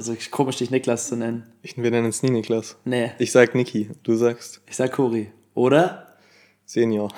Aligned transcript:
Also 0.00 0.16
komisch, 0.30 0.56
dich 0.56 0.70
Niklas 0.70 1.08
zu 1.08 1.16
nennen. 1.16 1.44
Ich, 1.60 1.76
wir 1.76 1.90
nennen 1.90 2.08
es 2.08 2.22
nie 2.22 2.30
Niklas. 2.30 2.78
Nee. 2.86 3.12
Ich 3.18 3.32
sag 3.32 3.54
Niki, 3.54 3.90
du 4.02 4.14
sagst 4.14 4.62
Ich 4.66 4.76
sag 4.76 4.92
Cori. 4.92 5.30
Oder? 5.52 6.16
Senior. 6.64 7.10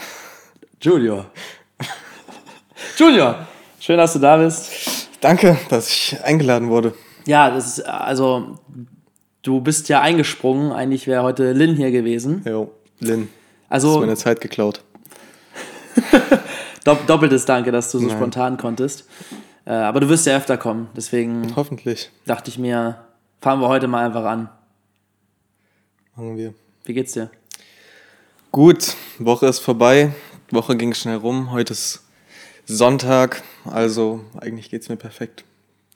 Junior. 0.80 1.26
Junior! 2.96 3.46
Schön, 3.78 3.98
dass 3.98 4.14
du 4.14 4.18
da 4.18 4.36
bist. 4.36 5.08
Danke, 5.20 5.56
dass 5.68 5.88
ich 5.92 6.16
eingeladen 6.24 6.70
wurde. 6.70 6.92
Ja, 7.24 7.50
das 7.50 7.78
ist, 7.78 7.86
also, 7.86 8.58
du 9.42 9.60
bist 9.60 9.88
ja 9.88 10.00
eingesprungen. 10.00 10.72
Eigentlich 10.72 11.06
wäre 11.06 11.22
heute 11.22 11.52
Lynn 11.52 11.76
hier 11.76 11.92
gewesen. 11.92 12.42
Jo, 12.44 12.72
Lynn. 12.98 13.28
Also- 13.68 13.90
Das 13.90 13.94
ist 13.94 14.00
meine 14.00 14.16
Zeit 14.16 14.40
geklaut. 14.40 14.82
Dopp 16.84 17.06
doppeltes 17.06 17.44
Danke, 17.44 17.70
dass 17.70 17.92
du 17.92 18.00
so 18.00 18.08
Nein. 18.08 18.16
spontan 18.16 18.56
konntest. 18.56 19.04
Äh, 19.64 19.72
aber 19.72 20.00
du 20.00 20.08
wirst 20.08 20.26
ja 20.26 20.36
öfter 20.36 20.56
kommen. 20.56 20.88
Deswegen 20.96 21.54
Hoffentlich 21.56 22.10
dachte 22.26 22.50
ich 22.50 22.58
mir, 22.58 23.04
fangen 23.40 23.60
wir 23.60 23.68
heute 23.68 23.88
mal 23.88 24.04
einfach 24.04 24.24
an. 24.24 24.48
machen 26.16 26.36
wir. 26.36 26.54
Wie 26.84 26.94
geht's 26.94 27.12
dir? 27.12 27.30
Gut, 28.50 28.96
Woche 29.18 29.46
ist 29.46 29.60
vorbei. 29.60 30.12
Woche 30.50 30.76
ging 30.76 30.92
schnell 30.94 31.16
rum. 31.16 31.52
Heute 31.52 31.72
ist 31.72 32.02
Sonntag, 32.66 33.42
also 33.64 34.24
eigentlich 34.38 34.70
geht's 34.70 34.88
mir 34.88 34.96
perfekt. 34.96 35.44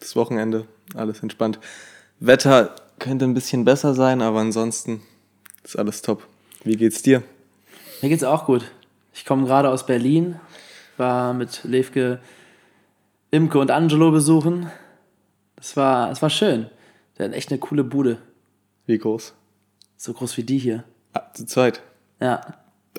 Das 0.00 0.16
Wochenende, 0.16 0.66
alles 0.94 1.22
entspannt. 1.22 1.58
Wetter 2.20 2.74
könnte 2.98 3.24
ein 3.24 3.34
bisschen 3.34 3.64
besser 3.64 3.94
sein, 3.94 4.22
aber 4.22 4.40
ansonsten 4.40 5.02
ist 5.64 5.78
alles 5.78 6.02
top. 6.02 6.26
Wie 6.64 6.76
geht's 6.76 7.02
dir? 7.02 7.22
Mir 8.00 8.08
geht's 8.08 8.24
auch 8.24 8.46
gut. 8.46 8.70
Ich 9.12 9.24
komme 9.24 9.46
gerade 9.46 9.70
aus 9.70 9.86
Berlin, 9.86 10.40
war 10.96 11.34
mit 11.34 11.60
Levke, 11.64 12.20
Imke 13.30 13.58
und 13.58 13.70
Angelo 13.70 14.10
besuchen. 14.10 14.70
Das 15.56 15.76
war, 15.76 16.08
das 16.08 16.22
war 16.22 16.30
schön. 16.30 16.66
Der 17.18 17.26
hat 17.26 17.34
echt 17.34 17.50
eine 17.50 17.58
coole 17.58 17.84
Bude. 17.84 18.18
Wie 18.86 18.98
groß? 18.98 19.34
So 19.96 20.12
groß 20.12 20.36
wie 20.36 20.42
die 20.42 20.58
hier. 20.58 20.84
Ah, 21.14 21.22
zur 21.32 21.46
Zeit. 21.46 21.82
Ja. 22.20 22.40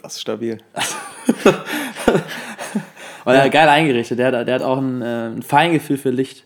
Das 0.01 0.13
ist 0.15 0.21
stabil. 0.21 0.57
Und 3.25 3.33
er 3.33 3.43
hat 3.43 3.51
geil 3.51 3.67
eingerichtet. 3.67 4.19
Der 4.19 4.27
hat, 4.27 4.47
der 4.47 4.55
hat 4.55 4.61
auch 4.61 4.77
ein, 4.77 5.01
äh, 5.01 5.27
ein 5.27 5.43
Feingefühl 5.43 5.97
für 5.97 6.11
Licht. 6.11 6.45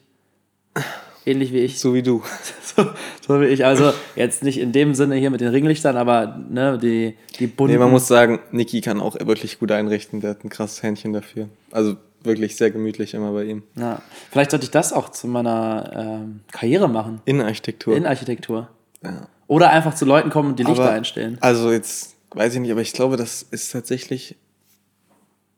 Ähnlich 1.26 1.54
wie 1.54 1.60
ich. 1.60 1.80
So 1.80 1.94
wie 1.94 2.04
du. 2.04 2.24
So, 2.74 2.86
so 3.28 3.42
wie 3.42 3.48
ich. 3.48 3.66
Also 3.66 3.92
jetzt 4.16 4.44
nicht 4.44 4.58
in 4.58 4.72
dem 4.72 4.96
Sinne 4.96 5.16
hier 5.16 5.30
mit 5.30 5.42
den 5.42 5.50
Ringlichtern, 5.50 5.98
aber 5.98 6.42
ne, 6.50 6.80
die, 6.82 7.18
die 7.38 7.48
bunten. 7.48 7.74
Nee, 7.74 7.80
man 7.80 7.92
muss 7.92 8.08
sagen, 8.08 8.40
Niki 8.52 8.80
kann 8.80 9.02
auch 9.02 9.18
wirklich 9.20 9.60
gut 9.60 9.72
einrichten. 9.74 10.22
Der 10.22 10.30
hat 10.30 10.46
ein 10.46 10.50
krasses 10.50 10.82
Händchen 10.82 11.12
dafür. 11.12 11.50
Also 11.72 11.98
wirklich 12.24 12.56
sehr 12.56 12.72
gemütlich 12.72 13.14
immer 13.14 13.32
bei 13.32 13.44
ihm. 13.46 13.64
ja. 13.76 14.02
Vielleicht 14.32 14.52
sollte 14.52 14.66
ich 14.66 14.72
das 14.72 14.94
auch 14.94 15.10
zu 15.10 15.28
meiner 15.28 15.92
ähm, 15.96 16.42
Karriere 16.52 16.88
machen. 16.88 17.22
Innenarchitektur. 17.26 17.96
Innenarchitektur. 17.96 18.70
ja. 19.04 19.28
Oder 19.48 19.70
einfach 19.72 19.94
zu 19.96 20.06
Leuten 20.06 20.30
kommen 20.30 20.50
und 20.52 20.60
die 20.60 20.64
Lichter 20.64 20.84
Aber- 20.84 20.92
einstellen. 20.94 21.38
Also 21.42 21.72
jetzt 21.74 22.16
weiß 22.34 22.54
ich 22.54 22.62
nicht, 22.62 22.72
aber 22.72 22.80
ich 22.82 22.94
glaube, 22.94 23.18
das 23.18 23.42
ist 23.44 23.70
tatsächlich, 23.72 24.38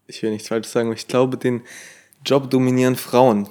ich 0.08 0.24
will 0.24 0.32
nichts 0.32 0.48
Falsches 0.48 0.72
sagen, 0.72 0.88
aber 0.88 0.96
ich 0.96 1.08
glaube, 1.08 1.38
den 1.38 1.62
Job 2.26 2.50
dominieren 2.50 2.96
Frauen. 2.96 3.48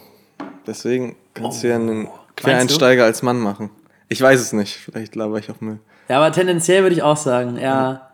Deswegen 0.67 1.15
kannst 1.35 1.63
du 1.63 1.69
ja 1.69 1.77
einen 1.77 2.09
Quereinsteiger 2.37 3.05
als 3.05 3.23
Mann 3.23 3.39
machen. 3.39 3.71
Ich 4.09 4.21
weiß 4.21 4.41
es 4.41 4.53
nicht, 4.53 4.75
vielleicht 4.77 5.15
laber 5.15 5.39
ich 5.39 5.49
auf 5.51 5.61
Müll. 5.61 5.79
Ja, 6.09 6.17
aber 6.17 6.33
tendenziell 6.33 6.83
würde 6.83 6.97
ich 6.97 7.03
auch 7.03 7.17
sagen, 7.17 7.57
eher, 7.57 8.11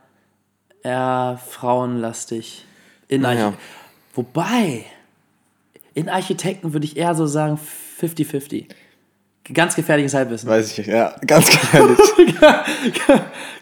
eher 0.82 1.40
frauenlastig. 1.48 2.66
In 3.08 3.22
Naja. 3.22 3.54
Wobei, 4.14 4.84
in 5.94 6.08
Architekten 6.08 6.72
würde 6.72 6.86
ich 6.86 6.96
eher 6.96 7.14
so 7.14 7.26
sagen 7.26 7.58
50-50. 8.00 8.66
Ganz 9.52 9.74
gefährliches 9.74 10.12
Halbwissen. 10.14 10.48
Weiß 10.48 10.70
ich 10.72 10.78
nicht, 10.78 10.88
ja, 10.88 11.14
ganz 11.26 11.46
gefährlich. 11.50 11.98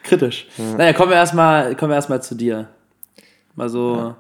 Kritisch. 0.03 0.47
Naja, 0.77 0.93
kommen 0.93 1.11
wir 1.11 1.17
erstmal 1.17 1.77
kommen 1.77 1.91
wir 1.91 1.97
erstmal 1.97 2.23
zu 2.23 2.35
dir. 2.35 2.69
Mal 3.55 3.69
so 3.69 4.17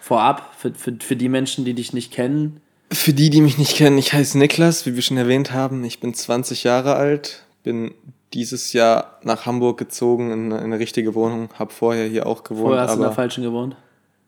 vorab, 0.00 0.54
für, 0.58 0.74
für, 0.74 0.94
für 1.00 1.16
die 1.16 1.28
Menschen, 1.28 1.64
die 1.64 1.74
dich 1.74 1.92
nicht 1.92 2.12
kennen. 2.12 2.60
Für 2.92 3.12
die, 3.12 3.30
die 3.30 3.40
mich 3.40 3.58
nicht 3.58 3.76
kennen, 3.76 3.96
ich 3.96 4.12
heiße 4.12 4.36
Niklas, 4.36 4.84
wie 4.86 4.94
wir 4.94 5.02
schon 5.02 5.16
erwähnt 5.16 5.52
haben. 5.52 5.82
Ich 5.84 6.00
bin 6.00 6.12
20 6.12 6.64
Jahre 6.64 6.96
alt, 6.96 7.44
bin 7.62 7.94
dieses 8.34 8.72
Jahr 8.72 9.18
nach 9.22 9.46
Hamburg 9.46 9.78
gezogen 9.78 10.30
in 10.30 10.52
eine, 10.52 10.58
in 10.58 10.64
eine 10.64 10.78
richtige 10.78 11.14
Wohnung, 11.14 11.48
habe 11.58 11.72
vorher 11.72 12.06
hier 12.06 12.26
auch 12.26 12.44
gewohnt, 12.44 12.66
Vorher 12.66 12.82
hast 12.82 12.90
du 12.90 12.96
in 12.96 13.02
der 13.02 13.12
Falschen 13.12 13.44
gewohnt. 13.44 13.76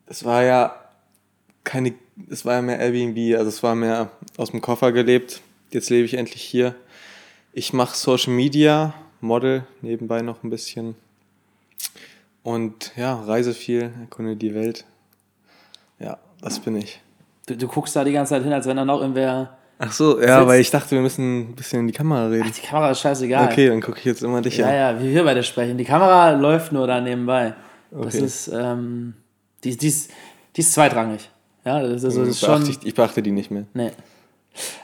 es 0.07 0.25
war 0.25 0.43
ja 0.43 0.75
keine, 1.67 1.93
es 2.29 2.45
war 2.45 2.53
ja 2.55 2.61
mehr 2.61 2.79
Airbnb, 2.79 3.35
also 3.37 3.49
es 3.49 3.61
war 3.61 3.75
mehr 3.75 4.09
aus 4.37 4.51
dem 4.51 4.61
Koffer 4.61 4.91
gelebt. 4.93 5.41
Jetzt 5.71 5.89
lebe 5.89 6.05
ich 6.05 6.13
endlich 6.13 6.41
hier. 6.41 6.75
Ich 7.53 7.73
mache 7.73 7.95
Social 7.97 8.33
Media, 8.33 8.93
Model 9.19 9.63
nebenbei 9.81 10.21
noch 10.21 10.43
ein 10.43 10.49
bisschen 10.49 10.95
und 12.43 12.91
ja, 12.95 13.15
reise 13.15 13.53
viel, 13.53 13.91
erkunde 14.01 14.35
die 14.35 14.53
Welt. 14.55 14.85
Ja, 15.99 16.17
das 16.41 16.59
bin 16.59 16.75
ich. 16.77 17.01
Du, 17.47 17.55
du 17.57 17.67
guckst 17.67 17.95
da 17.95 18.03
die 18.03 18.11
ganze 18.11 18.31
Zeit 18.31 18.43
hin, 18.43 18.53
als 18.53 18.65
wenn 18.67 18.77
da 18.77 18.85
noch 18.85 19.01
irgendwer. 19.01 19.57
Ach 19.79 19.91
so, 19.91 20.19
ja, 20.21 20.37
Sitzt- 20.39 20.47
weil 20.47 20.61
ich 20.61 20.71
dachte, 20.71 20.91
wir 20.91 21.01
müssen 21.01 21.51
ein 21.51 21.55
bisschen 21.55 21.81
in 21.81 21.87
die 21.87 21.93
Kamera 21.93 22.27
reden. 22.27 22.51
Die 22.55 22.61
Kamera 22.65 22.91
ist 22.91 23.01
scheißegal. 23.01 23.47
Okay, 23.51 23.67
dann 23.67 23.81
gucke 23.81 23.99
ich 23.99 24.05
jetzt 24.05 24.23
immer 24.23 24.41
dich 24.41 24.57
Ja, 24.57 24.67
an. 24.67 24.73
ja, 24.75 25.01
wie 25.03 25.13
wir 25.13 25.23
beide 25.23 25.43
sprechen. 25.43 25.77
Die 25.77 25.83
Kamera 25.85 26.31
läuft 26.31 26.71
nur 26.71 26.87
da 26.87 26.99
nebenbei. 27.01 27.53
Das 27.91 28.15
Okay. 28.15 28.25
ist, 28.25 28.47
ähm, 28.49 29.13
die, 29.63 29.75
die, 29.77 29.87
ist, 29.87 30.11
die 30.55 30.61
ist 30.61 30.73
zweitrangig. 30.73 31.29
Ja, 31.67 31.81
das 31.81 31.97
ist, 31.97 32.05
also, 32.05 32.21
das 32.21 32.29
ist 32.29 32.41
Beachte 32.41 32.65
schon. 32.65 32.71
ich, 32.71 32.85
ich 32.87 32.95
beachte 32.95 33.21
die 33.21 33.31
nicht 33.31 33.51
mehr. 33.51 33.65
Nee. 33.73 33.91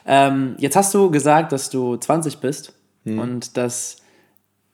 Ähm, 0.06 0.56
jetzt 0.60 0.76
hast 0.76 0.94
du 0.94 1.10
gesagt, 1.12 1.54
dass 1.54 1.70
du 1.70 1.96
20 1.96 2.40
bist. 2.40 2.74
Hm. 3.06 3.20
Und 3.20 3.56
das 3.56 4.02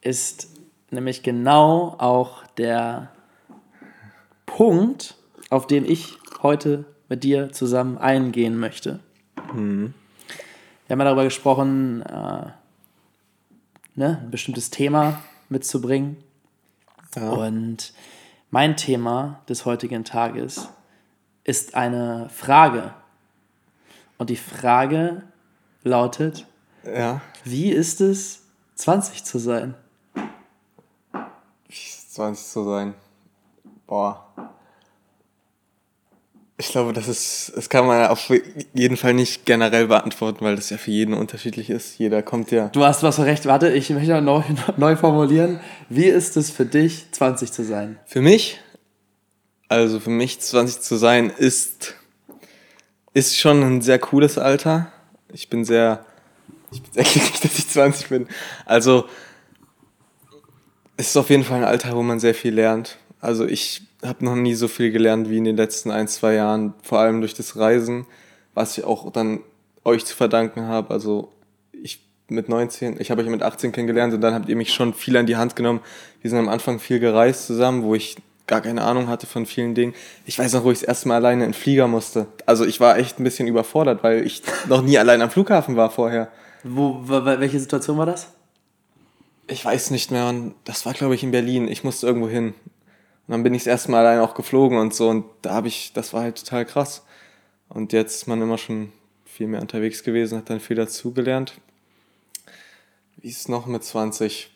ist 0.00 0.48
nämlich 0.90 1.22
genau 1.22 1.94
auch 1.98 2.44
der 2.58 3.12
Punkt, 4.44 5.14
auf 5.50 5.68
den 5.68 5.84
ich 5.84 6.18
heute 6.42 6.84
mit 7.08 7.22
dir 7.22 7.52
zusammen 7.52 7.96
eingehen 7.96 8.56
möchte. 8.58 8.98
Hm. 9.52 9.94
Wir 10.88 10.94
haben 10.94 10.98
ja 10.98 11.04
darüber 11.04 11.22
gesprochen, 11.22 12.02
äh, 12.02 12.46
ne, 13.94 14.20
ein 14.20 14.32
bestimmtes 14.32 14.70
Thema 14.70 15.22
mitzubringen. 15.48 16.16
Ja. 17.14 17.30
Und 17.30 17.92
mein 18.50 18.76
Thema 18.76 19.42
des 19.48 19.64
heutigen 19.64 20.02
Tages 20.04 20.70
ist 21.50 21.74
eine 21.74 22.30
Frage. 22.32 22.94
Und 24.18 24.30
die 24.30 24.36
Frage 24.36 25.22
lautet, 25.82 26.46
Ja, 26.84 27.20
wie 27.44 27.72
ist 27.72 28.00
es, 28.00 28.42
20 28.76 29.24
zu 29.24 29.38
sein? 29.38 29.74
20 32.10 32.46
zu 32.46 32.64
sein. 32.64 32.94
Boah. 33.86 34.26
Ich 36.56 36.68
glaube, 36.68 36.92
das 36.92 37.08
ist, 37.08 37.52
das 37.56 37.68
kann 37.68 37.86
man 37.86 38.06
auf 38.08 38.30
jeden 38.74 38.96
Fall 38.96 39.14
nicht 39.14 39.46
generell 39.46 39.86
beantworten, 39.86 40.44
weil 40.44 40.56
das 40.56 40.70
ja 40.70 40.76
für 40.76 40.90
jeden 40.90 41.14
unterschiedlich 41.14 41.70
ist. 41.70 41.98
Jeder 41.98 42.22
kommt 42.22 42.50
ja. 42.50 42.68
Du 42.68 42.84
hast 42.84 43.02
was 43.02 43.18
recht. 43.20 43.46
Warte, 43.46 43.70
ich 43.70 43.90
möchte 43.90 44.20
noch 44.20 44.46
neu, 44.46 44.54
neu 44.76 44.96
formulieren. 44.96 45.60
Wie 45.88 46.04
ist 46.04 46.36
es 46.36 46.50
für 46.50 46.66
dich, 46.66 47.10
20 47.12 47.50
zu 47.50 47.64
sein? 47.64 47.98
Für 48.04 48.20
mich, 48.20 48.60
also 49.70 50.00
für 50.00 50.10
mich 50.10 50.40
20 50.40 50.80
zu 50.80 50.96
sein, 50.96 51.30
ist, 51.30 51.94
ist 53.14 53.38
schon 53.38 53.62
ein 53.62 53.82
sehr 53.82 54.00
cooles 54.00 54.36
Alter. 54.36 54.90
Ich 55.32 55.48
bin 55.48 55.64
sehr, 55.64 56.04
ich 56.72 56.82
bin 56.82 56.92
sehr 56.92 57.04
glücklich, 57.10 57.40
dass 57.40 57.56
ich 57.56 57.68
20 57.68 58.08
bin. 58.08 58.26
Also, 58.66 59.06
es 60.96 61.10
ist 61.10 61.16
auf 61.16 61.30
jeden 61.30 61.44
Fall 61.44 61.58
ein 61.58 61.64
Alter, 61.64 61.94
wo 61.94 62.02
man 62.02 62.18
sehr 62.18 62.34
viel 62.34 62.52
lernt. 62.52 62.98
Also 63.20 63.46
ich 63.46 63.82
habe 64.04 64.24
noch 64.24 64.34
nie 64.34 64.54
so 64.54 64.66
viel 64.66 64.90
gelernt 64.90 65.30
wie 65.30 65.38
in 65.38 65.44
den 65.44 65.56
letzten 65.56 65.90
ein, 65.90 66.08
zwei 66.08 66.34
Jahren, 66.34 66.74
vor 66.82 66.98
allem 66.98 67.20
durch 67.20 67.34
das 67.34 67.56
Reisen, 67.56 68.06
was 68.54 68.76
ich 68.76 68.84
auch 68.84 69.10
dann 69.12 69.40
euch 69.84 70.04
zu 70.04 70.16
verdanken 70.16 70.62
habe. 70.62 70.92
Also 70.92 71.32
ich 71.72 72.00
mit 72.28 72.48
19, 72.48 73.00
ich 73.00 73.10
habe 73.10 73.22
euch 73.22 73.28
mit 73.28 73.42
18 73.42 73.72
kennengelernt 73.72 74.14
und 74.14 74.20
dann 74.20 74.34
habt 74.34 74.48
ihr 74.48 74.56
mich 74.56 74.74
schon 74.74 74.94
viel 74.94 75.16
an 75.16 75.26
die 75.26 75.36
Hand 75.36 75.54
genommen. 75.54 75.80
Wir 76.22 76.30
sind 76.30 76.40
am 76.40 76.48
Anfang 76.48 76.80
viel 76.80 76.98
gereist 76.98 77.46
zusammen, 77.46 77.82
wo 77.82 77.94
ich 77.94 78.16
gar 78.50 78.60
keine 78.60 78.82
Ahnung 78.82 79.06
hatte 79.06 79.28
von 79.28 79.46
vielen 79.46 79.76
Dingen. 79.76 79.94
Ich 80.26 80.38
weiß 80.38 80.52
noch, 80.54 80.64
wo 80.64 80.72
ich 80.72 80.80
das 80.80 80.88
erste 80.88 81.08
Mal 81.08 81.14
alleine 81.14 81.44
in 81.44 81.52
den 81.52 81.54
Flieger 81.54 81.86
musste. 81.86 82.26
Also 82.46 82.66
ich 82.66 82.80
war 82.80 82.98
echt 82.98 83.20
ein 83.20 83.24
bisschen 83.24 83.46
überfordert, 83.46 84.02
weil 84.02 84.26
ich 84.26 84.42
noch 84.68 84.82
nie 84.82 84.98
allein 84.98 85.22
am 85.22 85.30
Flughafen 85.30 85.76
war 85.76 85.88
vorher. 85.88 86.28
Wo, 86.64 87.00
welche 87.06 87.60
Situation 87.60 87.96
war 87.96 88.06
das? 88.06 88.26
Ich 89.46 89.64
weiß 89.64 89.92
nicht 89.92 90.10
mehr, 90.10 90.34
das 90.64 90.84
war 90.84 90.94
glaube 90.94 91.14
ich 91.14 91.22
in 91.22 91.30
Berlin. 91.30 91.68
Ich 91.68 91.84
musste 91.84 92.08
irgendwo 92.08 92.28
hin. 92.28 92.48
Und 92.48 93.32
dann 93.32 93.44
bin 93.44 93.54
ich 93.54 93.62
das 93.62 93.68
erste 93.68 93.92
Mal 93.92 94.04
allein 94.04 94.20
auch 94.20 94.34
geflogen 94.34 94.78
und 94.78 94.92
so 94.92 95.08
und 95.08 95.24
da 95.42 95.52
habe 95.52 95.68
ich, 95.68 95.92
das 95.92 96.12
war 96.12 96.22
halt 96.22 96.44
total 96.44 96.66
krass. 96.66 97.04
Und 97.68 97.92
jetzt 97.92 98.16
ist 98.16 98.26
man 98.26 98.42
immer 98.42 98.58
schon 98.58 98.92
viel 99.24 99.46
mehr 99.46 99.60
unterwegs 99.60 100.02
gewesen, 100.02 100.38
hat 100.38 100.50
dann 100.50 100.58
viel 100.58 100.74
dazugelernt. 100.74 101.54
Wie 103.16 103.28
ist 103.28 103.42
es 103.42 103.48
noch 103.48 103.66
mit 103.66 103.84
20? 103.84 104.50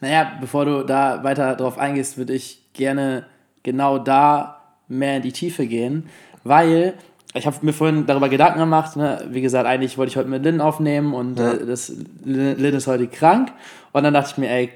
Naja, 0.00 0.36
bevor 0.38 0.66
du 0.66 0.84
da 0.84 1.24
weiter 1.24 1.56
drauf 1.56 1.78
eingehst, 1.78 2.18
würde 2.18 2.34
ich 2.34 2.63
gerne 2.74 3.26
genau 3.62 3.98
da 3.98 4.60
mehr 4.88 5.16
in 5.16 5.22
die 5.22 5.32
Tiefe 5.32 5.66
gehen, 5.66 6.08
weil 6.44 6.94
ich 7.32 7.46
habe 7.46 7.56
mir 7.62 7.72
vorhin 7.72 8.06
darüber 8.06 8.28
Gedanken 8.28 8.60
gemacht. 8.60 8.96
Ne? 8.96 9.26
Wie 9.30 9.40
gesagt, 9.40 9.66
eigentlich 9.66 9.98
wollte 9.98 10.10
ich 10.10 10.16
heute 10.16 10.28
mit 10.28 10.44
Lynn 10.44 10.60
aufnehmen 10.60 11.14
und 11.14 11.38
Ja. 11.38 11.54
äh, 11.54 11.66
das, 11.66 11.92
Lynn 12.24 12.74
ist 12.74 12.86
heute 12.86 13.08
krank. 13.08 13.50
Und 13.92 14.04
dann 14.04 14.14
dachte 14.14 14.30
ich 14.32 14.38
mir, 14.38 14.50
ey, 14.50 14.70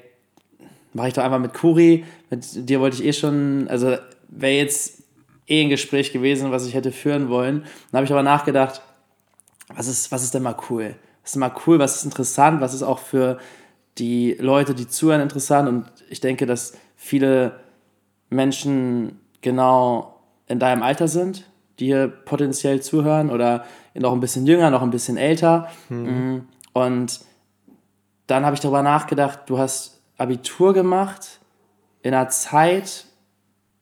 mache 0.93 1.09
ich 1.09 1.15
doch 1.15 1.23
einfach 1.23 1.39
mit 1.39 1.55
Kuri. 1.55 2.05
Mit 2.31 2.69
dir 2.69 2.81
wollte 2.81 2.97
ich 2.97 3.05
eh 3.05 3.13
schon, 3.13 3.69
also 3.69 3.97
wäre 4.29 4.55
jetzt 4.55 5.03
eh 5.47 5.63
ein 5.63 5.69
Gespräch 5.69 6.13
gewesen, 6.13 6.51
was 6.51 6.67
ich 6.67 6.75
hätte 6.75 6.91
führen 6.91 7.29
wollen. 7.29 7.63
Dann 7.93 7.99
habe 7.99 8.07
ich 8.07 8.13
aber 8.13 8.23
nachgedacht, 8.25 8.83
was 9.75 9.87
ist, 9.87 10.11
was 10.11 10.25
ist 10.25 10.35
denn 10.35 10.43
mal 10.43 10.57
cool? 10.71 10.95
Was 11.23 11.33
ist 11.33 11.37
mal 11.37 11.53
cool, 11.67 11.79
was 11.79 11.97
ist 11.97 12.05
interessant, 12.07 12.61
was 12.61 12.75
ist 12.75 12.83
auch 12.83 12.99
für 12.99 13.39
die 13.99 14.37
Leute, 14.41 14.75
die 14.75 14.89
zuhören, 14.89 15.21
interessant. 15.21 15.69
Und 15.69 15.85
ich 16.09 16.21
denke, 16.21 16.47
dass 16.47 16.73
viele 16.97 17.61
Menschen 18.31 19.21
genau 19.41 20.15
in 20.47 20.59
deinem 20.59 20.83
Alter 20.83 21.09
sind, 21.09 21.49
die 21.79 21.87
hier 21.87 22.09
potenziell 22.09 22.81
zuhören 22.81 23.31
oder 23.31 23.65
noch 23.95 24.13
ein 24.13 24.21
bisschen 24.21 24.47
jünger, 24.47 24.71
noch 24.71 24.83
ein 24.83 24.91
bisschen 24.91 25.17
älter. 25.17 25.69
Mm, 25.89 26.39
Und 26.73 27.21
dann 28.27 28.45
habe 28.45 28.55
ich 28.55 28.61
darüber 28.61 28.83
nachgedacht, 28.83 29.41
du 29.47 29.59
hast 29.59 30.01
Abitur 30.17 30.75
gemacht 30.75 31.41
in 32.03 32.15
einer 32.15 32.29
Zeit 32.29 33.07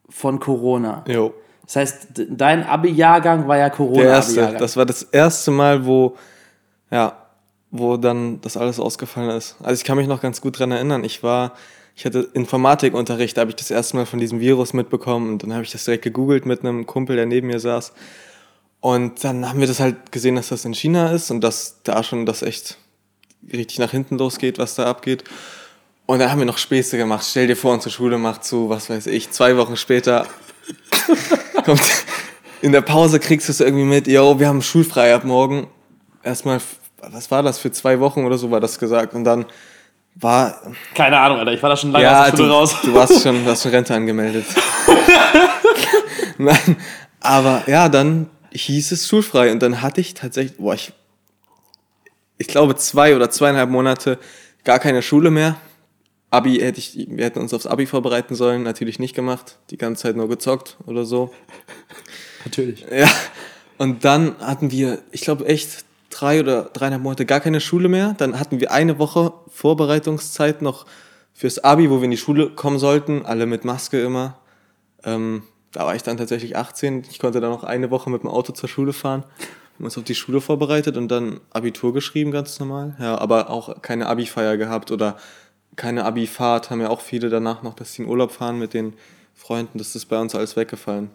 von 0.09 0.41
Corona. 0.41 1.05
Jo. 1.07 1.35
Das 1.65 1.77
heißt, 1.77 2.09
dein 2.31 2.65
Abi-Jahrgang 2.65 3.49
war 3.49 3.57
ja 3.57 3.69
Der 4.03 4.11
erste. 4.11 4.57
Das 4.59 4.77
war 4.77 4.87
das 4.87 5.03
erste 5.03 5.51
Mal, 5.51 5.85
wo, 5.85 6.17
ja, 6.91 7.17
wo 7.73 7.97
dann 7.97 8.41
das 8.41 8.57
alles 8.57 8.79
ausgefallen 8.79 9.31
ist. 9.31 9.57
Also 9.61 9.81
ich 9.81 9.85
kann 9.85 9.97
mich 9.97 10.07
noch 10.07 10.21
ganz 10.21 10.41
gut 10.41 10.59
dran 10.59 10.71
erinnern. 10.71 11.03
Ich 11.03 11.23
war, 11.25 11.53
ich 11.97 12.05
hatte 12.05 12.29
Informatikunterricht, 12.35 13.37
da 13.37 13.41
habe 13.41 13.51
ich 13.51 13.57
das 13.57 13.71
erste 13.71 13.97
Mal 13.97 14.05
von 14.05 14.19
diesem 14.19 14.39
Virus 14.39 14.75
mitbekommen 14.75 15.31
und 15.31 15.43
dann 15.43 15.55
habe 15.55 15.65
ich 15.65 15.73
das 15.73 15.85
direkt 15.85 16.05
gegoogelt 16.05 16.45
mit 16.45 16.61
einem 16.61 16.85
Kumpel, 16.85 17.17
der 17.17 17.25
neben 17.25 17.47
mir 17.47 17.59
saß. 17.59 17.95
Und 18.81 19.25
dann 19.25 19.49
haben 19.49 19.61
wir 19.61 19.67
das 19.67 19.81
halt 19.81 20.13
gesehen, 20.13 20.37
dass 20.37 20.49
das 20.49 20.67
in 20.67 20.75
China 20.75 21.11
ist 21.11 21.31
und 21.31 21.41
dass 21.41 21.81
da 21.83 22.03
schon 22.03 22.27
das 22.27 22.43
echt 22.43 22.77
richtig 23.51 23.79
nach 23.79 23.91
hinten 23.91 24.19
losgeht, 24.19 24.59
was 24.59 24.75
da 24.75 24.85
abgeht. 24.85 25.25
Und 26.05 26.19
dann 26.19 26.31
haben 26.31 26.39
wir 26.39 26.45
noch 26.45 26.59
Späße 26.59 26.99
gemacht. 26.99 27.27
Stell 27.29 27.47
dir 27.47 27.57
vor, 27.57 27.73
unsere 27.73 27.91
Schule 27.91 28.19
macht 28.19 28.45
zu, 28.45 28.69
was 28.69 28.91
weiß 28.91 29.07
ich, 29.07 29.31
zwei 29.31 29.57
Wochen 29.57 29.77
später 29.77 30.27
kommt 31.65 31.81
in 32.61 32.73
der 32.73 32.81
Pause 32.81 33.21
kriegst 33.21 33.49
du 33.49 33.53
es 33.53 33.61
irgendwie 33.61 33.85
mit, 33.85 34.07
yo, 34.07 34.39
wir 34.39 34.49
haben 34.49 34.63
schulfrei 34.63 35.15
ab 35.15 35.25
morgen. 35.25 35.69
Erstmal, 36.23 36.61
was 37.01 37.31
war 37.31 37.43
das, 37.43 37.59
für 37.59 37.71
zwei 37.71 38.01
Wochen 38.01 38.25
oder 38.25 38.39
so 38.39 38.51
war 38.51 38.61
das 38.61 38.79
gesagt. 38.79 39.15
Und 39.15 39.25
dann 39.25 39.47
war, 40.19 40.63
Keine 40.95 41.19
Ahnung, 41.19 41.39
Alter. 41.39 41.53
Ich 41.53 41.63
war 41.63 41.71
da 41.71 41.77
schon 41.77 41.93
lange 41.93 42.05
ja, 42.05 42.23
aus 42.23 42.31
der 42.31 42.37
Schule 42.37 42.49
du, 42.49 42.55
raus. 42.55 42.77
du 42.83 42.95
warst 42.95 43.23
schon, 43.23 43.45
du 43.45 43.51
hast 43.51 43.63
schon 43.63 43.71
Rente 43.71 43.95
angemeldet. 43.95 44.47
Nein, 46.39 46.77
aber 47.21 47.65
ja, 47.67 47.89
dann 47.89 48.31
hieß 48.53 48.93
es 48.93 49.07
schulfrei 49.07 49.53
und 49.53 49.61
dann 49.61 49.83
hatte 49.83 50.01
ich 50.01 50.15
tatsächlich, 50.15 50.57
boah, 50.57 50.75
ich, 50.75 50.93
ich 52.39 52.47
glaube 52.47 52.77
zwei 52.77 53.15
oder 53.15 53.31
zweieinhalb 53.31 53.69
Monate 53.69 54.19
gar 54.65 54.79
keine 54.79 55.03
Schule 55.03 55.31
mehr. 55.31 55.57
Abi 56.31 56.59
hätte 56.61 56.79
ich, 56.79 57.07
wir 57.09 57.25
hätten 57.25 57.39
uns 57.39 57.55
aufs 57.55 57.67
Abi 57.67 57.87
vorbereiten 57.87 58.35
sollen, 58.35 58.63
natürlich 58.63 58.99
nicht 58.99 59.15
gemacht, 59.15 59.59
die 59.71 59.79
ganze 59.79 60.03
Zeit 60.03 60.17
nur 60.17 60.29
gezockt 60.29 60.77
oder 60.87 61.05
so. 61.05 61.33
Natürlich. 62.45 62.87
Ja, 62.91 63.09
und 63.79 64.05
dann 64.05 64.37
hatten 64.39 64.71
wir, 64.71 65.03
ich 65.11 65.21
glaube 65.21 65.47
echt 65.47 65.86
drei 66.17 66.41
oder 66.41 66.65
dreieinhalb 66.73 67.03
Monate 67.03 67.27
gar 67.27 67.41
keine 67.41 67.61
Schule 67.61 67.89
mehr. 67.89 68.15
Dann 68.17 68.39
hatten 68.39 68.61
wir 68.61 68.73
eine 68.73 68.99
Woche 68.99 69.33
Vorbereitungszeit 69.49 70.63
noch 70.63 70.87
fürs 71.35 71.63
Abi, 71.63 71.91
wo 71.91 71.99
wir 71.99 72.05
in 72.05 72.11
die 72.11 72.17
Schule 72.17 72.51
kommen 72.51 72.79
sollten, 72.79 73.27
alle 73.27 73.47
mit 73.47 73.65
Maske 73.65 74.01
immer. 74.01 74.39
Ähm, 75.05 75.43
da 75.73 75.85
war 75.85 75.95
ich 75.95 76.03
dann 76.03 76.17
tatsächlich 76.17 76.57
18. 76.57 77.05
Ich 77.11 77.19
konnte 77.19 77.41
dann 77.41 77.51
noch 77.51 77.65
eine 77.65 77.91
Woche 77.91 78.09
mit 78.09 78.23
dem 78.23 78.31
Auto 78.31 78.55
zur 78.55 78.69
Schule 78.69 78.95
fahren, 78.95 79.25
haben 79.75 79.85
uns 79.85 79.99
auf 79.99 80.05
die 80.05 80.15
Schule 80.15 80.41
vorbereitet 80.41 80.97
und 80.97 81.09
dann 81.09 81.41
Abitur 81.51 81.93
geschrieben, 81.93 82.31
ganz 82.31 82.59
normal. 82.59 82.97
Ja, 82.99 83.19
aber 83.19 83.51
auch 83.51 83.83
keine 83.83 84.07
Abi-Feier 84.07 84.57
gehabt 84.57 84.91
oder 84.91 85.19
keine 85.77 86.07
Abi-Fahrt, 86.07 86.71
haben 86.71 86.81
ja 86.81 86.89
auch 86.89 87.03
viele 87.03 87.29
danach 87.29 87.63
noch, 87.63 87.75
dass 87.75 87.93
sie 87.93 88.03
in 88.03 88.09
Urlaub 88.09 88.33
fahren 88.33 88.59
mit 88.59 88.73
den 88.73 88.95
Freunden. 89.35 89.77
Das 89.77 89.95
ist 89.95 90.07
bei 90.07 90.19
uns 90.19 90.35
alles 90.35 90.57
weggefallen. 90.57 91.11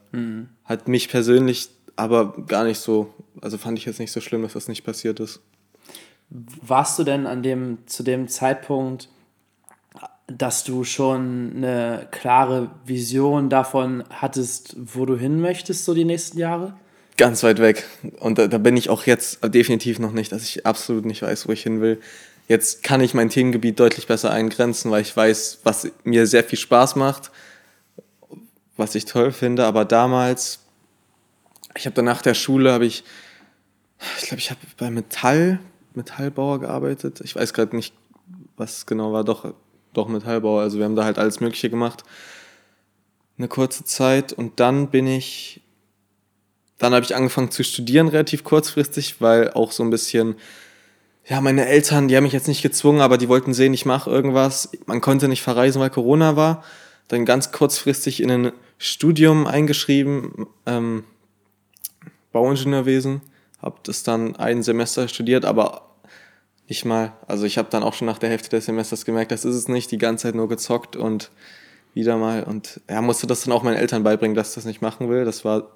Hat 0.65 0.87
mich 0.87 1.09
persönlich 1.09 1.69
aber 1.95 2.33
gar 2.47 2.63
nicht 2.63 2.79
so, 2.79 3.13
also 3.41 3.57
fand 3.57 3.77
ich 3.77 3.85
jetzt 3.85 3.99
nicht 3.99 4.11
so 4.11 4.21
schlimm, 4.21 4.43
dass 4.43 4.53
das 4.53 4.67
nicht 4.67 4.83
passiert 4.83 5.19
ist. 5.19 5.41
Warst 6.29 6.97
du 6.97 7.03
denn 7.03 7.27
an 7.27 7.43
dem, 7.43 7.79
zu 7.87 8.03
dem 8.03 8.27
Zeitpunkt, 8.27 9.09
dass 10.27 10.63
du 10.63 10.83
schon 10.83 11.53
eine 11.57 12.07
klare 12.11 12.71
Vision 12.85 13.49
davon 13.49 14.03
hattest, 14.09 14.75
wo 14.77 15.05
du 15.05 15.17
hin 15.17 15.41
möchtest, 15.41 15.85
so 15.85 15.93
die 15.93 16.05
nächsten 16.05 16.37
Jahre? 16.37 16.73
Ganz 17.17 17.43
weit 17.43 17.59
weg. 17.59 17.85
Und 18.19 18.37
da, 18.37 18.47
da 18.47 18.57
bin 18.57 18.77
ich 18.77 18.89
auch 18.89 19.05
jetzt 19.05 19.39
definitiv 19.53 19.99
noch 19.99 20.13
nicht, 20.13 20.31
dass 20.31 20.43
ich 20.43 20.65
absolut 20.65 21.05
nicht 21.05 21.21
weiß, 21.21 21.47
wo 21.47 21.51
ich 21.51 21.63
hin 21.63 21.81
will. 21.81 21.99
Jetzt 22.47 22.83
kann 22.83 23.01
ich 23.01 23.13
mein 23.13 23.29
Themengebiet 23.29 23.79
deutlich 23.79 24.07
besser 24.07 24.31
eingrenzen, 24.31 24.89
weil 24.89 25.01
ich 25.01 25.15
weiß, 25.15 25.59
was 25.63 25.91
mir 26.03 26.25
sehr 26.27 26.43
viel 26.43 26.57
Spaß 26.57 26.95
macht, 26.95 27.31
was 28.77 28.95
ich 28.95 29.05
toll 29.05 29.31
finde. 29.31 29.65
Aber 29.65 29.85
damals, 29.85 30.60
ich 31.75 31.85
habe 31.85 31.95
dann 31.95 32.05
nach 32.05 32.21
der 32.21 32.33
Schule, 32.33 32.71
habe 32.71 32.85
ich, 32.85 33.03
ich 34.19 34.27
glaube, 34.27 34.39
ich 34.39 34.49
habe 34.49 34.59
bei 34.77 34.89
Metall, 34.89 35.59
Metallbauer 35.93 36.59
gearbeitet. 36.59 37.21
Ich 37.23 37.35
weiß 37.35 37.53
gerade 37.53 37.75
nicht, 37.75 37.93
was 38.57 38.85
genau 38.85 39.13
war. 39.13 39.23
Doch, 39.23 39.53
doch 39.93 40.07
Metallbauer. 40.07 40.61
Also 40.61 40.77
wir 40.77 40.85
haben 40.85 40.95
da 40.95 41.03
halt 41.03 41.19
alles 41.19 41.39
Mögliche 41.39 41.69
gemacht. 41.69 42.03
Eine 43.37 43.47
kurze 43.47 43.83
Zeit. 43.83 44.33
Und 44.33 44.59
dann 44.59 44.89
bin 44.89 45.07
ich 45.07 45.61
dann 46.81 46.95
habe 46.95 47.05
ich 47.05 47.15
angefangen 47.15 47.51
zu 47.51 47.63
studieren 47.63 48.07
relativ 48.07 48.43
kurzfristig, 48.43 49.21
weil 49.21 49.51
auch 49.51 49.71
so 49.71 49.83
ein 49.83 49.91
bisschen, 49.91 50.33
ja, 51.27 51.39
meine 51.39 51.67
Eltern, 51.67 52.07
die 52.07 52.17
haben 52.17 52.23
mich 52.23 52.33
jetzt 52.33 52.47
nicht 52.47 52.63
gezwungen, 52.63 53.01
aber 53.01 53.19
die 53.19 53.29
wollten 53.29 53.53
sehen, 53.53 53.71
ich 53.75 53.85
mache 53.85 54.09
irgendwas. 54.09 54.71
Man 54.87 54.99
konnte 54.99 55.27
nicht 55.27 55.43
verreisen, 55.43 55.79
weil 55.79 55.91
Corona 55.91 56.35
war. 56.35 56.63
Dann 57.07 57.23
ganz 57.23 57.51
kurzfristig 57.51 58.19
in 58.19 58.31
ein 58.31 58.51
Studium 58.79 59.45
eingeschrieben, 59.45 60.47
ähm, 60.65 61.03
Bauingenieurwesen. 62.31 63.21
Habe 63.61 63.77
das 63.83 64.03
dann 64.03 64.35
ein 64.35 64.63
Semester 64.63 65.07
studiert, 65.07 65.45
aber 65.45 65.89
nicht 66.67 66.85
mal. 66.85 67.13
Also 67.27 67.45
ich 67.45 67.57
habe 67.57 67.69
dann 67.69 67.83
auch 67.83 67.93
schon 67.93 68.07
nach 68.07 68.17
der 68.17 68.29
Hälfte 68.29 68.49
des 68.49 68.65
Semesters 68.65 69.05
gemerkt, 69.05 69.31
das 69.31 69.45
ist 69.45 69.55
es 69.55 69.67
nicht. 69.67 69.91
Die 69.91 69.97
ganze 69.97 70.23
Zeit 70.23 70.35
nur 70.35 70.49
gezockt 70.49 70.95
und 70.95 71.31
wieder 71.93 72.17
mal. 72.17 72.43
Und 72.43 72.81
ja, 72.89 73.01
musste 73.01 73.27
das 73.27 73.43
dann 73.43 73.53
auch 73.53 73.63
meinen 73.63 73.77
Eltern 73.77 74.03
beibringen, 74.03 74.35
dass 74.35 74.49
ich 74.49 74.55
das 74.55 74.65
nicht 74.65 74.81
machen 74.81 75.09
will. 75.09 75.25
Das 75.25 75.45
war 75.45 75.67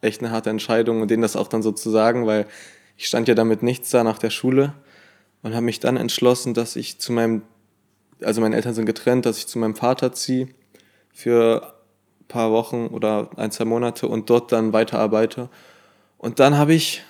echt 0.00 0.22
eine 0.22 0.30
harte 0.30 0.50
Entscheidung 0.50 1.02
und 1.02 1.10
denen 1.10 1.22
das 1.22 1.36
auch 1.36 1.48
dann 1.48 1.62
so 1.62 1.72
zu 1.72 1.90
sagen, 1.90 2.26
weil 2.26 2.46
ich 2.96 3.06
stand 3.06 3.28
ja 3.28 3.34
damit 3.34 3.62
nichts 3.62 3.90
da 3.90 4.04
nach 4.04 4.18
der 4.18 4.30
Schule 4.30 4.74
und 5.42 5.54
habe 5.54 5.64
mich 5.64 5.80
dann 5.80 5.96
entschlossen, 5.96 6.54
dass 6.54 6.76
ich 6.76 6.98
zu 6.98 7.12
meinem, 7.12 7.42
also 8.22 8.40
meine 8.40 8.56
Eltern 8.56 8.74
sind 8.74 8.86
getrennt, 8.86 9.26
dass 9.26 9.38
ich 9.38 9.46
zu 9.46 9.58
meinem 9.58 9.74
Vater 9.74 10.12
ziehe 10.12 10.48
für 11.12 11.74
ein 12.20 12.26
paar 12.28 12.50
Wochen 12.52 12.88
oder 12.88 13.30
ein, 13.36 13.50
zwei 13.50 13.64
Monate 13.64 14.08
und 14.08 14.30
dort 14.30 14.52
dann 14.52 14.72
weiterarbeite. 14.72 15.48
Und 16.18 16.40
dann 16.40 16.58
habe 16.58 16.74
ich 16.74 17.02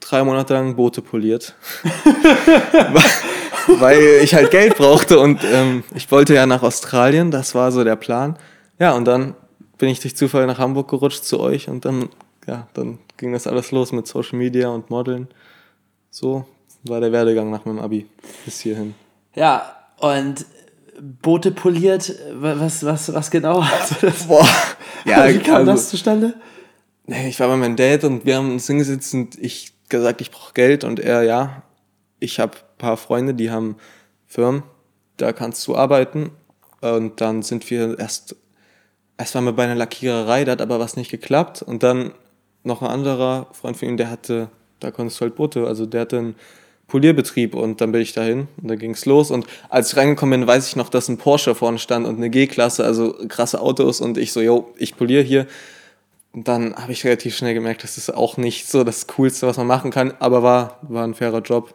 drei 0.00 0.22
Monate 0.24 0.54
lang 0.54 0.74
Boote 0.76 1.00
poliert, 1.00 1.54
weil, 3.78 4.20
ich 4.22 4.34
halt 4.34 4.50
Geld 4.50 4.76
brauchte 4.76 5.20
und 5.20 5.40
ähm, 5.44 5.84
ich 5.94 6.10
wollte 6.10 6.34
ja 6.34 6.46
nach 6.46 6.62
Australien, 6.62 7.30
das 7.30 7.54
war 7.54 7.70
so 7.72 7.84
der 7.84 7.96
Plan. 7.96 8.36
Ja, 8.78 8.92
und 8.92 9.04
dann 9.06 9.34
bin 9.78 9.88
ich 9.88 10.00
durch 10.00 10.16
Zufall 10.16 10.46
nach 10.46 10.58
Hamburg 10.58 10.88
gerutscht 10.88 11.24
zu 11.24 11.40
euch 11.40 11.68
und 11.68 11.84
dann, 11.84 12.08
ja, 12.46 12.66
dann 12.74 12.98
ging 13.16 13.32
das 13.32 13.46
alles 13.46 13.70
los 13.70 13.92
mit 13.92 14.06
Social 14.06 14.38
Media 14.38 14.68
und 14.68 14.90
Modeln. 14.90 15.28
So 16.10 16.44
war 16.84 17.00
der 17.00 17.12
Werdegang 17.12 17.50
nach 17.50 17.64
meinem 17.64 17.78
Abi 17.78 18.06
bis 18.44 18.60
hierhin. 18.60 18.94
Ja, 19.34 19.76
und 19.98 20.44
Boote 21.00 21.52
poliert, 21.52 22.12
wa- 22.34 22.56
was, 22.58 22.84
was, 22.84 23.12
was 23.14 23.30
genau? 23.30 23.60
Also 23.80 23.94
das, 24.00 24.26
Boah, 24.26 24.46
ja, 25.04 25.28
wie 25.28 25.38
kam 25.38 25.56
also, 25.56 25.72
das 25.72 25.88
zustande? 25.88 26.34
Ich 27.06 27.40
war 27.40 27.48
bei 27.48 27.56
meinem 27.56 27.76
Dad 27.76 28.04
und 28.04 28.24
wir 28.24 28.36
haben 28.36 28.52
uns 28.52 28.66
hingesetzt 28.66 29.14
und 29.14 29.38
ich 29.38 29.72
gesagt, 29.88 30.20
ich 30.20 30.30
brauche 30.30 30.54
Geld 30.54 30.84
und 30.84 31.00
er, 31.00 31.22
ja, 31.22 31.62
ich 32.20 32.38
habe 32.38 32.56
ein 32.56 32.78
paar 32.78 32.96
Freunde, 32.96 33.34
die 33.34 33.50
haben 33.50 33.76
Firmen, 34.26 34.62
da 35.16 35.32
kannst 35.32 35.66
du 35.66 35.76
arbeiten. 35.76 36.30
Und 36.80 37.20
dann 37.20 37.42
sind 37.42 37.70
wir 37.70 37.98
erst, 37.98 38.36
erst 39.18 39.34
waren 39.34 39.44
wir 39.44 39.52
bei 39.52 39.64
einer 39.64 39.74
Lackiererei, 39.74 40.44
da 40.44 40.52
hat 40.52 40.62
aber 40.62 40.80
was 40.80 40.96
nicht 40.96 41.10
geklappt. 41.10 41.62
Und 41.62 41.82
dann 41.82 42.12
noch 42.64 42.82
ein 42.82 42.88
anderer 42.88 43.48
Freund 43.52 43.76
von 43.76 43.88
ihm, 43.88 43.96
der 43.96 44.10
hatte, 44.10 44.48
da 44.80 44.90
konntest 44.90 45.20
du 45.20 45.22
halt 45.22 45.36
Boote, 45.36 45.66
also 45.66 45.86
der 45.86 46.02
hatte 46.02 46.18
einen 46.18 46.34
Polierbetrieb 46.88 47.54
und 47.54 47.80
dann 47.80 47.92
bin 47.92 48.02
ich 48.02 48.12
dahin 48.12 48.48
und 48.60 48.68
dann 48.68 48.78
ging's 48.78 49.06
los. 49.06 49.30
Und 49.30 49.46
als 49.68 49.92
ich 49.92 49.96
reingekommen 49.96 50.40
bin, 50.40 50.48
weiß 50.48 50.68
ich 50.68 50.76
noch, 50.76 50.88
dass 50.88 51.08
ein 51.08 51.18
Porsche 51.18 51.54
vorne 51.54 51.78
stand 51.78 52.06
und 52.06 52.16
eine 52.16 52.30
G-Klasse, 52.30 52.84
also 52.84 53.14
krasse 53.28 53.60
Autos 53.60 54.00
und 54.00 54.18
ich 54.18 54.32
so, 54.32 54.40
yo, 54.40 54.72
ich 54.76 54.96
poliere 54.96 55.22
hier. 55.22 55.46
Dann 56.34 56.74
habe 56.76 56.92
ich 56.92 57.04
relativ 57.04 57.36
schnell 57.36 57.52
gemerkt, 57.52 57.84
das 57.84 57.98
ist 57.98 58.12
auch 58.12 58.38
nicht 58.38 58.66
so 58.66 58.84
das 58.84 59.06
Coolste, 59.06 59.46
was 59.46 59.58
man 59.58 59.66
machen 59.66 59.90
kann, 59.90 60.14
aber 60.18 60.42
war, 60.42 60.78
war 60.82 61.04
ein 61.04 61.14
fairer 61.14 61.40
Job. 61.40 61.74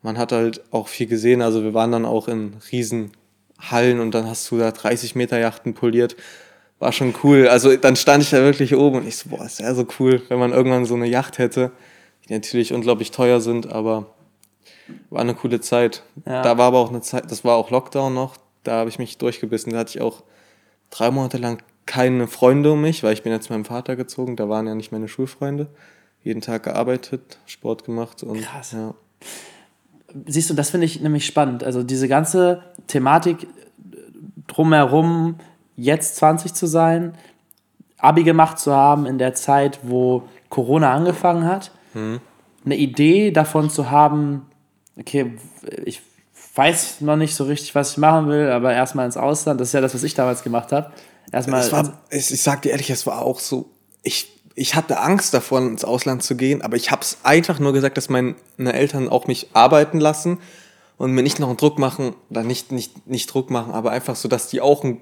Man 0.00 0.16
hat 0.16 0.32
halt 0.32 0.62
auch 0.70 0.88
viel 0.88 1.06
gesehen, 1.06 1.42
also 1.42 1.62
wir 1.62 1.74
waren 1.74 1.92
dann 1.92 2.06
auch 2.06 2.26
in 2.26 2.54
riesen 2.72 3.12
Hallen 3.58 4.00
und 4.00 4.12
dann 4.14 4.26
hast 4.26 4.50
du 4.50 4.58
da 4.58 4.70
30 4.70 5.14
Meter 5.14 5.38
Yachten 5.38 5.74
poliert. 5.74 6.16
war 6.78 6.92
schon 6.92 7.14
cool. 7.22 7.48
Also 7.48 7.76
dann 7.76 7.94
stand 7.94 8.22
ich 8.22 8.30
da 8.30 8.38
wirklich 8.38 8.74
oben 8.74 8.98
und 8.98 9.06
ich 9.06 9.16
so, 9.16 9.28
boah, 9.28 9.44
ist 9.44 9.60
ja 9.60 9.74
so 9.74 9.86
cool, 10.00 10.22
wenn 10.28 10.38
man 10.38 10.52
irgendwann 10.52 10.86
so 10.86 10.94
eine 10.94 11.06
Yacht 11.06 11.38
hätte, 11.38 11.70
die 12.26 12.32
natürlich 12.32 12.72
unglaublich 12.72 13.10
teuer 13.10 13.40
sind, 13.40 13.70
aber 13.70 14.06
war 15.10 15.20
eine 15.20 15.34
coole 15.34 15.60
Zeit. 15.60 16.02
Ja. 16.26 16.42
Da 16.42 16.58
war 16.58 16.66
aber 16.66 16.78
auch 16.78 16.90
eine 16.90 17.02
Zeit, 17.02 17.30
das 17.30 17.44
war 17.44 17.56
auch 17.56 17.70
Lockdown 17.70 18.12
noch, 18.14 18.36
da 18.64 18.72
habe 18.72 18.90
ich 18.90 18.98
mich 18.98 19.18
durchgebissen. 19.18 19.72
Da 19.72 19.80
hatte 19.80 19.90
ich 19.90 20.00
auch 20.00 20.22
drei 20.90 21.10
Monate 21.10 21.38
lang 21.38 21.62
keine 21.86 22.26
Freunde 22.26 22.72
um 22.72 22.80
mich, 22.80 23.02
weil 23.02 23.12
ich 23.12 23.22
bin 23.22 23.32
ja 23.32 23.40
zu 23.40 23.52
meinem 23.52 23.64
Vater 23.64 23.96
gezogen, 23.96 24.36
da 24.36 24.48
waren 24.48 24.66
ja 24.66 24.74
nicht 24.74 24.92
meine 24.92 25.08
Schulfreunde. 25.08 25.68
Jeden 26.22 26.40
Tag 26.40 26.62
gearbeitet, 26.62 27.38
Sport 27.46 27.84
gemacht 27.84 28.22
und 28.22 28.40
Krass. 28.40 28.72
ja. 28.72 28.94
Siehst 30.26 30.50
du, 30.50 30.54
das 30.54 30.70
finde 30.70 30.86
ich 30.86 31.00
nämlich 31.00 31.26
spannend. 31.26 31.64
Also 31.64 31.82
diese 31.82 32.06
ganze 32.06 32.62
Thematik 32.86 33.48
drumherum, 34.46 35.36
jetzt 35.74 36.16
20 36.16 36.54
zu 36.54 36.66
sein, 36.66 37.14
Abi 37.98 38.22
gemacht 38.24 38.58
zu 38.58 38.72
haben 38.72 39.06
in 39.06 39.18
der 39.18 39.34
Zeit, 39.34 39.80
wo 39.82 40.24
Corona 40.48 40.92
angefangen 40.92 41.44
hat, 41.44 41.72
eine 41.94 42.76
Idee 42.76 43.30
davon 43.30 43.70
zu 43.70 43.90
haben, 43.90 44.46
okay, 44.98 45.34
ich 45.84 46.02
weiß 46.54 47.00
noch 47.00 47.16
nicht 47.16 47.34
so 47.34 47.44
richtig, 47.44 47.74
was 47.74 47.92
ich 47.92 47.98
machen 47.98 48.28
will, 48.28 48.50
aber 48.50 48.72
erstmal 48.72 49.06
ins 49.06 49.16
Ausland, 49.16 49.60
das 49.60 49.68
ist 49.68 49.74
ja 49.74 49.80
das, 49.80 49.94
was 49.94 50.02
ich 50.02 50.14
damals 50.14 50.42
gemacht 50.42 50.72
habe. 50.72 50.92
Erstmal, 51.30 51.60
Es 51.62 51.72
war, 51.72 52.02
ich, 52.10 52.30
ich 52.30 52.42
sag 52.42 52.62
dir 52.62 52.70
ehrlich, 52.70 52.90
es 52.90 53.06
war 53.06 53.22
auch 53.22 53.38
so, 53.40 53.70
ich, 54.02 54.28
ich 54.54 54.74
hatte 54.74 55.00
Angst 55.00 55.32
davon, 55.32 55.68
ins 55.68 55.84
Ausland 55.84 56.22
zu 56.22 56.36
gehen, 56.36 56.60
aber 56.62 56.76
ich 56.76 56.90
habe 56.90 57.02
es 57.02 57.18
einfach 57.22 57.58
nur 57.58 57.72
gesagt, 57.72 57.96
dass 57.96 58.08
meine 58.08 58.34
Eltern 58.58 59.08
auch 59.08 59.26
mich 59.26 59.48
arbeiten 59.54 59.98
lassen 60.00 60.38
und 60.98 61.12
mir 61.12 61.22
nicht 61.22 61.38
noch 61.38 61.48
einen 61.48 61.56
Druck 61.56 61.78
machen, 61.78 62.14
oder 62.30 62.42
nicht, 62.42 62.70
nicht, 62.72 63.06
nicht 63.06 63.32
Druck 63.32 63.50
machen, 63.50 63.72
aber 63.72 63.90
einfach 63.92 64.16
so, 64.16 64.28
dass 64.28 64.48
die 64.48 64.60
auch 64.60 64.84
ein 64.84 65.00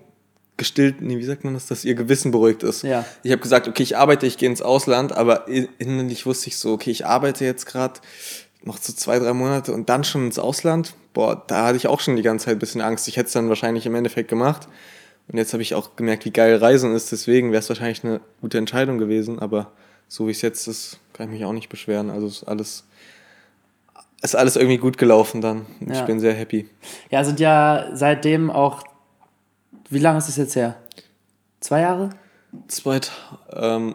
gestillt, 0.57 1.01
nee, 1.01 1.17
wie 1.17 1.25
sagt 1.25 1.43
man 1.43 1.55
das, 1.55 1.65
dass 1.67 1.87
ihr 1.87 1.95
Gewissen 1.95 2.33
beruhigt 2.33 2.63
ist. 2.63 2.83
Ja. 2.83 3.07
Ich 3.23 3.33
habe 3.33 3.41
gesagt, 3.41 3.67
okay, 3.67 3.83
ich 3.83 3.97
arbeite, 3.97 4.27
ich 4.27 4.37
gehe 4.37 4.49
ins 4.49 4.61
Ausland, 4.61 5.11
aber 5.13 5.49
in- 5.49 5.69
innerlich 5.79 6.27
wusste 6.27 6.49
ich 6.49 6.59
so, 6.59 6.75
okay, 6.75 6.91
ich 6.91 7.07
arbeite 7.07 7.47
jetzt 7.47 7.65
gerade 7.65 7.95
noch 8.63 8.77
so 8.77 8.93
zwei, 8.93 9.19
drei 9.19 9.33
Monate 9.33 9.73
und 9.73 9.89
dann 9.89 10.05
schon 10.05 10.27
ins 10.27 10.39
Ausland. 10.39 10.93
Boah, 11.15 11.43
da 11.47 11.65
hatte 11.69 11.79
ich 11.79 11.87
auch 11.87 11.99
schon 12.01 12.15
die 12.17 12.23
ganze 12.23 12.45
Zeit 12.45 12.57
ein 12.57 12.59
bisschen 12.59 12.83
Angst. 12.83 13.09
Ich 13.09 13.17
hätte 13.17 13.29
es 13.29 13.33
dann 13.33 13.49
wahrscheinlich 13.49 13.87
im 13.87 13.95
Endeffekt 13.95 14.29
gemacht. 14.29 14.69
Und 15.31 15.39
jetzt 15.39 15.53
habe 15.53 15.63
ich 15.63 15.75
auch 15.75 15.95
gemerkt, 15.97 16.25
wie 16.25 16.33
geil 16.33 16.57
Reisen 16.57 16.95
ist. 16.95 17.13
Deswegen 17.13 17.53
wäre 17.53 17.61
es 17.61 17.69
wahrscheinlich 17.69 18.05
eine 18.05 18.21
gute 18.41 18.59
Entscheidung 18.59 18.99
gewesen. 18.99 19.39
Aber 19.39 19.71
so 20.09 20.27
wie 20.27 20.33
es 20.33 20.43
jetzt 20.43 20.67
ist, 20.67 20.99
kann 21.13 21.27
ich 21.27 21.39
mich 21.39 21.45
auch 21.45 21.53
nicht 21.53 21.69
beschweren. 21.69 22.11
Also 22.11 22.27
ist 22.27 22.45
alles, 22.45 22.85
ist 24.23 24.35
alles 24.35 24.57
irgendwie 24.57 24.79
gut 24.79 24.99
gelaufen 24.99 25.41
dann. 25.41 25.67
Ja. 25.87 26.01
Ich 26.01 26.03
bin 26.03 26.19
sehr 26.19 26.35
happy. 26.35 26.69
ja, 27.11 27.23
sind 27.23 27.39
ja 27.39 27.91
seitdem 27.93 28.51
auch, 28.51 28.83
wie 29.89 30.01
lange 30.01 30.19
ist 30.19 30.29
das 30.29 30.37
jetzt 30.37 30.57
her? 30.57 30.77
Zwei 31.61 31.83
Jahre? 31.83 32.11
Zweit, 32.67 33.13
ähm, 33.53 33.95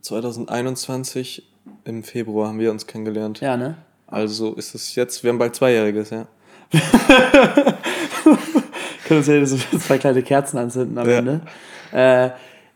2021 0.00 1.44
im 1.84 2.02
Februar 2.02 2.48
haben 2.48 2.58
wir 2.58 2.72
uns 2.72 2.88
kennengelernt. 2.88 3.40
Ja, 3.40 3.56
ne? 3.56 3.76
Also 4.08 4.54
ist 4.54 4.74
es 4.74 4.94
jetzt, 4.96 5.22
wir 5.22 5.30
haben 5.30 5.38
bald 5.38 5.54
Zweijähriges, 5.54 6.10
ja. 6.10 6.26
Können 9.20 9.46
so 9.46 9.56
zwei 9.78 9.98
kleine 9.98 10.22
Kerzen 10.22 10.58
anzünden 10.58 10.96
am 10.98 11.08
Ja. 11.08 11.18
Ende. 11.18 11.40
Äh, 11.92 12.30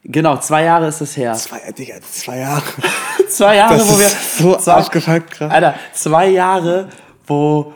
genau, 0.04 0.36
zwei 0.38 0.64
Jahre 0.64 0.88
ist 0.88 1.00
es 1.00 1.16
her. 1.16 1.32
Zwei, 1.34 1.60
Digga, 1.72 1.94
zwei 2.02 2.38
Jahre. 2.38 2.62
Zwei 3.28 3.56
Jahre, 3.56 3.76
Das 3.78 3.88
wo 3.92 3.98
wir. 3.98 4.08
so 4.08 4.56
zwei, 4.56 4.72
abgefuckt 4.74 5.30
gerade. 5.32 5.52
Alter, 5.52 5.74
zwei 5.92 6.28
Jahre, 6.28 6.88
wo 7.26 7.74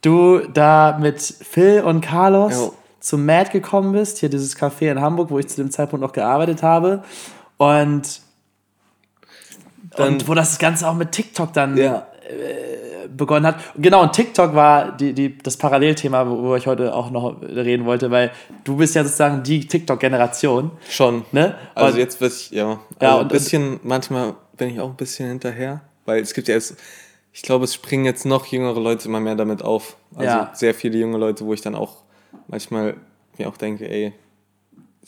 du 0.00 0.38
da 0.54 0.96
mit 0.98 1.20
Phil 1.20 1.82
und 1.82 2.00
Carlos 2.00 2.52
Jo. 2.54 2.74
zum 3.00 3.26
Mad 3.26 3.50
gekommen 3.50 3.92
bist, 3.92 4.18
hier 4.18 4.30
dieses 4.30 4.56
Café 4.56 4.90
in 4.90 5.00
Hamburg, 5.02 5.30
wo 5.30 5.38
ich 5.38 5.48
zu 5.48 5.56
dem 5.56 5.70
Zeitpunkt 5.70 6.02
noch 6.02 6.12
gearbeitet 6.12 6.62
habe. 6.62 7.02
Und, 7.58 8.20
Dann- 9.96 10.14
und 10.14 10.28
wo 10.28 10.34
das 10.34 10.58
Ganze 10.58 10.88
auch 10.88 10.94
mit 10.94 11.12
TikTok 11.12 11.52
dann 11.52 11.76
Ja. 11.76 12.06
Begonnen 13.16 13.46
hat. 13.46 13.56
Genau, 13.76 14.02
und 14.02 14.12
TikTok 14.12 14.54
war 14.54 14.96
die, 14.96 15.12
die, 15.12 15.38
das 15.38 15.56
Parallelthema, 15.56 16.26
worüber 16.28 16.56
ich 16.56 16.66
heute 16.66 16.94
auch 16.94 17.10
noch 17.10 17.40
reden 17.42 17.86
wollte, 17.86 18.10
weil 18.10 18.32
du 18.64 18.76
bist 18.76 18.94
ja 18.94 19.04
sozusagen 19.04 19.42
die 19.42 19.66
TikTok-Generation. 19.66 20.70
Schon. 20.88 21.24
Ne? 21.32 21.54
Also 21.74 21.94
Und- 21.94 21.98
jetzt 22.00 22.20
weiß 22.20 22.40
ich, 22.42 22.50
ja. 22.50 22.78
Ja, 23.00 23.08
Also 23.08 23.18
und- 23.20 23.24
ein 23.26 23.28
bisschen, 23.28 23.80
manchmal 23.82 24.34
bin 24.56 24.70
ich 24.70 24.80
auch 24.80 24.88
ein 24.90 24.96
bisschen 24.96 25.28
hinterher, 25.28 25.82
weil 26.04 26.20
es 26.20 26.34
gibt 26.34 26.48
ja 26.48 26.54
jetzt, 26.54 26.76
ich 27.32 27.42
glaube, 27.42 27.64
es 27.64 27.74
springen 27.74 28.04
jetzt 28.04 28.24
noch 28.26 28.46
jüngere 28.46 28.80
Leute 28.80 29.08
immer 29.08 29.20
mehr 29.20 29.34
damit 29.36 29.62
auf. 29.62 29.96
Also 30.14 30.24
Ja. 30.30 30.50
sehr 30.54 30.74
viele 30.74 30.98
junge 30.98 31.18
Leute, 31.18 31.44
wo 31.44 31.52
ich 31.52 31.60
dann 31.60 31.74
auch 31.74 32.02
manchmal 32.48 32.94
mir 33.38 33.48
auch 33.48 33.56
denke, 33.56 33.88
ey, 33.88 34.12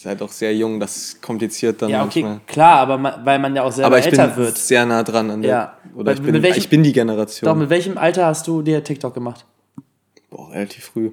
seid 0.01 0.23
auch 0.23 0.31
sehr 0.31 0.55
jung, 0.55 0.79
das 0.79 1.21
kompliziert 1.21 1.83
dann 1.83 1.91
Ja, 1.91 2.05
okay, 2.05 2.23
manchmal. 2.23 2.47
klar, 2.47 2.77
aber 2.79 2.99
ma- 2.99 3.21
weil 3.25 3.39
man 3.41 3.55
ja 3.57 3.65
auch 3.65 3.73
selber 3.73 3.89
Aber 3.89 3.99
ich 3.99 4.07
älter 4.07 4.29
bin 4.29 4.37
wird. 4.37 4.57
sehr 4.57 4.87
nah 4.87 5.03
dran 5.03 5.31
an 5.31 5.43
der, 5.43 5.51
Ja. 5.51 5.79
oder 5.97 6.13
ich 6.13 6.23
bin, 6.23 6.33
mit 6.33 6.43
welchem- 6.45 6.59
ich 6.59 6.69
bin 6.69 6.83
die 6.85 6.93
Generation. 6.93 7.49
Doch, 7.49 7.57
mit 7.59 7.69
welchem 7.69 7.99
Alter 7.99 8.27
hast 8.27 8.47
du 8.47 8.63
dir 8.63 8.85
TikTok 8.85 9.13
gemacht? 9.13 9.45
Boah, 10.31 10.53
relativ 10.53 10.85
früh. 10.85 11.11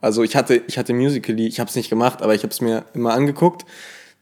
Also 0.00 0.22
ich 0.24 0.34
hatte, 0.34 0.62
ich 0.66 0.78
hatte 0.78 0.92
Musical.ly, 0.94 1.46
ich 1.46 1.60
habe 1.60 1.68
es 1.70 1.76
nicht 1.76 1.90
gemacht, 1.90 2.22
aber 2.22 2.34
ich 2.34 2.42
habe 2.42 2.50
es 2.52 2.60
mir 2.60 2.84
immer 2.94 3.12
angeguckt. 3.12 3.64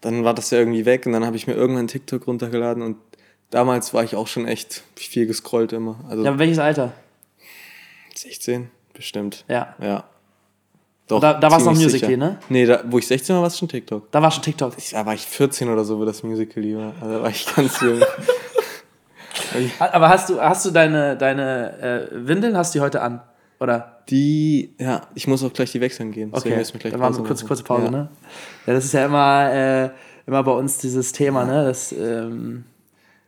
Dann 0.00 0.24
war 0.24 0.34
das 0.34 0.50
ja 0.50 0.58
irgendwie 0.58 0.84
weg 0.84 1.06
und 1.06 1.12
dann 1.12 1.24
habe 1.24 1.36
ich 1.36 1.46
mir 1.46 1.54
irgendwann 1.54 1.86
TikTok 1.88 2.26
runtergeladen 2.26 2.82
und 2.82 2.96
damals 3.50 3.94
war 3.94 4.04
ich 4.04 4.14
auch 4.14 4.26
schon 4.26 4.46
echt 4.46 4.82
viel 4.96 5.26
gescrollt 5.26 5.72
immer. 5.72 6.00
Also 6.08 6.22
Ja, 6.24 6.30
aber 6.30 6.38
welches 6.38 6.58
Alter? 6.58 6.92
16 8.14 8.70
bestimmt. 8.92 9.44
Ja. 9.48 9.74
Ja. 9.80 10.04
Doch, 11.08 11.20
Da- 11.20 11.34
da 11.34 11.50
war's 11.50 11.64
noch 11.64 11.72
ziemlich 11.72 11.92
Musical.ly, 11.92 12.14
sicher. 12.16 12.30
ne? 12.32 12.38
Nee, 12.50 12.66
da, 12.66 12.80
wo 12.88 12.98
ich 12.98 13.06
16 13.06 13.34
war, 13.34 13.42
war 13.42 13.48
es 13.48 13.58
schon 13.58 13.68
TikTok. 13.68 14.10
Da 14.12 14.20
war 14.22 14.30
schon 14.30 14.42
TikTok. 14.42 14.74
Da 14.92 15.06
war 15.06 15.14
ich 15.14 15.22
14 15.22 15.68
oder 15.70 15.82
so, 15.84 15.98
wo 15.98 16.04
das 16.04 16.22
Musical.ly 16.22 16.76
war. 16.76 16.92
Also 17.00 17.14
da 17.16 17.22
war 17.22 17.30
ich 17.30 17.46
ganz 17.54 17.80
jung. 17.80 18.00
Aber 19.78 20.08
hast 20.08 20.28
du, 20.30 20.40
hast 20.40 20.66
du 20.66 20.70
deine, 20.70 21.16
deine 21.16 22.08
äh, 22.12 22.26
Windeln, 22.28 22.56
hast 22.56 22.74
du 22.74 22.78
die 22.78 22.82
heute 22.82 23.00
an? 23.00 23.20
Oder? 23.60 24.02
Die, 24.10 24.74
ja, 24.78 25.02
ich 25.14 25.26
muss 25.26 25.42
auch 25.42 25.52
gleich 25.52 25.72
die 25.72 25.80
wechseln 25.80 26.12
gehen. 26.12 26.30
Okay, 26.32 26.50
dann 26.90 27.00
machen 27.00 27.16
wir 27.16 27.24
kurz, 27.24 27.40
machen. 27.40 27.48
kurze 27.48 27.64
Pause, 27.64 27.84
ja. 27.84 27.90
ne? 27.90 28.08
Ja, 28.66 28.74
das 28.74 28.84
ist 28.84 28.92
ja 28.92 29.06
immer, 29.06 29.52
äh, 29.52 29.90
immer 30.26 30.42
bei 30.42 30.52
uns 30.52 30.78
dieses 30.78 31.12
Thema, 31.12 31.44
ne? 31.44 31.64
Das, 31.64 31.92
ähm, 31.92 32.64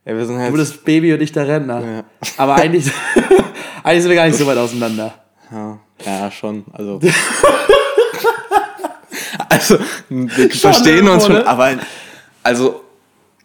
Ja, 0.05 0.17
wir 0.17 0.25
sind 0.27 0.39
halt. 0.39 0.53
du 0.53 0.57
das 0.57 0.73
Baby 0.77 1.13
und 1.15 1.21
ich 1.21 1.33
der 1.33 1.49
Rentner. 1.49 1.81
Ja. 1.85 2.05
Aber 2.37 2.55
eigentlich, 2.57 2.91
eigentlich 3.83 4.03
sind 4.03 4.11
wir 4.11 4.17
gar 4.17 4.27
nicht 4.27 4.37
so 4.39 4.47
weit 4.47 4.59
auseinander. 4.59 5.15
Ja, 6.04 6.19
ja 6.21 6.30
schon. 6.30 6.64
Also. 6.73 7.00
also, 9.49 9.78
wir 10.09 10.50
verstehen 10.50 10.97
irgendwo, 10.97 11.14
uns 11.14 11.26
schon, 11.26 11.35
ne? 11.35 11.47
aber 11.47 11.78
also, 12.42 12.80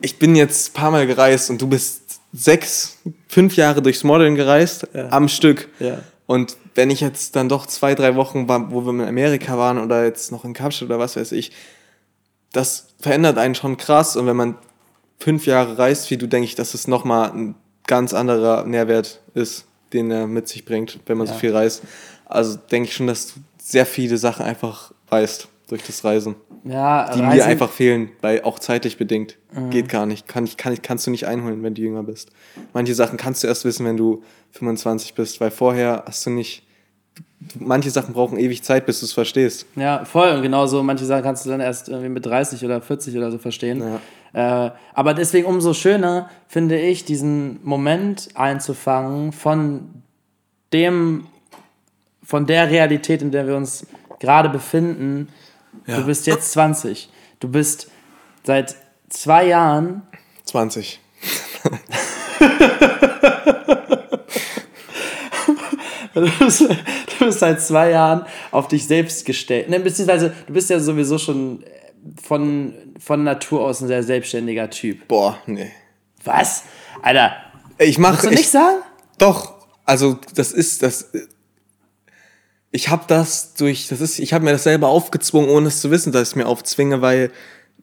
ich 0.02 0.18
bin 0.18 0.36
jetzt 0.36 0.70
ein 0.70 0.74
paar 0.74 0.92
Mal 0.92 1.08
gereist 1.08 1.50
und 1.50 1.62
du 1.62 1.68
bist 1.68 2.20
sechs, 2.34 2.98
fünf 3.28 3.56
Jahre 3.56 3.82
durchs 3.82 4.04
Modeln 4.04 4.36
gereist 4.36 4.88
am 5.10 5.28
Stück. 5.28 5.70
Ja. 5.80 6.00
Und 6.28 6.58
wenn 6.74 6.90
ich 6.90 7.02
jetzt 7.02 7.36
dann 7.36 7.50
doch 7.50 7.66
zwei, 7.66 7.96
drei 7.96 8.16
Wochen 8.16 8.48
war, 8.48 8.72
wo 8.72 8.82
wir 8.82 8.92
in 8.92 9.02
Amerika 9.02 9.58
waren 9.58 9.78
oder 9.78 10.06
jetzt 10.06 10.32
noch 10.32 10.44
in 10.44 10.54
Kapstadt 10.54 10.90
oder 10.90 11.00
was 11.00 11.16
weiß 11.16 11.32
ich, 11.32 11.52
das 12.52 12.88
verändert 13.00 13.38
einen 13.38 13.56
schon 13.56 13.78
krass. 13.78 14.16
Und 14.16 14.28
wenn 14.28 14.36
man 14.36 14.56
fünf 15.20 15.46
Jahre 15.46 15.78
reist, 15.78 16.10
wie 16.12 16.18
du, 16.18 16.28
denke 16.28 16.46
ich, 16.46 16.56
dass 16.56 16.74
es 16.74 16.88
nochmal 16.88 17.32
ein 17.32 17.56
ganz 17.88 18.14
anderer 18.14 18.66
Nährwert 18.66 19.22
ist, 19.34 19.66
den 19.94 20.12
er 20.12 20.28
mit 20.28 20.48
sich 20.48 20.66
bringt, 20.66 21.00
wenn 21.06 21.18
man 21.18 21.28
so 21.28 21.34
Ja. 21.34 21.40
viel 21.40 21.56
reist. 21.56 21.84
Also 22.26 22.58
denke 22.58 22.90
ich 22.90 22.96
schon, 22.96 23.08
dass 23.08 23.34
du 23.34 23.40
sehr 23.62 23.86
viele 23.86 24.18
Sachen 24.18 24.46
einfach 24.46 24.92
weißt 25.10 25.48
durch 25.68 25.84
das 25.84 26.04
Reisen, 26.04 26.36
Ja, 26.64 27.12
die 27.12 27.22
mir 27.22 27.44
einfach 27.44 27.72
fehlen, 27.72 28.10
weil 28.22 28.44
auch 28.44 28.60
zeitlich 28.60 28.98
bedingt. 28.98 29.38
Geht 29.72 29.90
gar 29.90 30.06
nicht. 30.06 30.28
Kann 30.28 30.44
ich, 30.44 30.58
kann 30.58 30.74
ich, 30.74 30.82
kannst 30.82 31.08
du 31.08 31.12
nicht 31.12 31.26
einholen, 31.26 31.64
wenn 31.64 31.74
du 31.74 31.82
jünger 31.82 32.04
bist. 32.04 32.30
Manche 32.74 32.94
Sachen 32.94 33.18
kannst 33.18 33.44
du 33.44 33.48
erst 33.48 33.66
wissen, 33.66 33.86
wenn 33.86 33.98
du 33.98 34.24
25 34.52 35.16
bist, 35.16 35.42
weil 35.42 35.52
vorher 35.52 36.04
hast 36.06 36.26
du 36.26 36.30
nicht. 36.30 36.64
Manche 37.60 37.90
Sachen 37.90 38.14
brauchen 38.14 38.38
ewig 38.38 38.64
Zeit, 38.64 38.86
bis 38.86 39.00
du 39.00 39.06
es 39.06 39.14
verstehst. 39.14 39.66
Ja, 39.76 40.04
voll. 40.06 40.30
Und 40.32 40.42
genauso 40.42 40.84
manche 40.84 41.06
Sachen 41.06 41.24
kannst 41.24 41.46
du 41.46 41.50
dann 41.50 41.62
erst 41.62 41.90
irgendwie 41.90 42.10
mit 42.10 42.26
30 42.26 42.64
oder 42.66 42.82
40 42.82 43.16
oder 43.18 43.32
so 43.32 43.38
verstehen. 43.38 43.84
Äh, 44.34 44.72
aber 44.94 45.14
deswegen 45.14 45.46
umso 45.48 45.74
schöner 45.74 46.30
finde 46.48 46.80
ich, 46.80 47.06
diesen 47.06 47.60
Moment 47.64 48.30
einzufangen 48.36 49.32
von 49.32 50.02
dem, 50.74 51.28
von 52.26 52.46
der 52.46 52.70
Realität, 52.70 53.22
in 53.22 53.32
der 53.32 53.48
wir 53.48 53.56
uns 53.56 53.86
gerade 54.20 54.50
befinden. 54.50 55.30
Ja. 55.88 55.98
Du 55.98 56.06
bist 56.06 56.26
jetzt 56.28 56.52
20. 56.54 57.10
Du 57.40 57.48
bist 57.50 57.90
seit 58.44 58.76
zwei 59.10 59.46
Jahren 59.48 60.02
20. 60.46 61.00
Du 66.14 66.22
bist, 66.40 66.62
du 66.62 67.26
bist 67.26 67.40
seit 67.40 67.62
zwei 67.62 67.90
Jahren 67.92 68.26
auf 68.52 68.70
dich 68.70 68.88
selbst 68.88 69.26
gestellt. 69.26 69.70
Ne, 69.70 69.82
beziehungsweise, 69.82 70.34
du 70.48 70.54
bist 70.54 70.70
ja 70.70 70.80
sowieso 70.80 71.18
schon 71.18 71.64
von, 72.24 72.74
von 73.00 73.24
Natur 73.26 73.62
aus 73.66 73.82
ein 73.82 73.88
sehr 73.88 74.02
selbstständiger 74.02 74.70
Typ. 74.70 75.08
Boah, 75.10 75.38
nee. 75.46 75.72
Was? 76.24 76.64
Alter, 77.02 77.34
Ich 77.80 77.98
mache. 77.98 78.14
willst 78.14 78.26
du 78.26 78.30
nicht 78.30 78.50
sagen? 78.50 78.78
Doch, 79.18 79.56
also 79.84 80.18
das 80.36 80.54
ist 80.54 80.84
das. 80.84 81.12
Ich 82.76 82.90
habe 82.90 83.06
das 83.08 83.54
durch, 83.54 83.88
das 83.88 84.02
ist, 84.02 84.20
ich 84.20 84.34
habe 84.34 84.44
mir 84.44 84.52
das 84.52 84.64
selber 84.64 84.90
aufgezwungen, 84.90 85.50
ohne 85.50 85.70
es 85.70 85.80
zu 85.80 85.92
wissen, 85.92 86.12
dass 86.12 86.24
ich 86.24 86.30
es 86.32 86.36
mir 86.36 86.46
aufzwinge, 86.46 87.02
weil 87.02 87.32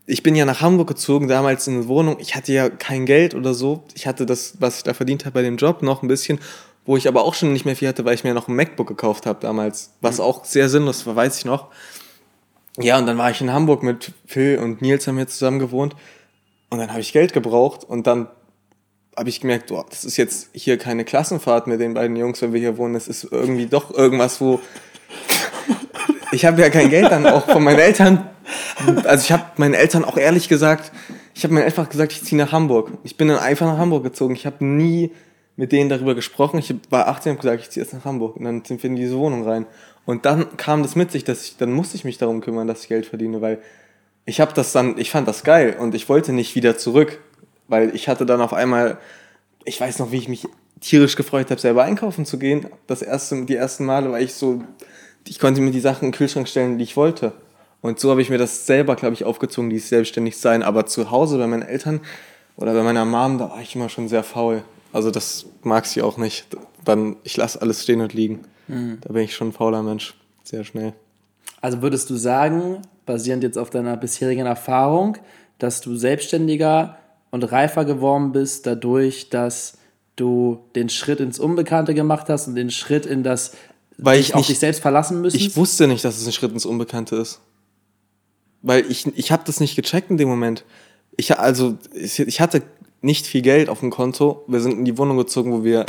ich 0.04 0.22
bin 0.22 0.36
ja 0.36 0.44
nach 0.44 0.60
Hamburg 0.60 0.88
gezogen, 0.88 1.28
damals 1.28 1.66
in 1.66 1.76
eine 1.76 1.88
Wohnung. 1.88 2.18
Ich 2.20 2.34
hatte 2.34 2.52
ja 2.52 2.68
kein 2.68 3.06
Geld 3.06 3.34
oder 3.34 3.54
so. 3.54 3.84
Ich 3.94 4.06
hatte 4.06 4.26
das, 4.26 4.56
was 4.60 4.76
ich 4.76 4.82
da 4.82 4.92
verdient 4.92 5.24
habe 5.24 5.32
bei 5.32 5.42
dem 5.42 5.56
Job, 5.56 5.80
noch 5.80 6.02
ein 6.02 6.08
bisschen, 6.08 6.40
wo 6.84 6.98
ich 6.98 7.08
aber 7.08 7.24
auch 7.24 7.32
schon 7.32 7.54
nicht 7.54 7.64
mehr 7.64 7.74
viel 7.74 7.88
hatte, 7.88 8.04
weil 8.04 8.14
ich 8.14 8.22
mir 8.22 8.34
noch 8.34 8.48
ein 8.48 8.54
MacBook 8.54 8.86
gekauft 8.86 9.24
habe 9.24 9.38
damals, 9.40 9.92
was 10.02 10.18
mhm. 10.18 10.24
auch 10.24 10.44
sehr 10.44 10.68
sinnlos 10.68 11.06
war, 11.06 11.16
weiß 11.16 11.38
ich 11.38 11.46
noch. 11.46 11.68
Ja, 12.76 12.98
und 12.98 13.06
dann 13.06 13.16
war 13.16 13.30
ich 13.30 13.40
in 13.40 13.50
Hamburg 13.50 13.82
mit 13.82 14.12
Phil 14.26 14.58
und 14.58 14.82
Nils 14.82 15.06
haben 15.06 15.16
wir 15.16 15.26
zusammen 15.26 15.58
gewohnt 15.58 15.96
und 16.68 16.78
dann 16.80 16.90
habe 16.90 17.00
ich 17.00 17.14
Geld 17.14 17.32
gebraucht 17.32 17.82
und 17.82 18.06
dann 18.06 18.28
habe 19.16 19.28
ich 19.28 19.40
gemerkt, 19.40 19.70
oh, 19.70 19.84
das 19.88 20.04
ist 20.04 20.16
jetzt 20.16 20.50
hier 20.52 20.78
keine 20.78 21.04
Klassenfahrt 21.04 21.66
mit 21.66 21.80
den 21.80 21.94
beiden 21.94 22.16
Jungs, 22.16 22.40
wenn 22.42 22.52
wir 22.52 22.60
hier 22.60 22.78
wohnen. 22.78 22.94
Das 22.94 23.08
ist 23.08 23.24
irgendwie 23.30 23.66
doch 23.66 23.92
irgendwas, 23.92 24.40
wo 24.40 24.60
ich 26.32 26.44
habe 26.44 26.62
ja 26.62 26.70
kein 26.70 26.90
Geld 26.90 27.10
dann 27.10 27.26
auch 27.26 27.46
von 27.46 27.62
meinen 27.62 27.78
Eltern. 27.78 28.28
Also 29.04 29.24
ich 29.24 29.32
habe 29.32 29.44
meinen 29.56 29.74
Eltern 29.74 30.04
auch 30.04 30.16
ehrlich 30.16 30.48
gesagt, 30.48 30.92
ich 31.34 31.44
habe 31.44 31.54
mir 31.54 31.64
einfach 31.64 31.88
gesagt, 31.88 32.12
ich 32.12 32.22
ziehe 32.24 32.40
nach 32.40 32.52
Hamburg. 32.52 32.92
Ich 33.04 33.16
bin 33.16 33.28
dann 33.28 33.38
einfach 33.38 33.66
nach 33.66 33.78
Hamburg 33.78 34.04
gezogen. 34.04 34.34
Ich 34.34 34.46
habe 34.46 34.64
nie 34.64 35.12
mit 35.56 35.72
denen 35.72 35.90
darüber 35.90 36.14
gesprochen. 36.14 36.58
Ich 36.58 36.74
war 36.90 37.08
18 37.08 37.32
und 37.32 37.40
gesagt, 37.40 37.62
ich 37.62 37.70
ziehe 37.70 37.84
jetzt 37.84 37.94
nach 37.94 38.04
Hamburg. 38.04 38.36
Und 38.36 38.44
dann 38.44 38.64
sind 38.64 38.82
wir 38.82 38.90
in 38.90 38.96
diese 38.96 39.16
Wohnung 39.16 39.46
rein. 39.46 39.66
Und 40.04 40.24
dann 40.26 40.56
kam 40.56 40.82
das 40.82 40.96
mit 40.96 41.12
sich, 41.12 41.24
dass 41.24 41.44
ich, 41.44 41.56
dann 41.56 41.72
musste 41.72 41.96
ich 41.96 42.04
mich 42.04 42.18
darum 42.18 42.40
kümmern, 42.40 42.66
dass 42.66 42.82
ich 42.82 42.88
Geld 42.88 43.06
verdiene, 43.06 43.40
weil 43.40 43.60
ich 44.24 44.40
habe 44.40 44.52
das 44.54 44.72
dann, 44.72 44.98
ich 44.98 45.10
fand 45.10 45.28
das 45.28 45.44
geil 45.44 45.76
und 45.78 45.94
ich 45.94 46.08
wollte 46.08 46.32
nicht 46.32 46.54
wieder 46.54 46.76
zurück. 46.76 47.18
Weil 47.68 47.94
ich 47.94 48.08
hatte 48.08 48.26
dann 48.26 48.40
auf 48.40 48.52
einmal, 48.52 48.98
ich 49.64 49.80
weiß 49.80 49.98
noch, 49.98 50.12
wie 50.12 50.18
ich 50.18 50.28
mich 50.28 50.46
tierisch 50.80 51.16
gefreut 51.16 51.50
habe, 51.50 51.60
selber 51.60 51.84
einkaufen 51.84 52.26
zu 52.26 52.38
gehen. 52.38 52.66
Das 52.86 53.02
erste, 53.02 53.44
die 53.44 53.56
ersten 53.56 53.84
Male, 53.84 54.10
weil 54.12 54.24
ich 54.24 54.34
so, 54.34 54.62
ich 55.26 55.38
konnte 55.38 55.60
mir 55.60 55.70
die 55.70 55.80
Sachen 55.80 56.06
in 56.06 56.10
den 56.10 56.16
Kühlschrank 56.16 56.48
stellen, 56.48 56.78
die 56.78 56.84
ich 56.84 56.96
wollte. 56.96 57.32
Und 57.80 57.98
so 57.98 58.10
habe 58.10 58.22
ich 58.22 58.30
mir 58.30 58.38
das 58.38 58.66
selber, 58.66 58.96
glaube 58.96 59.14
ich, 59.14 59.24
aufgezogen, 59.24 59.70
dieses 59.70 59.88
selbstständig 59.88 60.36
sein. 60.36 60.62
Aber 60.62 60.86
zu 60.86 61.10
Hause 61.10 61.38
bei 61.38 61.46
meinen 61.46 61.62
Eltern 61.62 62.00
oder 62.56 62.74
bei 62.74 62.82
meiner 62.82 63.04
Mom, 63.04 63.38
da 63.38 63.50
war 63.50 63.60
ich 63.60 63.74
immer 63.74 63.88
schon 63.88 64.08
sehr 64.08 64.22
faul. 64.22 64.62
Also 64.92 65.10
das 65.10 65.46
mag 65.62 65.86
sie 65.86 66.02
auch 66.02 66.16
nicht. 66.16 66.46
Dann, 66.84 67.16
ich 67.24 67.36
lasse 67.36 67.60
alles 67.60 67.82
stehen 67.82 68.00
und 68.00 68.12
liegen. 68.12 68.40
Mhm. 68.68 68.98
Da 69.00 69.12
bin 69.12 69.22
ich 69.22 69.34
schon 69.34 69.48
ein 69.48 69.52
fauler 69.52 69.82
Mensch. 69.82 70.14
Sehr 70.44 70.64
schnell. 70.64 70.92
Also 71.60 71.82
würdest 71.82 72.10
du 72.10 72.16
sagen, 72.16 72.82
basierend 73.06 73.42
jetzt 73.42 73.58
auf 73.58 73.70
deiner 73.70 73.96
bisherigen 73.96 74.46
Erfahrung, 74.46 75.16
dass 75.58 75.80
du 75.80 75.96
selbstständiger 75.96 76.98
und 77.32 77.42
reifer 77.50 77.84
geworden 77.84 78.30
bist 78.30 78.66
dadurch, 78.66 79.28
dass 79.30 79.78
du 80.14 80.60
den 80.76 80.88
Schritt 80.88 81.18
ins 81.18 81.40
Unbekannte 81.40 81.94
gemacht 81.94 82.28
hast 82.28 82.46
und 82.46 82.54
den 82.54 82.70
Schritt 82.70 83.06
in 83.06 83.24
das 83.24 83.56
Weil 83.98 84.18
dich 84.18 84.28
ich 84.28 84.34
auf 84.34 84.40
nicht, 84.40 84.50
dich 84.50 84.58
selbst 84.60 84.80
verlassen 84.80 85.20
müssen? 85.20 85.36
Ich 85.36 85.56
wusste 85.56 85.88
nicht, 85.88 86.04
dass 86.04 86.18
es 86.18 86.26
ein 86.26 86.32
Schritt 86.32 86.52
ins 86.52 86.66
Unbekannte 86.66 87.16
ist. 87.16 87.40
Weil 88.60 88.88
ich, 88.88 89.06
ich 89.16 89.32
habe 89.32 89.42
das 89.44 89.58
nicht 89.58 89.74
gecheckt 89.74 90.10
in 90.10 90.18
dem 90.18 90.28
Moment. 90.28 90.64
Ich, 91.16 91.36
also, 91.36 91.76
ich 91.92 92.40
hatte 92.40 92.62
nicht 93.00 93.26
viel 93.26 93.42
Geld 93.42 93.68
auf 93.68 93.80
dem 93.80 93.90
Konto. 93.90 94.44
Wir 94.46 94.60
sind 94.60 94.72
in 94.72 94.84
die 94.84 94.96
Wohnung 94.96 95.16
gezogen, 95.16 95.52
wo 95.52 95.64
wir, 95.64 95.86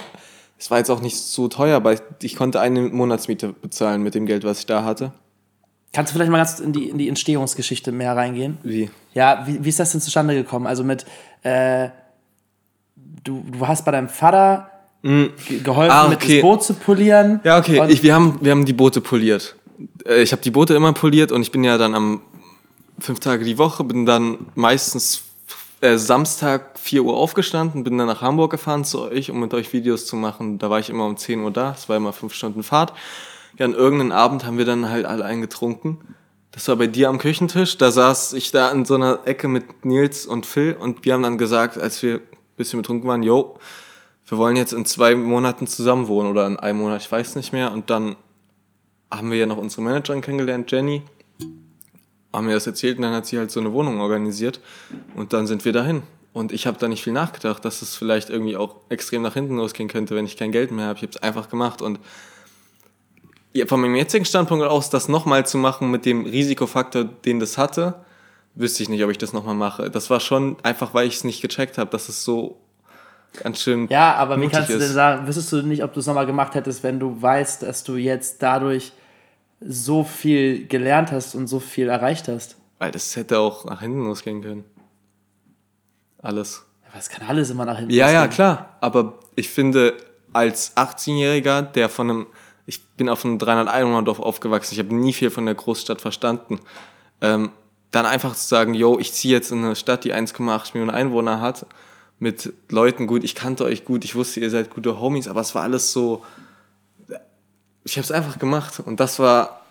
es 0.57 0.71
war 0.71 0.79
jetzt 0.79 0.89
auch 0.89 1.01
nicht 1.01 1.17
so 1.17 1.49
teuer, 1.49 1.75
aber 1.75 1.93
ich, 1.93 1.99
ich 2.23 2.35
konnte 2.35 2.59
eine 2.59 2.81
Monatsmiete 2.81 3.53
bezahlen 3.53 4.01
mit 4.01 4.15
dem 4.15 4.25
Geld, 4.25 4.43
was 4.43 4.59
ich 4.59 4.65
da 4.65 4.83
hatte. 4.83 5.13
Kannst 5.93 6.11
du 6.11 6.15
vielleicht 6.15 6.31
mal 6.31 6.39
ganz 6.39 6.59
in 6.59 6.73
die, 6.73 6.89
in 6.89 6.97
die 6.97 7.07
Entstehungsgeschichte 7.07 7.91
mehr 7.91 8.15
reingehen? 8.15 8.57
Wie? 8.63 8.89
Ja, 9.13 9.43
wie, 9.45 9.63
wie 9.63 9.69
ist 9.69 9.79
das 9.79 9.91
denn 9.91 10.01
zustande 10.01 10.33
gekommen? 10.33 10.65
Also 10.65 10.83
mit, 10.83 11.05
äh, 11.43 11.89
du, 13.23 13.43
du 13.49 13.67
hast 13.67 13.85
bei 13.85 13.91
deinem 13.91 14.09
Vater 14.09 14.69
mm. 15.01 15.25
geholfen, 15.63 15.91
ah, 15.91 16.05
okay. 16.05 16.09
mit 16.09 16.23
das 16.23 16.41
Boot 16.41 16.63
zu 16.63 16.73
polieren. 16.73 17.39
Ja, 17.43 17.59
okay, 17.59 17.83
ich, 17.89 18.03
wir, 18.03 18.13
haben, 18.13 18.39
wir 18.41 18.51
haben 18.51 18.65
die 18.65 18.73
Boote 18.73 19.01
poliert. 19.01 19.55
Äh, 20.05 20.21
ich 20.21 20.31
habe 20.31 20.41
die 20.41 20.51
Boote 20.51 20.73
immer 20.73 20.93
poliert 20.93 21.31
und 21.31 21.41
ich 21.41 21.51
bin 21.51 21.63
ja 21.63 21.77
dann 21.77 21.95
am 21.95 22.21
fünf 22.99 23.19
Tage 23.19 23.45
die 23.45 23.57
Woche, 23.57 23.83
bin 23.83 24.05
dann 24.05 24.37
meistens 24.55 25.23
äh, 25.81 25.97
Samstag 25.97 26.79
4 26.79 27.03
Uhr 27.03 27.17
aufgestanden, 27.17 27.83
bin 27.83 27.97
dann 27.97 28.07
nach 28.07 28.21
Hamburg 28.21 28.51
gefahren 28.51 28.85
zu 28.85 29.01
euch, 29.01 29.31
um 29.31 29.39
mit 29.39 29.53
euch 29.53 29.73
Videos 29.73 30.05
zu 30.05 30.15
machen. 30.15 30.59
Da 30.59 30.69
war 30.69 30.79
ich 30.79 30.89
immer 30.89 31.05
um 31.05 31.17
10 31.17 31.41
Uhr 31.41 31.51
da, 31.51 31.75
es 31.77 31.89
war 31.89 31.97
immer 31.97 32.13
fünf 32.13 32.33
Stunden 32.33 32.63
Fahrt 32.63 32.93
ja, 33.57 33.65
an 33.65 33.73
irgendeinem 33.73 34.11
Abend 34.11 34.45
haben 34.45 34.57
wir 34.57 34.65
dann 34.65 34.89
halt 34.89 35.05
alle 35.05 35.25
eingetrunken. 35.25 35.97
Das 36.53 36.67
war 36.67 36.75
bei 36.75 36.85
dir 36.85 37.09
am 37.09 37.17
Küchentisch. 37.17 37.79
Da 37.79 37.91
saß 37.91 38.33
ich 38.33 38.51
da 38.51 38.71
in 38.71 38.85
so 38.85 38.93
einer 38.93 39.21
Ecke 39.25 39.47
mit 39.47 39.85
Nils 39.85 40.27
und 40.27 40.45
Phil 40.45 40.77
und 40.79 41.03
wir 41.03 41.13
haben 41.13 41.23
dann 41.23 41.39
gesagt, 41.39 41.79
als 41.79 42.01
wir 42.03 42.17
ein 42.17 42.21
bisschen 42.57 42.79
betrunken 42.79 43.09
waren, 43.09 43.23
yo, 43.23 43.57
wir 44.27 44.37
wollen 44.37 44.55
jetzt 44.55 44.71
in 44.71 44.85
zwei 44.85 45.15
Monaten 45.15 45.65
zusammen 45.65 46.07
wohnen 46.07 46.29
oder 46.29 46.45
in 46.45 46.57
einem 46.57 46.79
Monat, 46.79 47.01
ich 47.01 47.11
weiß 47.11 47.35
nicht 47.37 47.53
mehr. 47.53 47.71
Und 47.71 47.89
dann 47.89 48.15
haben 49.11 49.31
wir 49.31 49.37
ja 49.39 49.47
noch 49.47 49.57
unsere 49.57 49.81
Managerin 49.81 50.21
kennengelernt, 50.21 50.71
Jenny. 50.71 51.01
Haben 52.31 52.45
mir 52.45 52.53
das 52.53 52.67
erzählt 52.67 52.97
und 52.97 53.01
dann 53.01 53.13
hat 53.13 53.25
sie 53.25 53.39
halt 53.39 53.49
so 53.49 53.59
eine 53.59 53.73
Wohnung 53.73 53.99
organisiert 53.99 54.59
und 55.15 55.33
dann 55.33 55.47
sind 55.47 55.65
wir 55.65 55.73
dahin. 55.73 56.03
Und 56.33 56.51
ich 56.51 56.67
habe 56.67 56.77
da 56.77 56.87
nicht 56.87 57.03
viel 57.03 57.13
nachgedacht, 57.13 57.65
dass 57.65 57.81
es 57.81 57.95
vielleicht 57.95 58.29
irgendwie 58.29 58.57
auch 58.57 58.75
extrem 58.89 59.23
nach 59.23 59.33
hinten 59.33 59.57
losgehen 59.57 59.89
könnte, 59.89 60.15
wenn 60.15 60.25
ich 60.25 60.37
kein 60.37 60.51
Geld 60.51 60.71
mehr 60.71 60.85
habe. 60.85 60.97
Ich 60.97 61.03
habe 61.03 61.11
es 61.13 61.21
einfach 61.21 61.49
gemacht 61.49 61.81
und 61.81 61.99
ja, 63.53 63.67
von 63.67 63.79
meinem 63.81 63.95
jetzigen 63.95 64.25
Standpunkt 64.25 64.65
aus, 64.65 64.89
das 64.89 65.07
nochmal 65.07 65.45
zu 65.45 65.57
machen 65.57 65.91
mit 65.91 66.05
dem 66.05 66.25
Risikofaktor, 66.25 67.03
den 67.03 67.39
das 67.39 67.57
hatte, 67.57 67.95
wüsste 68.55 68.83
ich 68.83 68.89
nicht, 68.89 69.03
ob 69.03 69.11
ich 69.11 69.17
das 69.17 69.33
nochmal 69.33 69.55
mache. 69.55 69.89
Das 69.89 70.09
war 70.09 70.19
schon 70.19 70.57
einfach, 70.63 70.93
weil 70.93 71.07
ich 71.07 71.15
es 71.15 71.23
nicht 71.23 71.41
gecheckt 71.41 71.77
habe, 71.77 71.89
dass 71.91 72.09
es 72.09 72.23
so 72.23 72.59
ganz 73.41 73.61
schön. 73.61 73.87
Ja, 73.89 74.15
aber 74.15 74.39
wie 74.41 74.47
kannst 74.47 74.69
du 74.69 74.77
denn 74.77 74.91
sagen, 74.91 75.27
wüsstest 75.27 75.51
du 75.51 75.61
nicht, 75.61 75.83
ob 75.83 75.93
du 75.93 75.99
es 75.99 76.07
nochmal 76.07 76.25
gemacht 76.25 76.55
hättest, 76.55 76.83
wenn 76.83 76.99
du 76.99 77.21
weißt, 77.21 77.63
dass 77.63 77.83
du 77.83 77.95
jetzt 77.95 78.41
dadurch 78.41 78.91
so 79.59 80.03
viel 80.03 80.67
gelernt 80.67 81.11
hast 81.11 81.35
und 81.35 81.47
so 81.47 81.59
viel 81.59 81.89
erreicht 81.89 82.27
hast? 82.27 82.57
Weil 82.79 82.91
das 82.91 83.15
hätte 83.15 83.39
auch 83.39 83.65
nach 83.65 83.81
hinten 83.81 84.03
losgehen 84.03 84.41
können. 84.41 84.63
Alles. 86.21 86.65
Aber 86.89 86.99
es 86.99 87.09
kann 87.09 87.27
alles 87.27 87.49
immer 87.49 87.65
nach 87.65 87.77
hinten 87.77 87.93
ja, 87.93 88.05
losgehen. 88.05 88.15
Ja, 88.15 88.25
ja, 88.25 88.27
klar. 88.27 88.77
Aber 88.81 89.19
ich 89.35 89.49
finde, 89.49 89.95
als 90.31 90.75
18-Jähriger, 90.75 91.61
der 91.61 91.89
von 91.89 92.09
einem 92.09 92.27
ich 92.65 92.85
bin 92.97 93.09
auf 93.09 93.25
einem 93.25 93.37
300-Einwohner-Dorf 93.37 94.19
aufgewachsen, 94.19 94.73
ich 94.73 94.79
habe 94.79 94.95
nie 94.95 95.13
viel 95.13 95.29
von 95.29 95.45
der 95.45 95.55
Großstadt 95.55 96.01
verstanden. 96.01 96.59
Ähm, 97.21 97.51
dann 97.91 98.05
einfach 98.05 98.35
zu 98.35 98.47
sagen, 98.47 98.73
yo, 98.73 98.97
ich 98.99 99.13
ziehe 99.13 99.33
jetzt 99.33 99.51
in 99.51 99.63
eine 99.63 99.75
Stadt, 99.75 100.03
die 100.03 100.13
1,8 100.13 100.71
Millionen 100.73 100.95
Einwohner 100.95 101.41
hat, 101.41 101.65
mit 102.19 102.53
Leuten 102.69 103.05
gut, 103.05 103.23
ich 103.23 103.35
kannte 103.35 103.65
euch 103.65 103.85
gut, 103.85 104.03
ich 104.05 104.15
wusste, 104.15 104.39
ihr 104.39 104.49
seid 104.49 104.69
gute 104.69 104.99
Homies, 104.99 105.27
aber 105.27 105.41
es 105.41 105.53
war 105.53 105.63
alles 105.63 105.91
so, 105.91 106.23
ich 107.83 107.97
habe 107.97 108.03
es 108.03 108.11
einfach 108.11 108.39
gemacht 108.39 108.79
und 108.79 108.99
das 108.99 109.19
war 109.19 109.63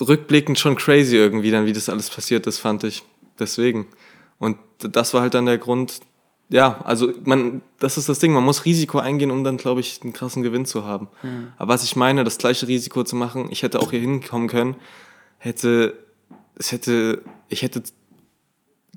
rückblickend 0.00 0.58
schon 0.58 0.76
crazy 0.76 1.16
irgendwie, 1.16 1.50
dann 1.50 1.66
wie 1.66 1.72
das 1.72 1.88
alles 1.88 2.10
passiert 2.10 2.46
ist, 2.46 2.58
fand 2.58 2.84
ich. 2.84 3.02
Deswegen. 3.38 3.86
Und 4.38 4.58
das 4.78 5.14
war 5.14 5.22
halt 5.22 5.34
dann 5.34 5.46
der 5.46 5.58
Grund, 5.58 6.00
ja, 6.48 6.80
also 6.84 7.12
man, 7.24 7.62
das 7.78 7.98
ist 7.98 8.08
das 8.08 8.20
Ding, 8.20 8.32
man 8.32 8.44
muss 8.44 8.64
Risiko 8.64 8.98
eingehen, 8.98 9.30
um 9.30 9.42
dann, 9.42 9.56
glaube 9.56 9.80
ich, 9.80 10.00
einen 10.02 10.12
krassen 10.12 10.42
Gewinn 10.42 10.64
zu 10.64 10.84
haben. 10.84 11.08
Mhm. 11.22 11.52
Aber 11.56 11.74
was 11.74 11.82
ich 11.82 11.96
meine, 11.96 12.22
das 12.22 12.38
gleiche 12.38 12.68
Risiko 12.68 13.02
zu 13.02 13.16
machen, 13.16 13.48
ich 13.50 13.62
hätte 13.62 13.80
auch 13.80 13.90
hier 13.90 14.00
hinkommen 14.00 14.48
können, 14.48 14.76
hätte, 15.38 15.96
es 16.56 16.70
hätte, 16.70 17.22
ich 17.48 17.62
hätte 17.62 17.82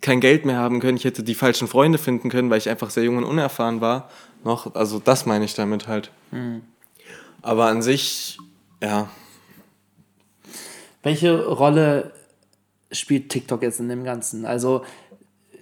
kein 0.01 0.19
Geld 0.19 0.45
mehr 0.45 0.57
haben 0.57 0.79
können, 0.79 0.97
ich 0.97 1.05
hätte 1.05 1.23
die 1.23 1.35
falschen 1.35 1.67
Freunde 1.67 1.97
finden 1.97 2.29
können, 2.29 2.49
weil 2.49 2.59
ich 2.59 2.69
einfach 2.69 2.91
sehr 2.91 3.03
jung 3.03 3.17
und 3.17 3.23
unerfahren 3.23 3.81
war. 3.81 4.09
Noch, 4.43 4.75
also 4.75 4.99
das 4.99 5.25
meine 5.25 5.45
ich 5.45 5.55
damit 5.55 5.87
halt. 5.87 6.11
Mhm. 6.31 6.61
Aber 7.41 7.65
an 7.65 7.81
sich, 7.81 8.37
ja. 8.81 9.09
Welche 11.01 11.45
Rolle 11.47 12.13
spielt 12.91 13.29
TikTok 13.29 13.61
jetzt 13.63 13.79
in 13.79 13.89
dem 13.89 14.03
Ganzen? 14.03 14.45
Also 14.45 14.83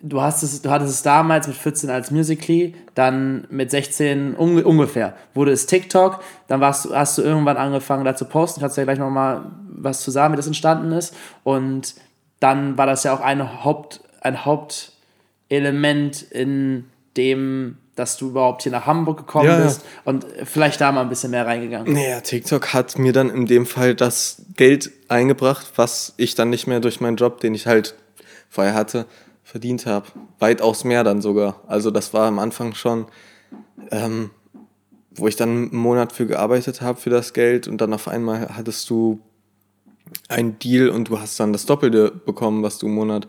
du, 0.02 0.22
hast 0.22 0.44
es, 0.44 0.62
du 0.62 0.70
hattest 0.70 0.94
es 0.94 1.04
damals 1.04 1.48
mit 1.48 1.56
14 1.56 1.90
als 1.90 2.12
Musically, 2.12 2.76
dann 2.96 3.48
mit 3.50 3.72
16 3.72 4.36
un 4.38 4.64
ungefähr 4.64 5.16
wurde 5.34 5.52
es 5.52 5.66
TikTok, 5.66 6.22
dann 6.48 6.60
warst, 6.62 6.90
hast 6.92 7.18
du 7.18 7.22
irgendwann 7.22 7.58
angefangen 7.58 8.06
da 8.06 8.16
zu 8.16 8.26
posten, 8.26 8.62
kannst 8.62 8.78
du 8.78 8.82
ja 8.82 8.86
gleich 8.86 9.00
nochmal 9.00 9.46
was 9.68 10.02
zu 10.02 10.12
sagen, 10.12 10.34
wie 10.34 10.38
das 10.38 10.48
entstanden 10.48 10.92
ist. 10.92 11.16
Und 11.44 11.96
dann 12.40 12.78
war 12.78 12.86
das 12.86 13.04
ja 13.04 13.14
auch 13.14 13.22
eine 13.22 13.64
Haupt, 13.64 14.02
ein 14.22 14.46
Hauptelement 14.46 16.22
in 16.24 16.86
dem, 17.16 17.78
dass 17.96 18.18
du 18.18 18.30
überhaupt 18.30 18.64
hier 18.64 18.72
nach 18.72 18.86
Hamburg 18.86 19.18
gekommen 19.18 19.48
ja, 19.48 19.60
bist 19.60 19.84
und 20.06 20.26
vielleicht 20.44 20.82
da 20.82 20.92
mal 20.92 21.02
ein 21.02 21.10
bisschen 21.10 21.32
mehr 21.32 21.46
reingegangen. 21.46 21.94
Naja, 21.94 22.22
TikTok 22.22 22.74
hat 22.74 23.00
mir 23.00 23.12
dann 23.12 23.30
in 23.30 23.48
dem 23.48 23.66
Fall 23.66 23.96
das 23.96 24.44
Geld 24.56 24.92
eingebracht, 25.08 25.74
was 25.76 26.14
ich 26.18 26.36
dann 26.36 26.50
nicht 26.50 26.68
mehr 26.68 26.80
durch 26.80 27.02
meinen 27.02 27.18
Job, 27.18 27.40
den 27.40 27.56
ich 27.56 27.66
halt 27.66 27.96
vorher 28.50 28.76
hatte, 28.76 29.06
verdient 29.48 29.86
habe. 29.86 30.08
Weitaus 30.40 30.84
mehr 30.84 31.06
dann 31.06 31.22
sogar. 31.22 31.62
Also 31.68 31.90
das 31.90 32.14
war 32.14 32.28
am 32.28 32.38
Anfang 32.38 32.76
schon, 32.76 33.06
ähm, 33.92 34.30
wo 35.16 35.28
ich 35.30 35.38
dann 35.38 35.50
einen 35.50 35.76
Monat 35.76 36.12
für 36.12 36.28
gearbeitet 36.28 36.82
habe 36.82 37.00
für 37.00 37.10
das 37.10 37.32
Geld 37.32 37.66
und 37.68 37.80
dann 37.80 37.94
auf 37.94 38.10
einmal 38.10 38.50
hattest 38.58 38.90
du 38.90 39.22
einen 40.28 40.60
Deal 40.60 40.90
und 40.90 41.08
du 41.08 41.20
hast 41.20 41.40
dann 41.40 41.54
das 41.54 41.66
Doppelte 41.66 42.12
bekommen, 42.12 42.62
was 42.62 42.78
du 42.78 42.88
im 42.88 42.96
Monat, 42.96 43.28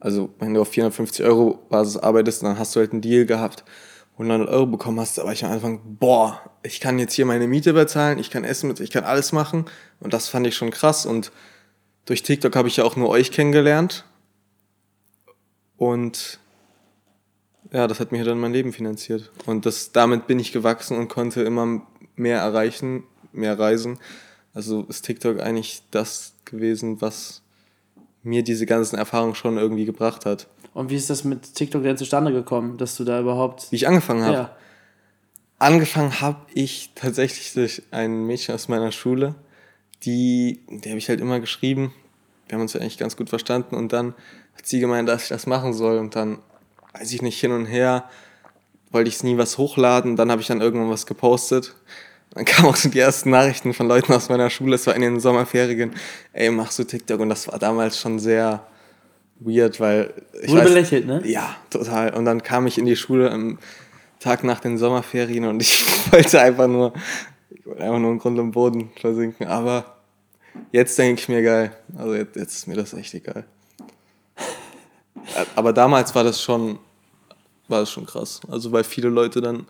also 0.00 0.30
wenn 0.40 0.54
du 0.54 0.60
auf 0.60 0.68
450 0.68 1.24
Euro 1.24 1.60
Basis 1.68 1.96
arbeitest, 1.96 2.42
dann 2.42 2.58
hast 2.58 2.74
du 2.74 2.80
halt 2.80 2.90
einen 2.90 3.00
Deal 3.00 3.24
gehabt, 3.24 3.64
wo 4.16 4.24
du 4.24 4.28
900 4.28 4.52
Euro 4.52 4.66
bekommen 4.66 4.98
hast, 4.98 5.20
aber 5.20 5.32
ich 5.32 5.44
am 5.44 5.52
Anfang, 5.52 5.80
boah, 6.00 6.40
ich 6.64 6.80
kann 6.80 6.98
jetzt 6.98 7.14
hier 7.14 7.26
meine 7.26 7.46
Miete 7.46 7.74
bezahlen, 7.74 8.18
ich 8.18 8.30
kann 8.30 8.42
essen, 8.42 8.74
ich 8.80 8.90
kann 8.90 9.04
alles 9.04 9.30
machen 9.30 9.66
und 10.00 10.14
das 10.14 10.28
fand 10.28 10.48
ich 10.48 10.56
schon 10.56 10.70
krass 10.70 11.06
und 11.06 11.30
durch 12.06 12.24
TikTok 12.24 12.56
habe 12.56 12.66
ich 12.66 12.78
ja 12.78 12.84
auch 12.84 12.96
nur 12.96 13.08
euch 13.08 13.30
kennengelernt 13.30 14.04
Und 15.80 16.38
ja, 17.72 17.86
das 17.86 18.00
hat 18.00 18.12
mir 18.12 18.22
dann 18.22 18.38
mein 18.38 18.52
Leben 18.52 18.74
finanziert. 18.74 19.32
Und 19.46 19.64
das, 19.64 19.92
damit 19.92 20.26
bin 20.26 20.38
ich 20.38 20.52
gewachsen 20.52 20.98
und 20.98 21.08
konnte 21.08 21.40
immer 21.40 21.80
mehr 22.16 22.38
erreichen, 22.38 23.04
mehr 23.32 23.58
reisen. 23.58 23.98
Also 24.52 24.82
ist 24.90 25.06
TikTok 25.06 25.40
eigentlich 25.40 25.80
das 25.90 26.34
gewesen, 26.44 27.00
was 27.00 27.40
mir 28.22 28.44
diese 28.44 28.66
ganzen 28.66 28.96
Erfahrungen 28.96 29.34
schon 29.34 29.56
irgendwie 29.56 29.86
gebracht 29.86 30.26
hat. 30.26 30.48
Und 30.74 30.90
wie 30.90 30.96
ist 30.96 31.08
das 31.08 31.24
mit 31.24 31.54
TikTok 31.54 31.82
denn 31.82 31.96
zustande 31.96 32.30
gekommen, 32.30 32.76
dass 32.76 32.98
du 32.98 33.04
da 33.04 33.18
überhaupt. 33.18 33.72
Wie 33.72 33.76
ich 33.76 33.88
angefangen 33.88 34.22
habe? 34.22 34.34
Ja. 34.34 34.56
Angefangen 35.58 36.20
habe 36.20 36.44
ich 36.52 36.90
tatsächlich 36.94 37.54
durch 37.54 37.84
ein 37.90 38.26
Mädchen 38.26 38.54
aus 38.54 38.68
meiner 38.68 38.92
Schule, 38.92 39.34
die, 40.02 40.60
die 40.68 40.90
habe 40.90 40.98
ich 40.98 41.08
halt 41.08 41.22
immer 41.22 41.40
geschrieben. 41.40 41.94
Wir 42.48 42.56
haben 42.56 42.62
uns 42.62 42.74
ja 42.74 42.82
eigentlich 42.82 42.98
ganz 42.98 43.16
gut 43.16 43.30
verstanden 43.30 43.76
und 43.76 43.94
dann 43.94 44.14
hat 44.60 44.66
sie 44.66 44.78
gemeint, 44.78 45.08
dass 45.08 45.22
ich 45.22 45.28
das 45.30 45.46
machen 45.46 45.72
soll 45.72 45.98
und 45.98 46.14
dann, 46.14 46.38
weiß 46.92 47.12
ich 47.12 47.22
nicht, 47.22 47.40
hin 47.40 47.52
und 47.52 47.64
her, 47.64 48.04
wollte 48.90 49.08
ich 49.08 49.22
nie 49.22 49.38
was 49.38 49.56
hochladen. 49.56 50.16
Dann 50.16 50.30
habe 50.30 50.42
ich 50.42 50.48
dann 50.48 50.60
irgendwann 50.60 50.90
was 50.90 51.06
gepostet. 51.06 51.74
Dann 52.34 52.44
kamen 52.44 52.68
auch 52.68 52.76
so 52.76 52.90
die 52.90 52.98
ersten 52.98 53.30
Nachrichten 53.30 53.72
von 53.72 53.88
Leuten 53.88 54.12
aus 54.12 54.28
meiner 54.28 54.50
Schule, 54.50 54.74
es 54.74 54.86
war 54.86 54.94
in 54.94 55.00
den 55.00 55.18
Sommerferien, 55.18 55.92
ey, 56.34 56.50
machst 56.50 56.78
du 56.78 56.84
TikTok? 56.84 57.20
Und 57.20 57.30
das 57.30 57.48
war 57.48 57.58
damals 57.58 57.98
schon 57.98 58.18
sehr 58.18 58.66
weird, 59.38 59.80
weil 59.80 60.12
ich 60.42 60.50
Wurde 60.50 60.64
weiß, 60.64 60.68
belächelt, 60.68 61.06
ne? 61.06 61.22
Ja, 61.24 61.56
total. 61.70 62.12
Und 62.12 62.26
dann 62.26 62.42
kam 62.42 62.66
ich 62.66 62.76
in 62.76 62.84
die 62.84 62.96
Schule 62.96 63.30
am 63.30 63.58
Tag 64.18 64.44
nach 64.44 64.60
den 64.60 64.76
Sommerferien 64.76 65.46
und 65.46 65.62
ich 65.62 65.84
wollte 66.12 66.38
einfach 66.38 66.68
nur, 66.68 66.92
ich 67.48 67.64
wollte 67.64 67.82
einfach 67.82 67.98
nur 67.98 68.10
im 68.10 68.18
Grund 68.18 68.38
und 68.38 68.50
Boden 68.50 68.90
versinken. 69.00 69.46
Aber 69.46 69.96
jetzt 70.70 70.98
denke 70.98 71.18
ich 71.18 71.28
mir 71.30 71.42
geil. 71.42 71.72
Also 71.96 72.14
jetzt, 72.14 72.36
jetzt 72.36 72.54
ist 72.56 72.66
mir 72.66 72.76
das 72.76 72.92
echt 72.92 73.14
egal. 73.14 73.46
Aber 75.56 75.72
damals 75.72 76.14
war 76.14 76.24
das 76.24 76.42
schon, 76.42 76.78
war 77.68 77.80
das 77.80 77.90
schon 77.90 78.06
krass. 78.06 78.40
Also 78.50 78.72
weil 78.72 78.84
viele 78.84 79.08
Leute 79.08 79.40
dann 79.40 79.66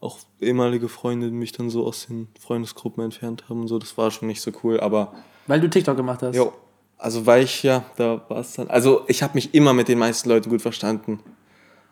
auch 0.00 0.18
ehemalige 0.40 0.88
Freunde 0.88 1.30
mich 1.30 1.52
dann 1.52 1.70
so 1.70 1.86
aus 1.86 2.06
den 2.06 2.28
Freundesgruppen 2.40 3.04
entfernt 3.04 3.44
haben 3.48 3.62
und 3.62 3.68
so. 3.68 3.78
Das 3.78 3.96
war 3.96 4.10
schon 4.10 4.28
nicht 4.28 4.40
so 4.40 4.50
cool, 4.62 4.80
aber 4.80 5.12
Weil 5.46 5.60
du 5.60 5.70
TikTok 5.70 5.96
gemacht 5.96 6.22
hast. 6.22 6.34
Jo. 6.34 6.52
Also 6.98 7.26
weil 7.26 7.44
ich 7.44 7.62
ja, 7.62 7.84
da 7.96 8.22
war 8.28 8.38
es 8.38 8.54
dann. 8.54 8.68
Also 8.68 9.04
ich 9.08 9.22
habe 9.22 9.34
mich 9.34 9.54
immer 9.54 9.72
mit 9.72 9.88
den 9.88 9.98
meisten 9.98 10.28
Leuten 10.28 10.50
gut 10.50 10.62
verstanden. 10.62 11.20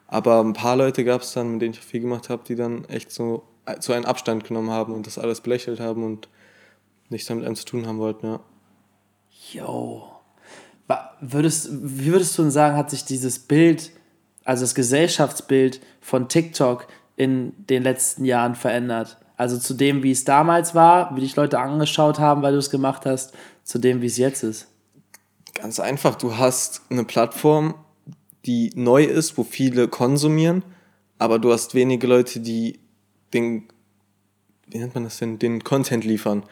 Aber 0.07 0.40
ein 0.40 0.55
paar 0.55 0.77
Leute 0.77 1.05
gab 1.05 1.23
es 1.23 1.33
dann, 1.33 1.53
mit 1.53 1.62
denen 1.62 1.75
ich 1.75 1.81
viel 1.81 2.01
gemacht 2.01 2.31
habe, 2.31 2.42
die 2.46 2.57
dann 2.57 2.85
echt 2.87 3.12
so, 3.12 3.44
so 3.79 3.92
einen 3.92 4.05
Abstand 4.05 4.44
genommen 4.44 4.70
haben 4.70 4.92
und 4.92 5.07
das 5.07 5.18
alles 5.18 5.40
belächelt 5.40 5.79
haben 5.79 6.03
und 6.03 6.29
nichts 7.11 7.29
damit 7.29 7.44
einem 7.44 7.55
zu 7.55 7.64
tun 7.64 7.87
haben 7.87 7.99
wollten, 7.99 8.27
ja. 8.27 8.40
Yo. 9.53 10.19
Würdest, 11.20 11.68
wie 11.70 12.12
würdest 12.12 12.37
du 12.38 12.42
denn 12.42 12.50
sagen, 12.50 12.76
hat 12.76 12.90
sich 12.90 13.05
dieses 13.05 13.38
Bild, 13.38 13.90
also 14.44 14.62
das 14.62 14.74
Gesellschaftsbild 14.74 15.81
von 16.00 16.29
TikTok 16.29 16.87
in 17.16 17.53
den 17.66 17.83
letzten 17.83 18.24
Jahren 18.24 18.55
verändert? 18.55 19.18
Also 19.37 19.59
zu 19.59 19.74
dem, 19.74 20.03
wie 20.03 20.11
es 20.11 20.24
damals 20.24 20.74
war, 20.74 21.14
wie 21.16 21.20
dich 21.20 21.37
Leute 21.37 21.59
angeschaut 21.59 22.18
haben, 22.18 22.42
weil 22.42 22.53
du 22.53 22.59
es 22.59 22.70
gemacht 22.70 23.07
hast, 23.07 23.35
zu 23.64 23.79
dem, 23.79 24.03
wie 24.03 24.07
es 24.07 24.18
jetzt 24.18 24.42
ist. 24.42 24.66
Ganz 25.55 25.81
einfach, 25.81 26.14
du 26.14 26.37
hast 26.37 26.83
eine 26.90 27.05
Plattform, 27.05 27.74
die 28.46 28.70
neu 28.74 29.05
ist, 29.05 29.38
wo 29.38 29.44
viele 29.44 29.88
konsumieren, 29.88 30.62
aber 31.18 31.38
du 31.38 31.53
hast 31.53 31.74
wenige 31.74 32.07
Leute, 32.07 32.40
die 32.40 32.81
den, 33.35 33.68
wie 34.66 34.79
nennt 34.79 34.94
man 34.94 35.05
das 35.05 35.18
denn, 35.18 35.38
den 35.38 35.62
Content 35.62 36.05
liefern. 36.05 36.44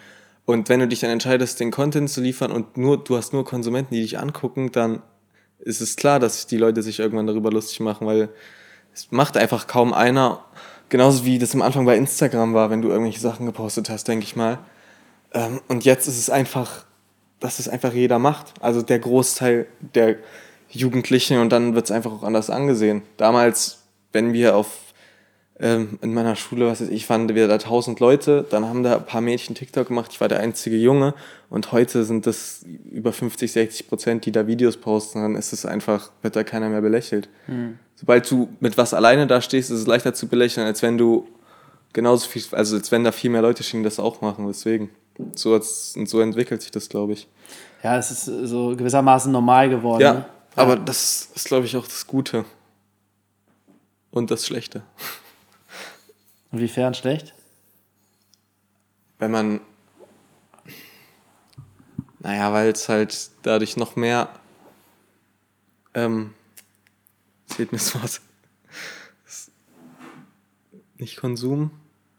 Und 0.48 0.70
wenn 0.70 0.80
du 0.80 0.88
dich 0.88 1.00
dann 1.00 1.10
entscheidest, 1.10 1.60
den 1.60 1.70
Content 1.70 2.08
zu 2.08 2.22
liefern 2.22 2.50
und 2.52 2.78
nur, 2.78 3.04
du 3.04 3.18
hast 3.18 3.34
nur 3.34 3.44
Konsumenten, 3.44 3.92
die 3.92 4.00
dich 4.00 4.18
angucken, 4.18 4.72
dann 4.72 5.02
ist 5.58 5.82
es 5.82 5.94
klar, 5.94 6.20
dass 6.20 6.46
die 6.46 6.56
Leute 6.56 6.82
sich 6.82 7.00
irgendwann 7.00 7.26
darüber 7.26 7.50
lustig 7.50 7.80
machen, 7.80 8.06
weil 8.06 8.30
es 8.94 9.08
macht 9.10 9.36
einfach 9.36 9.66
kaum 9.66 9.92
einer, 9.92 10.42
genauso 10.88 11.26
wie 11.26 11.38
das 11.38 11.54
am 11.54 11.60
Anfang 11.60 11.84
bei 11.84 11.98
Instagram 11.98 12.54
war, 12.54 12.70
wenn 12.70 12.80
du 12.80 12.88
irgendwelche 12.88 13.20
Sachen 13.20 13.44
gepostet 13.44 13.90
hast, 13.90 14.08
denke 14.08 14.24
ich 14.24 14.36
mal. 14.36 14.58
Ähm, 15.34 15.60
und 15.68 15.84
jetzt 15.84 16.08
ist 16.08 16.18
es 16.18 16.30
einfach, 16.30 16.86
dass 17.40 17.58
es 17.58 17.68
einfach 17.68 17.92
jeder 17.92 18.18
macht. 18.18 18.54
Also 18.60 18.80
der 18.80 19.00
Großteil 19.00 19.66
der 19.94 20.16
Jugendlichen 20.70 21.40
und 21.40 21.50
dann 21.50 21.74
wird 21.74 21.84
es 21.84 21.90
einfach 21.90 22.12
auch 22.12 22.22
anders 22.22 22.48
angesehen. 22.48 23.02
Damals, 23.18 23.82
wenn 24.12 24.32
wir 24.32 24.56
auf 24.56 24.87
ähm, 25.60 25.98
in 26.02 26.14
meiner 26.14 26.36
Schule, 26.36 26.66
was 26.66 26.80
weiß 26.80 26.88
ich, 26.88 27.08
waren 27.10 27.28
wir 27.28 27.48
da 27.48 27.58
tausend 27.58 28.00
Leute, 28.00 28.44
dann 28.48 28.64
haben 28.64 28.82
da 28.82 28.96
ein 28.96 29.06
paar 29.06 29.20
Mädchen 29.20 29.54
TikTok 29.54 29.88
gemacht, 29.88 30.10
ich 30.12 30.20
war 30.20 30.28
der 30.28 30.40
einzige 30.40 30.76
Junge 30.76 31.14
und 31.50 31.72
heute 31.72 32.04
sind 32.04 32.26
das 32.26 32.64
über 32.90 33.12
50, 33.12 33.50
60 33.52 33.88
Prozent, 33.88 34.26
die 34.26 34.32
da 34.32 34.46
Videos 34.46 34.76
posten, 34.76 35.20
dann 35.20 35.34
ist 35.34 35.52
es 35.52 35.66
einfach, 35.66 36.10
wird 36.22 36.36
da 36.36 36.44
keiner 36.44 36.68
mehr 36.68 36.80
belächelt. 36.80 37.28
Sobald 37.96 38.30
du 38.30 38.48
mit 38.60 38.78
was 38.78 38.94
alleine 38.94 39.26
da 39.26 39.40
stehst, 39.40 39.70
ist 39.70 39.80
es 39.80 39.86
leichter 39.86 40.14
zu 40.14 40.28
belächeln, 40.28 40.64
als 40.64 40.82
wenn 40.82 40.96
du 40.96 41.26
genauso 41.92 42.28
viel, 42.28 42.42
also 42.52 42.76
als 42.76 42.92
wenn 42.92 43.02
da 43.02 43.10
viel 43.10 43.30
mehr 43.30 43.42
Leute 43.42 43.64
stehen, 43.64 43.80
die 43.80 43.84
das 43.84 43.98
auch 43.98 44.20
machen, 44.20 44.46
deswegen. 44.46 44.90
So, 45.34 45.54
und 45.54 46.08
so 46.08 46.20
entwickelt 46.20 46.62
sich 46.62 46.70
das, 46.70 46.88
glaube 46.88 47.14
ich. 47.14 47.26
Ja, 47.82 47.98
es 47.98 48.12
ist 48.12 48.26
so 48.26 48.76
gewissermaßen 48.76 49.32
normal 49.32 49.68
geworden. 49.68 50.02
Ja, 50.02 50.12
ne? 50.12 50.26
aber 50.54 50.76
das 50.76 51.30
ist, 51.34 51.46
glaube 51.46 51.66
ich, 51.66 51.76
auch 51.76 51.86
das 51.86 52.06
Gute. 52.06 52.44
Und 54.10 54.30
das 54.30 54.46
Schlechte. 54.46 54.82
Inwiefern 56.52 56.94
schlecht? 56.94 57.34
Wenn 59.18 59.30
man. 59.30 59.60
Naja, 62.20 62.52
weil 62.52 62.70
es 62.70 62.88
halt 62.88 63.30
dadurch 63.42 63.76
noch 63.76 63.96
mehr. 63.96 64.28
Ähm. 65.94 66.34
Zählt 67.46 67.72
mir 67.72 67.78
das 67.78 67.94
Wort. 67.94 68.20
Nicht 70.98 71.16
Konsum. 71.16 71.70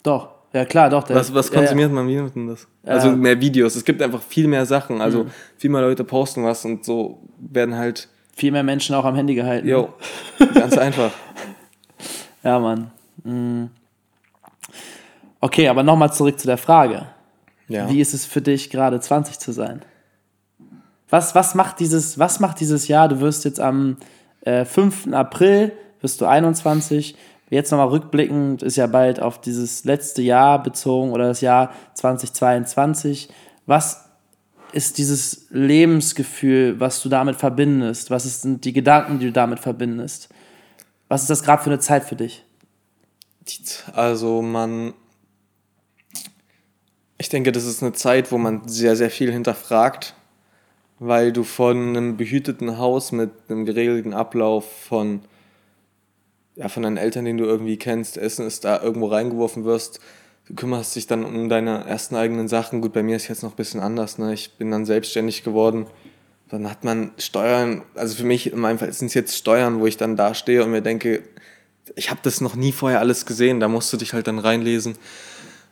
Doch, 0.04 0.30
ja 0.54 0.66
klar, 0.66 0.90
doch. 0.90 1.10
Was, 1.10 1.34
was 1.34 1.50
ja, 1.50 1.54
ja. 1.56 1.60
konsumiert 1.60 1.92
man? 1.92 2.08
Wie 2.08 2.48
das? 2.48 2.68
Also 2.84 3.12
mehr 3.12 3.40
Videos. 3.40 3.76
Es 3.76 3.84
gibt 3.84 4.02
einfach 4.02 4.22
viel 4.22 4.48
mehr 4.48 4.66
Sachen. 4.66 5.02
Also 5.02 5.26
Mhm. 5.26 5.32
viel 5.58 5.70
mehr 5.70 5.82
Leute 5.82 6.04
posten 6.04 6.44
was 6.46 6.64
und 6.66 6.86
so 6.86 7.22
werden 7.38 7.76
halt. 7.76 8.08
Viel 8.36 8.52
mehr 8.52 8.64
Menschen 8.64 8.96
auch 8.96 9.04
am 9.04 9.16
Handy 9.16 9.36
gehalten. 9.36 9.68
Jo, 9.68 9.94
ganz 10.54 10.78
einfach. 10.78 11.12
Ja, 12.42 12.58
Mann. 12.60 12.92
Mhm. 13.24 13.70
Okay, 15.42 15.68
aber 15.68 15.84
nochmal 15.84 16.12
zurück 16.12 16.40
zu 16.40 16.48
der 16.48 16.58
Frage. 16.58 17.08
Ja. 17.68 17.90
Wie 17.90 18.02
ist 18.02 18.14
es 18.14 18.26
für 18.26 18.42
dich, 18.42 18.70
gerade 18.70 19.00
20 19.00 19.40
zu 19.40 19.52
sein? 19.52 19.82
Was, 21.10 21.34
was, 21.36 21.56
macht, 21.56 21.80
dieses, 21.80 22.20
was 22.20 22.40
macht 22.40 22.60
dieses 22.60 22.88
Jahr? 22.88 23.08
Du 23.08 23.20
wirst 23.20 23.46
jetzt 23.46 23.60
am 23.60 23.98
äh, 24.42 24.66
5. 24.66 25.14
April, 25.14 25.72
wirst 26.02 26.22
du 26.22 26.26
21. 26.26 27.16
Jetzt 27.50 27.72
nochmal 27.72 27.88
rückblickend, 27.88 28.62
ist 28.62 28.76
ja 28.76 28.86
bald 28.86 29.20
auf 29.20 29.42
dieses 29.42 29.84
letzte 29.86 30.22
Jahr 30.22 30.62
bezogen 30.62 31.12
oder 31.12 31.28
das 31.28 31.42
Jahr 31.42 31.74
2022. 31.96 33.30
Was 33.66 34.06
ist 34.72 35.00
dieses 35.00 35.48
Lebensgefühl, 35.50 36.80
was 36.80 37.02
du 37.02 37.10
damit 37.10 37.38
verbindest? 37.38 38.12
Was 38.12 38.42
sind 38.42 38.66
die 38.66 38.74
Gedanken, 38.74 39.18
die 39.18 39.28
du 39.28 39.32
damit 39.32 39.60
verbindest? 39.60 40.30
Was 41.08 41.22
ist 41.22 41.30
das 41.32 41.42
gerade 41.42 41.64
für 41.64 41.72
eine 41.72 41.80
Zeit 41.80 42.04
für 42.04 42.16
dich? 42.16 42.46
Also 43.94 44.44
man, 44.44 44.94
ich 47.30 47.32
denke, 47.32 47.52
das 47.52 47.66
ist 47.66 47.84
eine 47.84 47.94
Zeit, 47.94 48.32
wo 48.32 48.40
man 48.40 48.68
sehr, 48.68 48.96
sehr 48.96 49.12
viel 49.12 49.32
hinterfragt, 49.32 50.16
weil 50.98 51.32
du 51.32 51.44
von 51.44 51.90
einem 51.90 52.18
behüteten 52.18 52.80
Haus 52.80 53.12
mit 53.12 53.30
einem 53.50 53.66
geregelten 53.66 54.16
Ablauf 54.16 54.66
von, 54.88 55.22
ja, 56.56 56.70
von 56.70 56.82
deinen 56.82 56.98
Eltern, 56.98 57.26
den 57.26 57.38
du 57.38 57.46
irgendwie 57.46 57.78
kennst, 57.78 58.18
Essen 58.18 58.48
ist 58.48 58.66
da 58.66 58.82
irgendwo 58.82 59.06
reingeworfen 59.06 59.64
wirst. 59.64 60.00
Du 60.48 60.56
kümmerst 60.56 60.96
dich 60.96 61.06
dann 61.06 61.24
um 61.24 61.50
deine 61.50 61.86
ersten 61.86 62.16
eigenen 62.16 62.48
Sachen. 62.48 62.82
Gut, 62.82 62.94
bei 62.94 63.04
mir 63.04 63.16
ist 63.16 63.28
jetzt 63.28 63.44
noch 63.44 63.52
ein 63.52 63.58
bisschen 63.58 63.80
anders. 63.80 64.18
Ne? 64.18 64.34
Ich 64.34 64.54
bin 64.54 64.72
dann 64.72 64.88
selbstständig 64.88 65.44
geworden. 65.44 65.86
Dann 66.50 66.68
hat 66.68 66.84
man 66.84 67.12
Steuern, 67.20 67.84
also 67.94 68.16
für 68.16 68.26
mich 68.26 68.52
in 68.52 68.58
meinem 68.58 68.80
Fall 68.80 68.92
sind 68.92 69.10
es 69.10 69.14
jetzt 69.14 69.38
Steuern, 69.38 69.80
wo 69.80 69.86
ich 69.86 69.98
dann 69.98 70.16
da 70.16 70.34
stehe 70.34 70.64
und 70.64 70.72
mir 70.72 70.82
denke, 70.82 71.22
ich 71.96 72.10
habe 72.10 72.22
das 72.24 72.42
noch 72.42 72.56
nie 72.56 72.72
vorher 72.72 73.00
alles 73.00 73.28
gesehen, 73.28 73.60
da 73.60 73.68
musst 73.68 73.94
du 73.94 73.98
dich 73.98 74.14
halt 74.14 74.26
dann 74.26 74.40
reinlesen. 74.40 74.98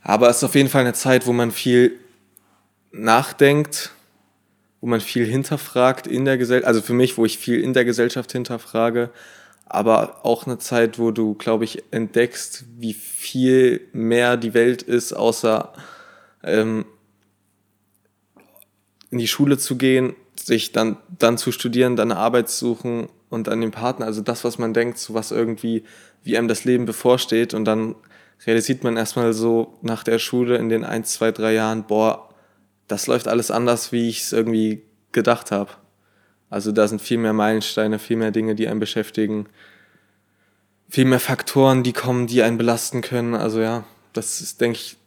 Aber 0.08 0.30
es 0.30 0.38
ist 0.38 0.46
auf 0.46 0.56
jeden 0.56 0.70
Fall 0.70 0.82
eine 0.82 0.94
Zeit, 0.94 1.28
wo 1.28 1.34
man 1.34 1.52
viel 1.52 2.00
nachdenkt, 2.94 3.92
wo 4.80 4.88
man 4.88 5.02
viel 5.02 5.26
hinterfragt 5.26 6.08
in 6.08 6.24
der 6.24 6.38
Gesellschaft, 6.38 6.66
also 6.66 6.82
für 6.82 6.94
mich, 6.94 7.18
wo 7.18 7.26
ich 7.26 7.38
viel 7.38 7.60
in 7.60 7.74
der 7.74 7.84
Gesellschaft 7.84 8.32
hinterfrage, 8.32 9.10
aber 9.66 10.26
auch 10.26 10.46
eine 10.46 10.60
Zeit, 10.60 10.98
wo 10.98 11.12
du, 11.12 11.34
glaube 11.34 11.66
ich, 11.66 11.84
entdeckst, 11.92 12.64
wie 12.78 12.94
viel 12.94 13.82
mehr 13.92 14.38
die 14.38 14.54
Welt 14.54 14.82
ist, 14.82 15.12
außer 15.12 15.74
ähm, 16.42 16.86
in 19.12 19.18
die 19.18 19.28
Schule 19.28 19.58
zu 19.58 19.76
gehen, 19.76 20.16
sich 20.40 20.72
dann, 20.72 20.96
dann 21.20 21.38
zu 21.38 21.52
studieren, 21.52 21.98
dann 21.98 22.14
eine 22.14 22.22
Arbeit 22.22 22.50
zu 22.50 22.66
suchen 22.66 23.10
und 23.28 23.48
dann 23.48 23.60
den 23.60 23.72
Partner, 23.72 24.06
also 24.06 24.22
das, 24.22 24.46
was 24.46 24.58
man 24.58 24.74
denkt, 24.74 25.00
so 25.00 25.14
was 25.14 25.32
irgendwie, 25.32 25.84
wie 26.24 26.38
einem 26.38 26.48
das 26.48 26.64
Leben 26.64 26.86
bevorsteht 26.86 27.54
und 27.54 27.66
dann 27.66 27.96
realisiert 28.46 28.84
man 28.84 28.98
erstmal 28.98 29.34
so 29.34 29.78
nach 29.82 30.04
der 30.04 30.20
Schule 30.20 30.58
in 30.58 30.70
den 30.70 30.84
ein, 30.84 31.04
zwei, 31.04 31.32
drei 31.32 31.54
Jahren, 31.54 31.84
boah, 31.84 32.30
das 32.88 33.08
läuft 33.08 33.28
alles 33.28 33.52
anders, 33.52 33.92
wie 33.92 34.08
ich 34.08 34.22
es 34.22 34.34
irgendwie 34.34 34.84
gedacht 35.12 35.52
habe. 35.52 35.72
Also 36.50 36.72
da 36.72 36.88
sind 36.88 37.02
viel 37.02 37.18
mehr 37.18 37.34
Meilensteine, 37.34 38.00
viel 38.00 38.18
mehr 38.18 38.32
Dinge, 38.32 38.56
die 38.56 38.68
einen 38.68 38.80
beschäftigen, 38.80 39.48
viel 40.90 41.06
mehr 41.06 41.20
Faktoren, 41.20 41.84
die 41.84 41.94
kommen, 41.94 42.28
die 42.28 42.44
einen 42.44 42.58
belasten 42.58 43.02
können. 43.02 43.36
Also 43.36 43.60
ja, 43.60 43.84
das 44.14 44.40
ist, 44.40 44.62
denke 44.62 44.78
ich, 44.78 44.98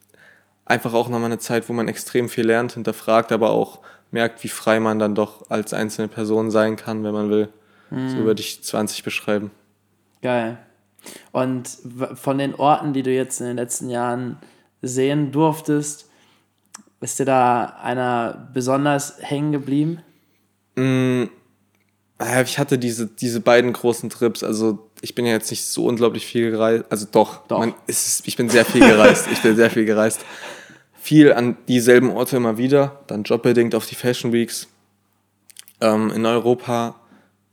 einfach 0.66 0.92
auch 0.92 1.08
nochmal 1.08 1.30
eine 1.30 1.38
Zeit, 1.38 1.68
wo 1.68 1.72
man 1.72 1.88
extrem 1.88 2.28
viel 2.28 2.46
lernt, 2.46 2.72
hinterfragt, 2.72 3.32
aber 3.32 3.50
auch 3.50 3.80
merkt, 4.10 4.44
wie 4.44 4.48
frei 4.48 4.80
man 4.80 4.98
dann 4.98 5.14
doch 5.14 5.50
als 5.50 5.72
einzelne 5.72 6.08
Person 6.08 6.50
sein 6.50 6.76
kann, 6.76 7.02
wenn 7.04 7.12
man 7.12 7.30
will. 7.30 7.48
Mhm. 7.90 8.10
So 8.10 8.16
würde 8.18 8.40
ich 8.40 8.62
20 8.62 9.02
beschreiben. 9.02 9.50
Geil. 10.22 10.58
Und 11.32 11.68
von 12.14 12.38
den 12.38 12.54
Orten, 12.54 12.92
die 12.92 13.02
du 13.02 13.10
jetzt 13.10 13.40
in 13.40 13.46
den 13.46 13.56
letzten 13.56 13.88
Jahren 13.88 14.38
sehen 14.82 15.32
durftest, 15.32 16.08
ist 17.00 17.18
dir 17.18 17.24
da 17.24 17.64
einer 17.82 18.50
besonders 18.52 19.14
hängen 19.20 19.52
geblieben? 19.52 20.02
Mm, 20.76 21.24
ich 22.44 22.58
hatte 22.58 22.78
diese, 22.78 23.06
diese 23.06 23.40
beiden 23.40 23.72
großen 23.72 24.10
Trips. 24.10 24.42
Also, 24.42 24.90
ich 25.00 25.14
bin 25.14 25.24
ja 25.24 25.32
jetzt 25.32 25.50
nicht 25.50 25.64
so 25.64 25.86
unglaublich 25.86 26.26
viel 26.26 26.50
gereist. 26.50 26.84
Also, 26.90 27.06
doch, 27.10 27.46
doch. 27.46 27.58
Man, 27.58 27.74
ist, 27.86 28.26
ich 28.26 28.36
bin 28.36 28.50
sehr 28.50 28.64
viel 28.64 28.86
gereist. 28.86 29.28
ich 29.32 29.40
bin 29.40 29.56
sehr 29.56 29.70
viel 29.70 29.86
gereist. 29.86 30.20
Viel 31.00 31.32
an 31.32 31.56
dieselben 31.66 32.10
Orte 32.10 32.36
immer 32.36 32.58
wieder. 32.58 33.00
Dann 33.06 33.22
jobbedingt 33.22 33.74
auf 33.74 33.86
die 33.86 33.94
Fashion 33.94 34.32
Weeks. 34.32 34.68
Ähm, 35.80 36.10
in 36.10 36.26
Europa 36.26 36.99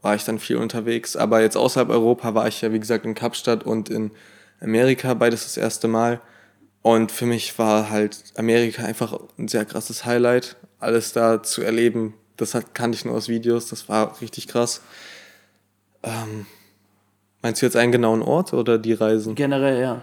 war 0.08 0.16
ich 0.16 0.24
dann 0.24 0.40
viel 0.40 0.56
unterwegs. 0.56 1.18
Aber 1.18 1.42
jetzt 1.42 1.58
außerhalb 1.58 1.90
Europa 1.90 2.34
war 2.34 2.48
ich 2.48 2.62
ja, 2.62 2.72
wie 2.72 2.80
gesagt, 2.80 3.04
in 3.04 3.14
Kapstadt 3.14 3.66
und 3.66 3.90
in 3.90 4.12
Amerika, 4.62 5.14
beides 5.14 5.44
das 5.44 5.58
erste 5.58 5.90
Mal. 5.90 6.22
Und 6.82 7.12
für 7.12 7.26
mich 7.26 7.60
war 7.60 7.90
halt 7.90 8.24
Amerika 8.38 8.86
einfach 8.86 9.20
ein 9.38 9.50
sehr 9.50 9.66
krasses 9.66 10.06
Highlight. 10.06 10.56
Alles 10.80 11.12
da 11.12 11.44
zu 11.44 11.62
erleben, 11.62 12.14
das 12.38 12.54
hat, 12.54 12.74
kannte 12.74 12.96
ich 12.96 13.04
nur 13.04 13.16
aus 13.16 13.28
Videos, 13.28 13.68
das 13.68 13.90
war 13.90 14.22
richtig 14.22 14.48
krass. 14.48 14.82
Ähm, 16.04 16.46
meinst 17.42 17.62
du 17.62 17.66
jetzt 17.66 17.76
einen 17.76 17.92
genauen 17.92 18.22
Ort 18.22 18.54
oder 18.54 18.78
die 18.78 18.94
Reisen? 18.94 19.36
Generell, 19.36 19.82
ja. 19.82 20.02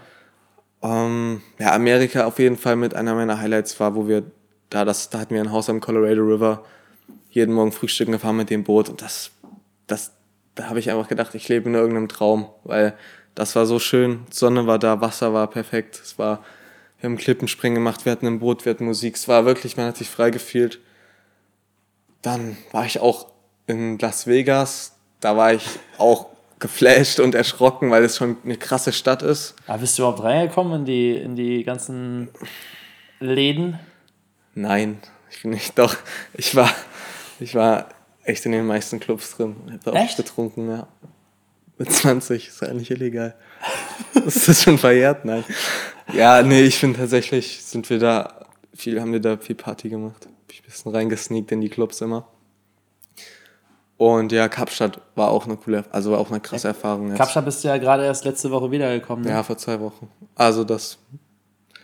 Ähm, 0.82 1.40
ja, 1.58 1.72
Amerika 1.72 2.26
auf 2.26 2.38
jeden 2.38 2.58
Fall 2.58 2.76
mit 2.76 2.94
einer 2.94 3.14
meiner 3.14 3.40
Highlights 3.40 3.80
war, 3.80 3.94
wo 3.94 4.06
wir 4.06 4.22
da, 4.68 4.84
das, 4.84 5.08
da 5.08 5.20
hatten 5.20 5.34
wir 5.34 5.40
ein 5.40 5.50
Haus 5.50 5.70
am 5.70 5.80
Colorado 5.80 6.20
River, 6.20 6.62
jeden 7.30 7.54
Morgen 7.54 7.72
frühstücken 7.72 8.12
gefahren 8.12 8.36
mit 8.36 8.50
dem 8.50 8.64
Boot 8.64 8.90
und 8.90 9.00
das, 9.00 9.30
das, 9.86 10.12
da 10.54 10.68
habe 10.68 10.78
ich 10.78 10.90
einfach 10.90 11.08
gedacht, 11.08 11.34
ich 11.34 11.48
lebe 11.48 11.68
in 11.68 11.74
irgendeinem 11.74 12.08
Traum, 12.08 12.48
weil 12.64 12.94
das 13.34 13.56
war 13.56 13.66
so 13.66 13.78
schön, 13.78 14.26
Sonne 14.30 14.66
war 14.66 14.78
da, 14.78 15.00
Wasser 15.00 15.32
war 15.32 15.48
perfekt, 15.48 16.00
es 16.02 16.18
war 16.18 16.44
wir 17.04 17.10
haben 17.10 17.18
Klippenspringen 17.18 17.74
gemacht, 17.74 18.06
wir 18.06 18.12
hatten 18.12 18.26
ein 18.26 18.38
Boot, 18.38 18.64
wir 18.64 18.70
hatten 18.70 18.86
Musik. 18.86 19.16
Es 19.16 19.28
war 19.28 19.44
wirklich, 19.44 19.76
man 19.76 19.84
hat 19.84 19.98
sich 19.98 20.08
frei 20.08 20.30
gefühlt. 20.30 20.80
Dann 22.22 22.56
war 22.72 22.86
ich 22.86 22.98
auch 22.98 23.26
in 23.66 23.98
Las 23.98 24.26
Vegas. 24.26 24.96
Da 25.20 25.36
war 25.36 25.52
ich 25.52 25.66
auch 25.98 26.28
geflasht 26.60 27.20
und 27.20 27.34
erschrocken, 27.34 27.90
weil 27.90 28.04
es 28.04 28.16
schon 28.16 28.38
eine 28.42 28.56
krasse 28.56 28.90
Stadt 28.90 29.20
ist. 29.20 29.54
Aber 29.66 29.80
bist 29.80 29.98
du 29.98 30.02
überhaupt 30.02 30.22
reingekommen 30.22 30.80
in 30.80 30.84
die, 30.86 31.14
in 31.14 31.36
die 31.36 31.62
ganzen 31.62 32.30
Läden? 33.20 33.78
Nein, 34.54 34.98
ich 35.30 35.42
bin 35.42 35.50
nicht. 35.50 35.78
Doch, 35.78 35.96
ich 36.32 36.56
war, 36.56 36.70
ich 37.38 37.54
war 37.54 37.90
echt 38.24 38.44
in 38.46 38.52
den 38.52 38.66
meisten 38.66 39.00
Clubs 39.00 39.36
drin. 39.36 39.56
Ich 39.66 39.86
habe 39.86 40.00
auch 40.00 40.16
getrunken, 40.16 40.70
ja. 40.70 40.86
Mit 41.76 41.92
20 41.92 42.48
ist 42.48 42.62
eigentlich 42.62 42.90
illegal. 42.90 43.34
ist 44.26 44.48
das 44.48 44.62
schon 44.62 44.78
verjährt? 44.78 45.24
Nein. 45.24 45.44
Ja, 46.12 46.42
nee, 46.42 46.62
ich 46.62 46.78
finde 46.78 46.98
tatsächlich 47.00 47.64
sind 47.64 47.88
wir 47.90 47.98
da 47.98 48.46
viel, 48.72 49.00
haben 49.00 49.12
wir 49.12 49.20
da 49.20 49.36
viel 49.36 49.56
Party 49.56 49.88
gemacht. 49.88 50.26
Hab 50.26 50.52
ich 50.52 50.60
ein 50.60 50.64
bisschen 50.66 50.92
reingesneakt 50.92 51.50
in 51.52 51.60
die 51.60 51.68
Clubs 51.68 52.00
immer. 52.00 52.28
Und 53.96 54.32
ja, 54.32 54.48
Kapstadt 54.48 55.00
war 55.14 55.30
auch 55.30 55.46
eine 55.46 55.56
coole, 55.56 55.84
also 55.90 56.12
war 56.12 56.18
auch 56.18 56.30
eine 56.30 56.40
krasse 56.40 56.68
Erfahrung. 56.68 57.08
Jetzt. 57.08 57.18
Kapstadt 57.18 57.44
bist 57.44 57.62
du 57.62 57.68
ja 57.68 57.78
gerade 57.78 58.04
erst 58.04 58.24
letzte 58.24 58.50
Woche 58.50 58.70
wiedergekommen. 58.70 59.24
Ne? 59.24 59.30
Ja, 59.30 59.42
vor 59.42 59.56
zwei 59.56 59.80
Wochen. 59.80 60.08
Also 60.34 60.64
das 60.64 60.98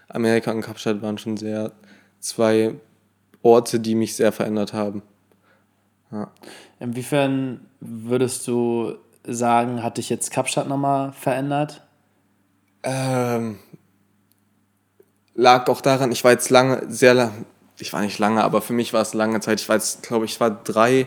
Amerika 0.09 0.51
und 0.51 0.61
Kapstadt 0.61 1.03
waren 1.03 1.19
schon 1.19 1.37
sehr 1.37 1.73
zwei 2.19 2.75
Orte, 3.43 3.81
die 3.81 3.95
mich 3.95 4.17
sehr 4.17 4.33
verändert 4.33 4.73
haben. 4.73 5.03
Ja. 6.13 6.31
Inwiefern 6.79 7.67
würdest 7.81 8.47
du 8.49 8.97
sagen, 9.25 9.83
hat 9.83 9.99
dich 9.99 10.09
jetzt 10.09 10.31
Kapstadt 10.31 10.69
nochmal 10.69 11.13
verändert? 11.13 11.83
Ähm, 12.83 13.59
lag 15.35 15.69
auch 15.69 15.81
daran, 15.81 16.13
ich 16.13 16.25
war 16.25 16.33
jetzt 16.33 16.51
lange, 16.51 16.85
sehr 16.89 17.15
lange, 17.15 17.45
ich 17.79 17.93
war 17.93 18.01
nicht 18.01 18.19
lange, 18.19 18.43
aber 18.43 18.63
für 18.63 18.73
mich 18.73 18.93
war 18.93 19.03
es 19.03 19.15
lange 19.15 19.41
Zeit. 19.41 19.61
Ich 19.61 19.69
war 19.69 19.77
jetzt, 19.77 20.03
glaube 20.03 20.25
ich, 20.25 20.41
war 20.41 20.51
drei, 20.51 21.07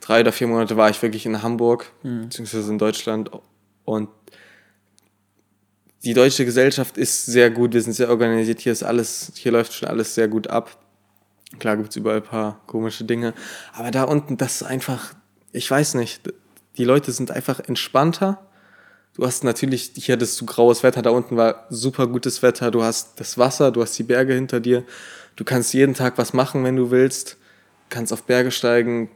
drei 0.00 0.20
oder 0.20 0.32
vier 0.32 0.46
Monate 0.46 0.76
war 0.76 0.90
ich 0.90 1.00
wirklich 1.02 1.26
in 1.26 1.42
Hamburg, 1.42 1.92
mhm. 2.02 2.22
beziehungsweise 2.22 2.70
in 2.70 2.78
Deutschland. 2.78 3.30
Und 3.84 4.08
die 6.04 6.14
deutsche 6.14 6.44
Gesellschaft 6.44 6.96
ist 6.96 7.26
sehr 7.26 7.50
gut, 7.50 7.72
wir 7.74 7.82
sind 7.82 7.92
sehr 7.92 8.10
organisiert, 8.10 8.60
hier 8.60 8.72
ist 8.72 8.82
alles, 8.82 9.32
hier 9.36 9.52
läuft 9.52 9.72
schon 9.72 9.88
alles 9.88 10.14
sehr 10.14 10.28
gut 10.28 10.48
ab. 10.48 10.76
Klar 11.58 11.76
gibt 11.76 11.90
es 11.90 11.96
überall 11.96 12.18
ein 12.18 12.22
paar 12.22 12.60
komische 12.66 13.04
Dinge. 13.04 13.34
Aber 13.74 13.90
da 13.90 14.04
unten, 14.04 14.36
das 14.36 14.56
ist 14.56 14.62
einfach, 14.62 15.14
ich 15.52 15.70
weiß 15.70 15.94
nicht, 15.94 16.32
die 16.78 16.84
Leute 16.84 17.12
sind 17.12 17.30
einfach 17.30 17.60
entspannter 17.60 18.46
Du 19.14 19.26
hast 19.26 19.44
natürlich, 19.44 19.92
hier 19.94 20.14
hattest 20.14 20.40
du 20.40 20.46
graues 20.46 20.82
Wetter, 20.82 21.02
da 21.02 21.10
unten 21.10 21.36
war 21.36 21.66
super 21.68 22.06
gutes 22.06 22.42
Wetter, 22.42 22.70
du 22.70 22.82
hast 22.82 23.20
das 23.20 23.36
Wasser, 23.36 23.70
du 23.70 23.82
hast 23.82 23.98
die 23.98 24.04
Berge 24.04 24.32
hinter 24.32 24.58
dir, 24.58 24.84
du 25.36 25.44
kannst 25.44 25.74
jeden 25.74 25.92
Tag 25.92 26.16
was 26.16 26.32
machen, 26.32 26.64
wenn 26.64 26.76
du 26.76 26.90
willst, 26.90 27.36
kannst 27.90 28.12
auf 28.12 28.22
Berge 28.22 28.50
steigen. 28.50 29.10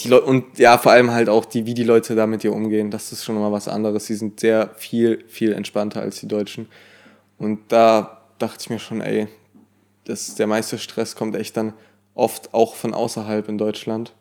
Die 0.00 0.10
und 0.10 0.58
ja, 0.58 0.78
vor 0.78 0.92
allem 0.92 1.10
halt 1.10 1.28
auch, 1.28 1.44
die, 1.44 1.66
wie 1.66 1.74
die 1.74 1.84
Leute 1.84 2.14
da 2.14 2.26
mit 2.26 2.44
dir 2.44 2.54
umgehen, 2.54 2.90
das 2.90 3.12
ist 3.12 3.24
schon 3.24 3.34
mal 3.34 3.52
was 3.52 3.68
anderes. 3.68 4.06
Die 4.06 4.14
sind 4.14 4.40
sehr 4.40 4.70
viel, 4.76 5.24
viel 5.26 5.52
entspannter 5.52 6.00
als 6.00 6.20
die 6.20 6.28
Deutschen. 6.28 6.68
Und 7.36 7.60
da 7.68 8.22
dachte 8.38 8.58
ich 8.60 8.70
mir 8.70 8.78
schon, 8.78 9.00
ey, 9.00 9.28
das, 10.08 10.34
der 10.34 10.46
meiste 10.46 10.78
Stress 10.78 11.16
kommt 11.16 11.36
echt 11.36 11.56
dann 11.56 11.72
oft 12.14 12.54
auch 12.54 12.74
von 12.74 12.94
außerhalb 12.94 13.48
in 13.48 13.58
Deutschland 13.58 14.12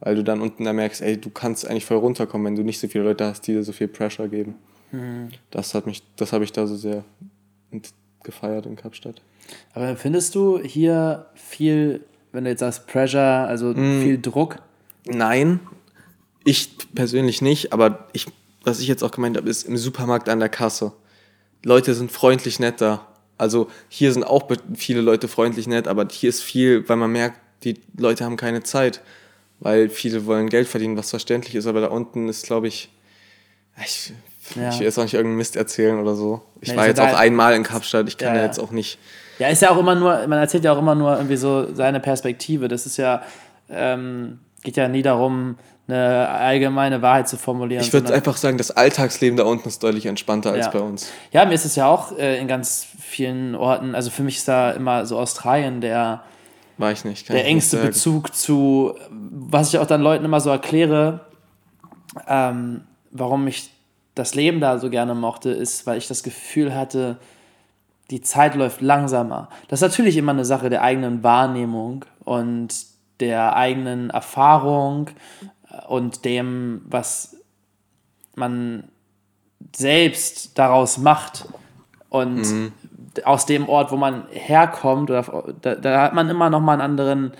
weil 0.00 0.14
du 0.14 0.24
dann 0.24 0.40
unten 0.40 0.64
da 0.64 0.72
merkst, 0.72 1.02
ey, 1.02 1.16
du 1.16 1.30
kannst 1.30 1.66
eigentlich 1.66 1.84
voll 1.84 1.98
runterkommen, 1.98 2.46
wenn 2.46 2.56
du 2.56 2.62
nicht 2.62 2.78
so 2.78 2.88
viele 2.88 3.04
Leute 3.04 3.24
hast, 3.24 3.46
die 3.46 3.52
dir 3.52 3.62
so 3.62 3.72
viel 3.72 3.88
Pressure 3.88 4.28
geben. 4.28 4.56
Mhm. 4.92 5.30
Das 5.50 5.74
hat 5.74 5.86
mich, 5.86 6.02
das 6.16 6.32
habe 6.32 6.44
ich 6.44 6.52
da 6.52 6.66
so 6.66 6.76
sehr 6.76 7.04
gefeiert 8.22 8.66
in 8.66 8.76
Kapstadt. 8.76 9.22
Aber 9.74 9.96
findest 9.96 10.34
du 10.34 10.58
hier 10.58 11.26
viel, 11.34 12.04
wenn 12.32 12.44
du 12.44 12.50
jetzt 12.50 12.60
sagst 12.60 12.86
Pressure, 12.86 13.46
also 13.48 13.68
mhm. 13.68 14.02
viel 14.02 14.20
Druck? 14.20 14.58
Nein, 15.06 15.60
ich 16.44 16.76
persönlich 16.94 17.42
nicht, 17.42 17.72
aber 17.72 18.08
ich, 18.12 18.26
was 18.64 18.80
ich 18.80 18.88
jetzt 18.88 19.02
auch 19.02 19.10
gemeint 19.10 19.36
habe, 19.36 19.48
ist 19.48 19.64
im 19.64 19.76
Supermarkt 19.76 20.28
an 20.28 20.40
der 20.40 20.48
Kasse. 20.48 20.92
Leute 21.64 21.94
sind 21.94 22.12
freundlich 22.12 22.60
netter. 22.60 23.06
Also 23.38 23.68
hier 23.88 24.12
sind 24.12 24.24
auch 24.24 24.48
viele 24.74 25.00
Leute 25.00 25.28
freundlich 25.28 25.66
nett, 25.66 25.88
aber 25.88 26.06
hier 26.10 26.30
ist 26.30 26.42
viel, 26.42 26.88
weil 26.88 26.96
man 26.96 27.12
merkt, 27.12 27.40
die 27.64 27.80
Leute 27.96 28.24
haben 28.24 28.36
keine 28.36 28.62
Zeit 28.62 29.02
weil 29.60 29.88
viele 29.88 30.26
wollen 30.26 30.48
Geld 30.48 30.68
verdienen, 30.68 30.96
was 30.96 31.10
verständlich 31.10 31.54
ist, 31.54 31.66
aber 31.66 31.80
da 31.80 31.88
unten 31.88 32.28
ist, 32.28 32.46
glaube 32.46 32.68
ich, 32.68 32.90
ich, 33.84 34.12
ja. 34.54 34.70
ich 34.70 34.78
will 34.78 34.86
jetzt 34.86 34.98
auch 34.98 35.02
nicht 35.02 35.14
irgendeinen 35.14 35.38
Mist 35.38 35.56
erzählen 35.56 35.98
oder 35.98 36.14
so. 36.14 36.42
Ich 36.60 36.70
nee, 36.70 36.76
war 36.76 36.86
jetzt 36.86 37.00
auch 37.00 37.14
einmal 37.14 37.54
in 37.54 37.62
Kapstadt, 37.62 38.08
ich 38.08 38.18
kann 38.18 38.34
ja, 38.34 38.40
ja 38.40 38.46
jetzt 38.46 38.58
auch 38.58 38.70
nicht. 38.70 38.98
Ja, 39.38 39.48
ist 39.48 39.62
ja 39.62 39.70
auch 39.70 39.78
immer 39.78 39.94
nur, 39.94 40.26
man 40.26 40.38
erzählt 40.38 40.64
ja 40.64 40.72
auch 40.72 40.78
immer 40.78 40.94
nur 40.94 41.14
irgendwie 41.16 41.36
so 41.36 41.74
seine 41.74 42.00
Perspektive. 42.00 42.68
Das 42.68 42.86
ist 42.86 42.96
ja, 42.96 43.22
ähm, 43.68 44.38
geht 44.62 44.76
ja 44.76 44.88
nie 44.88 45.02
darum, 45.02 45.58
eine 45.88 46.28
allgemeine 46.28 47.02
Wahrheit 47.02 47.28
zu 47.28 47.36
formulieren. 47.36 47.82
Ich 47.82 47.92
würde 47.92 48.12
einfach 48.12 48.36
sagen, 48.38 48.58
das 48.58 48.70
Alltagsleben 48.70 49.36
da 49.36 49.44
unten 49.44 49.68
ist 49.68 49.82
deutlich 49.82 50.06
entspannter 50.06 50.56
ja. 50.56 50.64
als 50.64 50.72
bei 50.72 50.80
uns. 50.80 51.10
Ja, 51.32 51.44
mir 51.44 51.54
ist 51.54 51.64
es 51.64 51.76
ja 51.76 51.86
auch 51.86 52.16
äh, 52.16 52.40
in 52.40 52.48
ganz 52.48 52.86
vielen 53.06 53.54
Orten, 53.54 53.94
also 53.94 54.10
für 54.10 54.22
mich 54.22 54.38
ist 54.38 54.48
da 54.48 54.72
immer 54.72 55.06
so 55.06 55.18
Australien 55.18 55.80
der 55.80 56.24
war 56.76 56.92
ich 56.92 57.04
nicht. 57.04 57.28
der 57.28 57.46
engste 57.46 57.76
nicht 57.76 57.86
Bezug 57.86 58.34
zu, 58.34 58.94
was 59.10 59.72
ich 59.72 59.78
auch 59.78 59.86
dann 59.86 60.02
Leuten 60.02 60.24
immer 60.24 60.40
so 60.40 60.50
erkläre, 60.50 61.26
ähm, 62.26 62.82
warum 63.12 63.46
ich 63.46 63.70
das 64.14 64.34
Leben 64.34 64.60
da 64.60 64.78
so 64.78 64.90
gerne 64.90 65.14
mochte, 65.14 65.50
ist, 65.50 65.86
weil 65.86 65.98
ich 65.98 66.08
das 66.08 66.22
Gefühl 66.22 66.74
hatte, 66.74 67.18
die 68.10 68.20
Zeit 68.20 68.54
läuft 68.54 68.80
langsamer. 68.80 69.48
Das 69.68 69.80
ist 69.80 69.88
natürlich 69.88 70.16
immer 70.16 70.32
eine 70.32 70.44
Sache 70.44 70.68
der 70.68 70.82
eigenen 70.82 71.22
Wahrnehmung 71.22 72.04
und 72.24 72.74
der 73.20 73.56
eigenen 73.56 74.10
Erfahrung 74.10 75.10
und 75.88 76.24
dem, 76.24 76.82
was 76.86 77.36
man 78.34 78.84
selbst 79.74 80.58
daraus 80.58 80.98
macht. 80.98 81.46
Und 82.10 82.42
mhm 82.42 82.72
aus 83.24 83.46
dem 83.46 83.68
Ort, 83.68 83.92
wo 83.92 83.96
man 83.96 84.26
herkommt, 84.30 85.10
oder, 85.10 85.54
da, 85.60 85.74
da 85.74 86.02
hat 86.02 86.14
man 86.14 86.28
immer 86.28 86.50
noch 86.50 86.60
mal 86.60 86.74
einen 86.74 86.82
anderen 86.82 87.32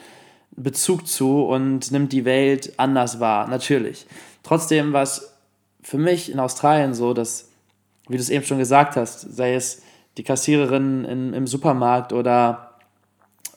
Bezug 0.53 1.07
zu 1.07 1.45
und 1.45 1.91
nimmt 1.91 2.13
die 2.13 2.25
Welt 2.25 2.73
anders 2.79 3.21
wahr, 3.21 3.49
natürlich. 3.49 4.07
Trotzdem 4.43 4.93
war 4.93 5.03
es 5.03 5.35
für 5.83 5.99
mich 5.99 6.33
in 6.33 6.41
Australien 6.41 6.95
so, 6.95 7.13
dass, 7.13 7.49
wie 8.09 8.17
du 8.17 8.23
es 8.23 8.31
eben 8.31 8.45
schon 8.45 8.59
gesagt 8.59 8.97
hast, 8.97 9.21
sei 9.21 9.55
es 9.55 9.83
die 10.17 10.23
Kassiererin 10.23 11.05
in, 11.05 11.35
im 11.35 11.47
Supermarkt 11.47 12.13
oder 12.13 12.71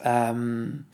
ähm, 0.04 0.84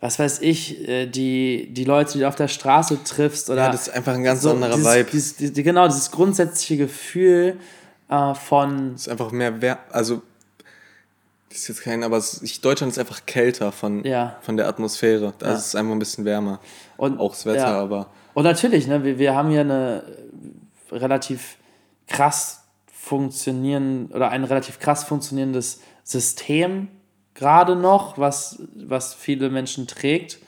was 0.00 0.18
weiß 0.18 0.40
ich, 0.40 0.88
äh, 0.88 1.06
die, 1.06 1.68
die 1.72 1.84
Leute, 1.84 2.14
die 2.14 2.18
du 2.20 2.28
auf 2.28 2.34
der 2.34 2.48
Straße 2.48 3.04
triffst 3.04 3.50
oder. 3.50 3.62
Ja, 3.62 3.70
das 3.70 3.88
ist 3.88 3.94
einfach 3.94 4.14
ein 4.14 4.24
ganz 4.24 4.42
so, 4.42 4.50
anderer 4.50 4.74
dieses, 4.74 4.94
Vibe. 4.94 5.10
Dieses, 5.12 5.36
dieses, 5.36 5.54
genau, 5.54 5.86
dieses 5.86 6.10
grundsätzliche 6.10 6.76
Gefühl 6.76 7.56
äh, 8.08 8.34
von. 8.34 8.94
Es 8.94 9.02
ist 9.02 9.08
einfach 9.08 9.30
mehr 9.30 9.62
Wär 9.62 9.78
also 9.90 10.22
das 11.52 11.62
ist 11.62 11.68
jetzt 11.68 11.82
kein, 11.82 12.02
aber 12.02 12.18
ich, 12.42 12.60
Deutschland 12.60 12.92
ist 12.92 12.98
einfach 12.98 13.24
kälter 13.26 13.72
von, 13.72 14.04
Ja. 14.04 14.36
von 14.42 14.56
der 14.56 14.68
Atmosphäre. 14.68 15.32
Da 15.38 15.48
Ja. 15.48 15.54
ist 15.54 15.66
es 15.66 15.74
einfach 15.74 15.92
ein 15.92 15.98
bisschen 15.98 16.24
wärmer. 16.24 16.60
Und, 16.96 17.18
Auch 17.20 17.32
das 17.32 17.46
Wetter, 17.46 17.58
ja. 17.58 17.80
aber 17.80 18.08
Und 18.34 18.44
natürlich, 18.44 18.86
ne, 18.86 19.04
wir, 19.04 19.18
wir 19.18 19.34
haben 19.34 19.50
hier 19.50 19.60
eine 19.60 20.02
relativ 20.90 21.56
krass 22.06 22.64
funktionieren 22.92 24.06
oder 24.12 24.30
ein 24.30 24.44
relativ 24.44 24.78
krass 24.78 25.04
funktionierendes 25.04 25.80
System 26.04 26.88
gerade 27.34 27.76
noch, 27.76 28.18
was, 28.18 28.62
was 28.74 29.14
viele 29.14 29.50
Menschen 29.50 29.86
trägt 29.86 30.38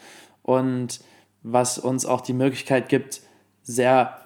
und 0.42 1.00
was 1.42 1.78
uns 1.78 2.06
auch 2.06 2.20
die 2.20 2.32
Möglichkeit 2.32 2.88
gibt, 2.88 3.20
sehr 3.62 4.18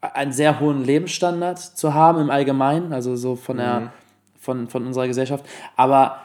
einen 0.00 0.32
sehr 0.32 0.60
hohen 0.60 0.84
Lebensstandard 0.84 1.58
zu 1.58 1.94
haben 1.94 2.20
im 2.20 2.30
Allgemeinen, 2.30 2.92
also 2.92 3.16
so 3.16 3.36
von 3.36 3.56
der 3.56 3.92
von, 4.44 4.68
von 4.68 4.86
unserer 4.86 5.08
Gesellschaft. 5.08 5.44
Aber 5.76 6.20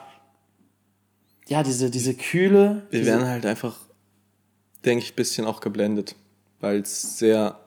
ja, 1.47 1.63
diese, 1.63 1.89
diese 1.89 2.13
Kühle, 2.13 2.83
wir 2.91 2.99
diese, 2.99 3.11
werden 3.11 3.27
halt 3.27 3.45
einfach, 3.45 3.75
denke 4.85 5.03
ich, 5.03 5.13
ein 5.13 5.15
bisschen 5.15 5.45
auch 5.45 5.61
geblendet, 5.61 6.15
weil 6.59 6.81
es 6.81 7.17
sehr, 7.17 7.59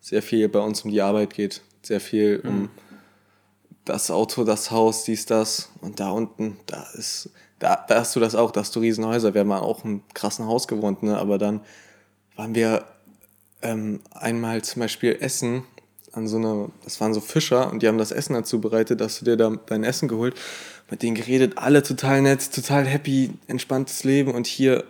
sehr 0.00 0.22
viel 0.22 0.48
bei 0.48 0.58
uns 0.60 0.82
um 0.82 0.90
die 0.90 1.00
Arbeit 1.02 1.34
geht. 1.34 1.62
Sehr 1.82 2.00
viel 2.00 2.40
Mhm. 2.42 2.48
um 2.48 2.70
das 3.84 4.10
Auto, 4.10 4.44
das 4.44 4.70
Haus, 4.70 5.04
dies, 5.04 5.26
das. 5.26 5.70
Und 5.80 6.00
da 6.00 6.10
unten, 6.10 6.58
da 6.66 6.86
ist, 6.94 7.30
da, 7.58 7.84
da 7.88 8.00
hast 8.00 8.14
du 8.16 8.20
das 8.20 8.34
auch, 8.34 8.50
da 8.50 8.60
hast 8.60 8.74
du 8.76 8.80
Riesenhäuser. 8.80 9.34
Wir 9.34 9.40
haben 9.40 9.52
auch 9.52 9.84
im 9.84 10.02
krassen 10.14 10.46
Haus 10.46 10.68
gewohnt, 10.68 11.02
ne? 11.02 11.16
aber 11.16 11.38
dann 11.38 11.60
waren 12.36 12.54
wir 12.54 12.84
ähm, 13.62 14.00
einmal 14.12 14.62
zum 14.62 14.80
Beispiel 14.80 15.16
essen 15.20 15.64
an 16.12 16.26
so 16.28 16.36
einer, 16.36 16.68
das 16.84 17.00
waren 17.00 17.14
so 17.14 17.20
Fischer 17.20 17.70
und 17.70 17.82
die 17.82 17.88
haben 17.88 17.98
das 17.98 18.10
Essen 18.12 18.34
dazu 18.34 18.60
bereitet, 18.60 19.00
hast 19.00 19.20
du 19.20 19.24
dir 19.24 19.36
da 19.36 19.50
dein 19.66 19.84
Essen 19.84 20.08
geholt, 20.08 20.34
mit 20.90 21.02
denen 21.02 21.14
geredet, 21.16 21.54
alle 21.56 21.82
total 21.82 22.22
nett, 22.22 22.52
total 22.54 22.86
happy, 22.86 23.30
entspanntes 23.46 24.04
Leben 24.04 24.32
und 24.34 24.46
hier, 24.46 24.84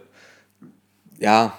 ja, 1.18 1.54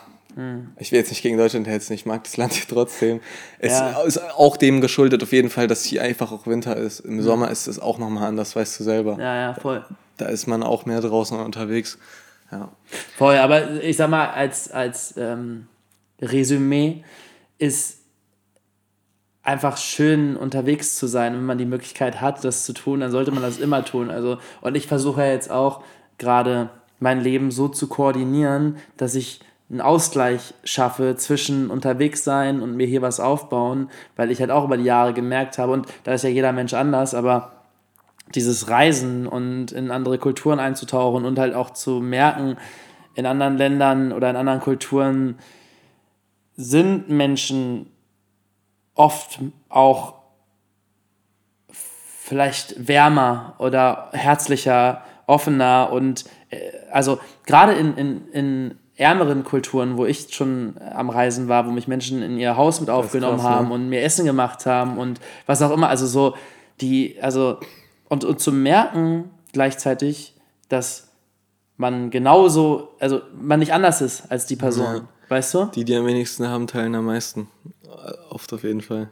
ich 0.78 0.94
will 0.94 1.00
jetzt 1.00 1.10
nicht 1.10 1.22
gegen 1.22 1.38
Deutschland 1.38 1.68
hetzen, 1.68 1.92
ich 1.92 2.06
mag 2.06 2.24
das 2.24 2.38
Land 2.38 2.54
hier 2.54 2.66
trotzdem. 2.70 3.20
Es 3.58 3.74
Ja. 3.74 4.02
ist 4.04 4.22
auch 4.38 4.56
dem 4.56 4.80
geschuldet 4.80 5.22
auf 5.22 5.34
jeden 5.34 5.50
Fall, 5.50 5.68
dass 5.68 5.84
hier 5.84 6.02
einfach 6.02 6.32
auch 6.32 6.48
Winter 6.48 6.78
ist. 6.78 7.02
Im 7.02 7.22
Sommer 7.22 7.52
ist 7.52 7.68
es 7.68 7.78
auch 7.80 7.98
nochmal 7.98 8.24
anders, 8.30 8.56
weißt 8.56 8.80
du 8.80 8.84
selber. 8.86 9.18
ja, 9.20 9.36
ja, 9.36 9.54
voll. 9.56 9.84
Da 10.16 10.28
ist 10.28 10.48
man 10.48 10.64
auch 10.64 10.86
mehr 10.86 11.02
draußen 11.02 11.38
unterwegs. 11.38 11.98
Ja. 12.52 12.70
Voll, 13.18 13.36
aber 13.36 13.84
ich 13.84 13.98
sag 13.98 14.10
mal, 14.10 14.30
als, 14.30 14.72
als 14.72 15.14
ähm, 15.18 15.68
Resümee 16.22 17.04
ist 17.58 17.99
einfach 19.44 19.78
schön 19.78 20.36
unterwegs 20.36 20.96
zu 20.96 21.08
sein. 21.08 21.34
Wenn 21.34 21.46
man 21.46 21.58
die 21.58 21.66
Möglichkeit 21.66 22.22
hat, 22.22 22.44
das 22.44 22.66
zu 22.66 22.74
tun, 22.74 23.00
dann 23.00 23.12
sollte 23.12 23.32
man 23.32 23.44
das 23.44 23.58
immer 23.58 23.84
tun. 23.86 24.10
Also, 24.10 24.38
und 24.62 24.76
ich 24.76 24.88
versuche 24.88 25.22
ja 25.22 25.32
jetzt 25.32 25.50
auch 25.50 25.84
gerade 26.18 26.70
mein 27.00 27.22
Leben 27.22 27.52
so 27.52 27.68
zu 27.68 27.88
koordinieren, 27.88 28.78
dass 28.98 29.16
ich 29.16 29.40
einen 29.70 29.82
Ausgleich 29.82 30.54
schaffe 30.64 31.16
zwischen 31.16 31.70
unterwegs 31.70 32.24
sein 32.24 32.62
und 32.62 32.76
mir 32.76 32.88
hier 32.88 33.02
was 33.02 33.20
aufbauen, 33.20 33.90
weil 34.16 34.32
ich 34.32 34.40
halt 34.40 34.52
auch 34.52 34.66
über 34.66 34.78
die 34.78 34.84
Jahre 34.84 35.14
gemerkt 35.14 35.58
habe, 35.58 35.74
und 35.74 35.88
da 36.04 36.14
ist 36.14 36.24
ja 36.24 36.30
jeder 36.30 36.52
Mensch 36.52 36.74
anders, 36.74 37.14
aber 37.14 37.52
dieses 38.36 38.70
Reisen 38.70 39.28
und 39.28 39.72
in 39.72 39.92
andere 39.92 40.18
Kulturen 40.18 40.60
einzutauchen 40.60 41.26
und 41.26 41.40
halt 41.40 41.54
auch 41.54 41.72
zu 41.72 42.00
merken, 42.00 42.58
in 43.16 43.26
anderen 43.26 43.58
Ländern 43.58 44.12
oder 44.12 44.30
in 44.30 44.36
anderen 44.36 44.60
Kulturen 44.60 45.38
sind 46.56 47.10
Menschen 47.10 47.88
oft 49.00 49.40
auch 49.70 50.16
vielleicht 51.72 52.88
wärmer 52.90 53.56
oder 53.60 54.10
herzlicher, 54.12 55.04
offener 55.26 55.90
und 55.94 56.26
äh, 56.50 56.58
also 56.92 57.18
gerade 57.46 57.74
in, 57.74 57.96
in, 57.96 58.28
in 58.34 58.78
ärmeren 58.98 59.46
Kulturen, 59.46 59.98
wo 59.98 60.06
ich 60.06 60.34
schon 60.34 60.76
am 60.94 61.10
Reisen 61.10 61.48
war, 61.48 61.66
wo 61.66 61.72
mich 61.72 61.88
Menschen 61.88 62.22
in 62.22 62.38
ihr 62.38 62.58
Haus 62.58 62.82
mit 62.82 62.90
aufgenommen 62.90 63.38
krass, 63.38 63.50
ne? 63.50 63.56
haben 63.56 63.72
und 63.72 63.88
mir 63.88 64.02
Essen 64.02 64.26
gemacht 64.26 64.66
haben 64.66 64.98
und 64.98 65.22
was 65.46 65.62
auch 65.62 65.72
immer, 65.72 65.88
also 65.88 66.06
so 66.06 66.36
die, 66.82 67.18
also 67.22 67.58
und, 68.10 68.26
und 68.26 68.42
zu 68.42 68.52
merken 68.52 69.32
gleichzeitig, 69.54 70.36
dass 70.68 71.14
man 71.78 72.10
genauso, 72.10 72.90
also 73.00 73.22
man 73.34 73.60
nicht 73.60 73.72
anders 73.72 74.02
ist 74.02 74.30
als 74.30 74.46
die 74.46 74.58
Person, 74.58 74.96
Ja. 74.98 75.08
Weißt 75.30 75.54
du? 75.54 75.66
Die, 75.76 75.86
die 75.86 75.96
am 75.96 76.06
wenigsten 76.06 76.48
haben, 76.48 76.68
teilen 76.68 76.94
am 76.96 77.06
meisten. 77.06 77.48
Äh, 77.84 77.88
Oft 78.30 78.52
auf 78.54 78.64
jeden 78.64 78.82
Fall. 78.82 79.10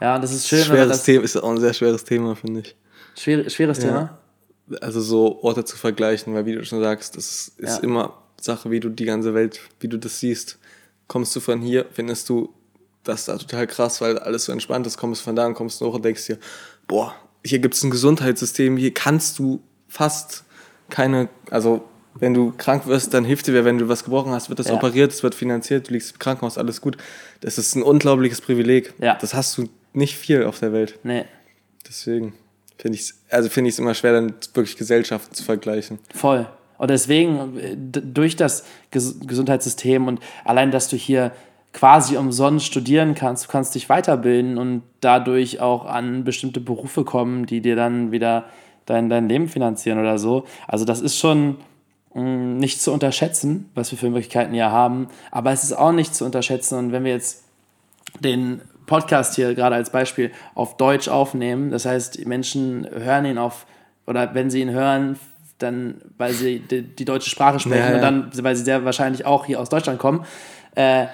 Ja, 0.00 0.16
und 0.16 0.22
das 0.22 0.32
ist 0.32 0.48
schön, 0.48 0.64
schweres 0.64 0.88
das, 0.88 1.04
Thema, 1.04 1.24
ist 1.24 1.36
auch 1.36 1.50
ein 1.50 1.60
sehr 1.60 1.74
schweres 1.74 2.04
Thema, 2.04 2.34
finde 2.34 2.60
ich. 2.60 2.76
schwer, 3.16 3.48
schweres 3.50 3.78
Ja. 3.78 3.84
Thema. 3.84 4.18
Also 4.80 5.00
so 5.02 5.42
Orte 5.42 5.64
zu 5.64 5.76
vergleichen, 5.76 6.32
weil 6.34 6.46
wie 6.46 6.54
du 6.54 6.64
schon 6.64 6.80
sagst, 6.80 7.16
das 7.16 7.48
ist 7.58 7.76
Ja. 7.78 7.82
immer 7.82 8.14
Sache, 8.40 8.70
wie 8.70 8.80
du 8.80 8.88
die 8.88 9.04
ganze 9.04 9.34
Welt, 9.34 9.60
wie 9.80 9.88
du 9.88 9.98
das 9.98 10.20
siehst. 10.20 10.58
Kommst 11.06 11.36
du 11.36 11.40
von 11.40 11.60
hier, 11.60 11.84
findest 11.92 12.28
du 12.30 12.54
das 13.04 13.26
da 13.26 13.36
total 13.36 13.66
krass, 13.66 14.00
weil 14.00 14.18
alles 14.18 14.46
so 14.46 14.52
entspannt 14.52 14.86
ist, 14.86 14.96
kommst 14.96 15.20
von 15.20 15.36
da 15.36 15.46
und 15.46 15.52
kommst 15.54 15.80
hoch 15.82 15.94
und 15.94 16.04
denkst 16.04 16.26
dir, 16.26 16.38
boah, 16.88 17.14
hier 17.44 17.58
gibt 17.58 17.74
es 17.74 17.82
ein 17.84 17.90
Gesundheitssystem, 17.90 18.78
hier 18.78 18.94
kannst 18.94 19.38
du 19.38 19.60
fast 19.88 20.44
keine, 20.88 21.28
also 21.50 21.84
wenn 22.18 22.34
du 22.34 22.52
krank 22.56 22.86
wirst, 22.86 23.12
dann 23.14 23.24
hilft 23.24 23.46
dir 23.46 23.54
wer, 23.54 23.64
wenn 23.64 23.78
du 23.78 23.88
was 23.88 24.04
gebrochen 24.04 24.32
hast, 24.32 24.48
wird 24.48 24.58
das 24.58 24.68
Ja. 24.68 24.74
operiert, 24.74 25.12
es 25.12 25.22
wird 25.22 25.34
finanziert, 25.34 25.88
du 25.88 25.92
liegst 25.94 26.12
im 26.12 26.18
Krankenhaus, 26.18 26.58
alles 26.58 26.80
gut. 26.80 26.96
Das 27.40 27.58
ist 27.58 27.74
ein 27.74 27.82
unglaubliches 27.82 28.40
Privileg. 28.40 28.94
Ja. 28.98 29.16
Das 29.20 29.34
hast 29.34 29.56
du 29.58 29.68
nicht 29.92 30.16
viel 30.16 30.44
auf 30.44 30.60
der 30.60 30.72
Welt. 30.72 30.98
Nee, 31.02 31.24
Deswegen 31.86 32.32
finde 32.78 32.96
ich 32.96 33.02
es 33.02 33.20
also 33.30 33.48
es 33.48 33.78
immer 33.78 33.94
schwer, 33.94 34.12
dann 34.14 34.34
wirklich 34.54 34.76
Gesellschaften 34.76 35.34
zu 35.34 35.44
vergleichen. 35.44 35.98
voll. 36.14 36.46
Und 36.76 36.90
deswegen, 36.90 37.56
äh, 37.56 37.76
durch 37.76 38.34
das 38.34 38.64
Ges 38.90 39.20
Gesundheitssystem 39.24 40.08
und 40.08 40.18
allein, 40.44 40.72
dass 40.72 40.88
du 40.88 40.96
hier 40.96 41.30
quasi 41.72 42.16
umsonst 42.16 42.66
studieren 42.66 43.14
kannst, 43.14 43.44
du 43.44 43.48
kannst 43.48 43.74
dich 43.76 43.88
weiterbilden 43.88 44.58
und 44.58 44.82
dadurch 45.00 45.60
auch 45.60 45.84
an 45.86 46.24
bestimmte 46.24 46.60
Berufe 46.60 47.04
kommen, 47.04 47.46
die 47.46 47.60
dir 47.60 47.76
dann 47.76 48.10
wieder 48.12 48.46
dein, 48.86 49.08
dein 49.08 49.28
Leben 49.28 49.48
finanzieren 49.48 49.98
oder 50.00 50.18
so. 50.18 50.44
Also 50.66 50.84
das 50.84 51.00
ist 51.00 51.16
schon 51.18 51.56
nicht 52.14 52.80
zu 52.80 52.92
unterschätzen, 52.92 53.70
was 53.74 53.90
wir 53.90 53.98
für 53.98 54.08
Möglichkeiten 54.08 54.54
hier 54.54 54.70
haben. 54.70 55.08
Aber 55.30 55.52
es 55.52 55.64
ist 55.64 55.72
auch 55.72 55.92
nicht 55.92 56.14
zu 56.14 56.24
unterschätzen. 56.24 56.78
Und 56.78 56.92
wenn 56.92 57.04
wir 57.04 57.12
jetzt 57.12 57.44
den 58.20 58.60
Podcast 58.86 59.34
hier 59.34 59.54
gerade 59.54 59.74
als 59.74 59.90
Beispiel 59.90 60.30
auf 60.54 60.76
Deutsch 60.76 61.08
aufnehmen, 61.08 61.70
das 61.70 61.86
heißt, 61.86 62.18
die 62.18 62.24
Menschen 62.24 62.88
hören 62.90 63.24
ihn 63.24 63.38
auf, 63.38 63.66
oder 64.06 64.34
wenn 64.34 64.50
sie 64.50 64.60
ihn 64.60 64.70
hören, 64.70 65.18
dann, 65.58 66.02
weil 66.18 66.32
sie 66.32 66.60
die, 66.60 66.82
die 66.82 67.04
deutsche 67.04 67.30
Sprache 67.30 67.58
sprechen 67.58 67.82
Ja, 67.82 67.88
ja. 67.90 67.94
und 67.96 68.02
dann, 68.02 68.44
weil 68.44 68.54
sie 68.54 68.64
sehr 68.64 68.84
wahrscheinlich 68.84 69.26
auch 69.26 69.46
hier 69.46 69.60
aus 69.60 69.68
Deutschland 69.68 69.98
kommen, 69.98 70.24
äh, 70.74 71.06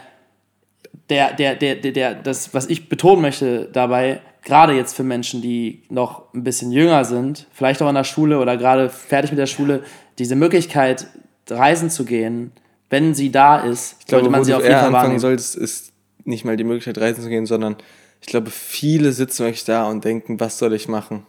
der, 1.08 1.32
der, 1.32 1.54
der, 1.56 1.76
der, 1.76 1.92
der, 1.92 2.14
das, 2.14 2.52
was 2.52 2.66
ich 2.66 2.88
betonen 2.88 3.22
möchte 3.22 3.68
dabei, 3.72 4.20
gerade 4.42 4.74
jetzt 4.74 4.94
für 4.94 5.02
Menschen, 5.02 5.42
die 5.42 5.82
noch 5.88 6.32
ein 6.34 6.44
bisschen 6.44 6.72
jünger 6.72 7.04
sind, 7.04 7.46
vielleicht 7.52 7.82
auch 7.82 7.88
in 7.88 7.94
der 7.94 8.04
Schule 8.04 8.38
oder 8.38 8.56
gerade 8.56 8.88
fertig 8.88 9.30
mit 9.30 9.38
der 9.38 9.46
Schule, 9.46 9.82
diese 10.18 10.36
Möglichkeit, 10.36 11.06
reisen 11.48 11.90
zu 11.90 12.04
gehen, 12.04 12.52
wenn 12.90 13.14
sie 13.14 13.30
da 13.30 13.58
ist, 13.58 13.96
Ich 14.00 14.06
glaube, 14.06 14.24
sollte 14.24 14.30
man 14.30 14.44
sie 14.44 14.54
auf 14.54 14.62
jeden 14.62 14.74
Fall 14.74 14.94
anfangen 14.94 15.18
solltest, 15.18 15.56
ist 15.56 15.92
nicht 16.24 16.44
mal 16.44 16.56
die 16.56 16.64
Möglichkeit, 16.64 16.98
reisen 16.98 17.22
zu 17.22 17.28
gehen, 17.28 17.46
sondern 17.46 17.76
ich 18.20 18.26
glaube, 18.26 18.50
viele 18.50 19.12
sitzen 19.12 19.44
wirklich 19.44 19.64
da 19.64 19.88
und 19.88 20.04
denken, 20.04 20.40
was 20.40 20.58
soll 20.58 20.74
ich 20.74 20.88
machen? 20.88 21.26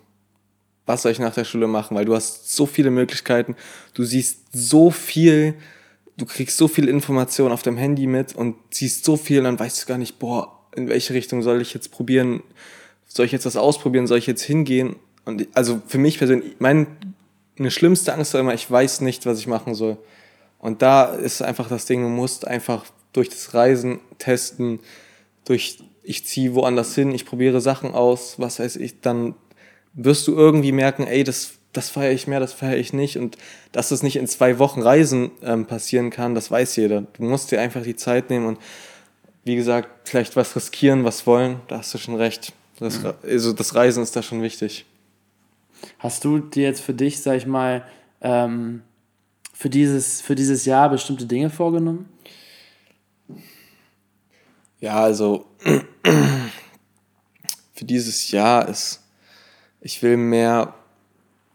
Was 0.85 1.03
soll 1.03 1.11
ich 1.11 1.19
nach 1.19 1.33
der 1.33 1.45
Schule 1.45 1.67
machen? 1.67 1.95
Weil 1.95 2.05
du 2.05 2.15
hast 2.15 2.53
so 2.53 2.65
viele 2.65 2.91
Möglichkeiten, 2.91 3.55
du 3.93 4.03
siehst 4.03 4.47
so 4.51 4.91
viel, 4.91 5.53
du 6.17 6.25
kriegst 6.25 6.57
so 6.57 6.67
viel 6.67 6.89
Information 6.89 7.51
auf 7.51 7.61
deinem 7.61 7.77
Handy 7.77 8.07
mit 8.07 8.35
und 8.35 8.55
siehst 8.71 9.05
so 9.05 9.15
viel 9.15 9.39
und 9.39 9.45
dann 9.45 9.59
weißt 9.59 9.83
du 9.83 9.87
gar 9.87 9.97
nicht, 9.97 10.19
boah, 10.19 10.59
in 10.75 10.89
welche 10.89 11.13
Richtung 11.13 11.43
soll 11.43 11.61
ich 11.61 11.73
jetzt 11.73 11.91
probieren? 11.91 12.43
Soll 13.07 13.25
ich 13.25 13.31
jetzt 13.31 13.45
was 13.45 13.57
ausprobieren? 13.57 14.07
Soll 14.07 14.17
ich 14.17 14.27
jetzt 14.27 14.43
hingehen? 14.43 14.95
Und 15.25 15.47
also 15.53 15.81
für 15.87 15.97
mich 15.97 16.17
persönlich, 16.17 16.55
meine 17.57 17.71
schlimmste 17.71 18.13
Angst 18.13 18.33
war 18.33 18.41
immer, 18.41 18.53
ich 18.53 18.69
weiß 18.69 19.01
nicht, 19.01 19.25
was 19.25 19.39
ich 19.39 19.47
machen 19.47 19.75
soll. 19.75 19.97
Und 20.59 20.81
da 20.81 21.05
ist 21.05 21.41
einfach 21.41 21.69
das 21.69 21.85
Ding, 21.85 22.01
du 22.01 22.09
musst 22.09 22.47
einfach 22.47 22.85
durch 23.13 23.29
das 23.29 23.53
Reisen 23.53 23.99
testen, 24.19 24.79
durch 25.45 25.79
ich 26.03 26.25
ziehe 26.25 26.55
woanders 26.55 26.95
hin, 26.95 27.13
ich 27.13 27.25
probiere 27.25 27.61
Sachen 27.61 27.93
aus, 27.93 28.35
was 28.37 28.59
weiß 28.59 28.77
ich, 28.77 29.01
dann 29.01 29.35
wirst 29.93 30.27
du 30.27 30.35
irgendwie 30.35 30.71
merken, 30.71 31.05
ey, 31.05 31.23
das, 31.23 31.53
das 31.73 31.89
feiere 31.89 32.11
ich 32.11 32.27
mehr, 32.27 32.39
das 32.39 32.53
feiere 32.53 32.77
ich 32.77 32.93
nicht. 32.93 33.17
Und 33.17 33.37
dass 33.71 33.89
das 33.89 34.03
nicht 34.03 34.15
in 34.15 34.27
zwei 34.27 34.59
Wochen 34.59 34.81
Reisen 34.81 35.31
ähm, 35.43 35.65
passieren 35.65 36.09
kann, 36.09 36.35
das 36.35 36.49
weiß 36.49 36.75
jeder. 36.75 37.01
Du 37.01 37.23
musst 37.23 37.51
dir 37.51 37.59
einfach 37.59 37.83
die 37.83 37.95
Zeit 37.95 38.29
nehmen 38.29 38.45
und 38.45 38.59
wie 39.43 39.55
gesagt, 39.55 39.89
vielleicht 40.07 40.35
was 40.35 40.55
riskieren, 40.55 41.03
was 41.03 41.25
wollen, 41.25 41.59
da 41.67 41.79
hast 41.79 41.93
du 41.93 41.97
schon 41.97 42.15
recht. 42.15 42.53
Das, 42.79 42.99
also 43.23 43.53
das 43.53 43.75
Reisen 43.75 44.01
ist 44.01 44.15
da 44.15 44.23
schon 44.23 44.41
wichtig. 44.41 44.85
Hast 45.99 46.23
du 46.23 46.39
dir 46.39 46.63
jetzt 46.63 46.81
für 46.81 46.93
dich, 46.93 47.21
sag 47.21 47.37
ich 47.37 47.45
mal, 47.45 47.85
ähm, 48.21 48.83
für 49.53 49.69
dieses, 49.69 50.21
für 50.21 50.35
dieses 50.35 50.65
Jahr 50.65 50.89
bestimmte 50.89 51.25
Dinge 51.25 51.49
vorgenommen? 51.49 52.09
Ja, 54.79 55.03
also 55.03 55.45
für 57.73 57.85
dieses 57.85 58.31
Jahr 58.31 58.67
ist, 58.67 59.03
ich 59.79 60.01
will 60.01 60.17
mehr 60.17 60.73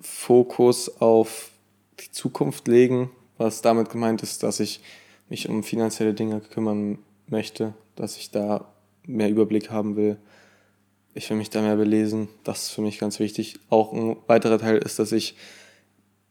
Fokus 0.01 1.01
auf 1.01 1.51
die 2.01 2.13
Zukunft 2.13 2.69
legen, 2.69 3.11
was 3.39 3.63
damit 3.63 3.91
gemeint 3.91 4.23
ist, 4.23 4.43
dass 4.43 4.61
ich 4.61 4.81
mich 5.29 5.49
um 5.49 5.63
finanzielle 5.63 6.15
Dinge 6.15 6.41
kümmern 6.41 6.99
möchte, 7.27 7.75
dass 7.97 8.17
ich 8.17 8.31
da 8.31 8.67
mehr 9.05 9.29
Überblick 9.29 9.71
haben 9.71 9.97
will. 9.97 10.19
Ich 11.17 11.31
will 11.31 11.39
mich 11.39 11.49
da 11.49 11.63
mehr 11.63 11.77
belesen. 11.77 12.29
Das 12.45 12.65
ist 12.65 12.71
für 12.73 12.83
mich 12.83 12.99
ganz 12.99 13.19
wichtig. 13.21 13.59
Auch 13.71 13.95
ein 13.95 14.19
weiterer 14.27 14.59
Teil 14.59 14.77
ist, 14.77 14.99
dass 14.99 15.13
ich 15.13 15.35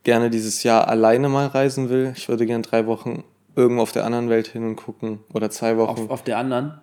gerne 0.03 0.29
dieses 0.29 0.61
Jahr 0.61 0.87
alleine 0.87 1.27
mal 1.27 1.47
reisen 1.47 1.89
will. 1.89 2.13
Ich 2.15 2.29
würde 2.29 2.45
gerne 2.45 2.61
drei 2.61 2.85
Wochen 2.85 3.23
irgendwo 3.55 3.81
auf 3.81 3.93
der 3.93 4.05
anderen 4.05 4.29
Welt 4.29 4.45
hin 4.45 4.63
und 4.63 4.75
gucken. 4.75 5.21
Oder 5.33 5.49
zwei 5.49 5.75
Wochen. 5.77 6.03
Auf, 6.03 6.09
auf 6.11 6.23
der 6.23 6.37
anderen 6.37 6.79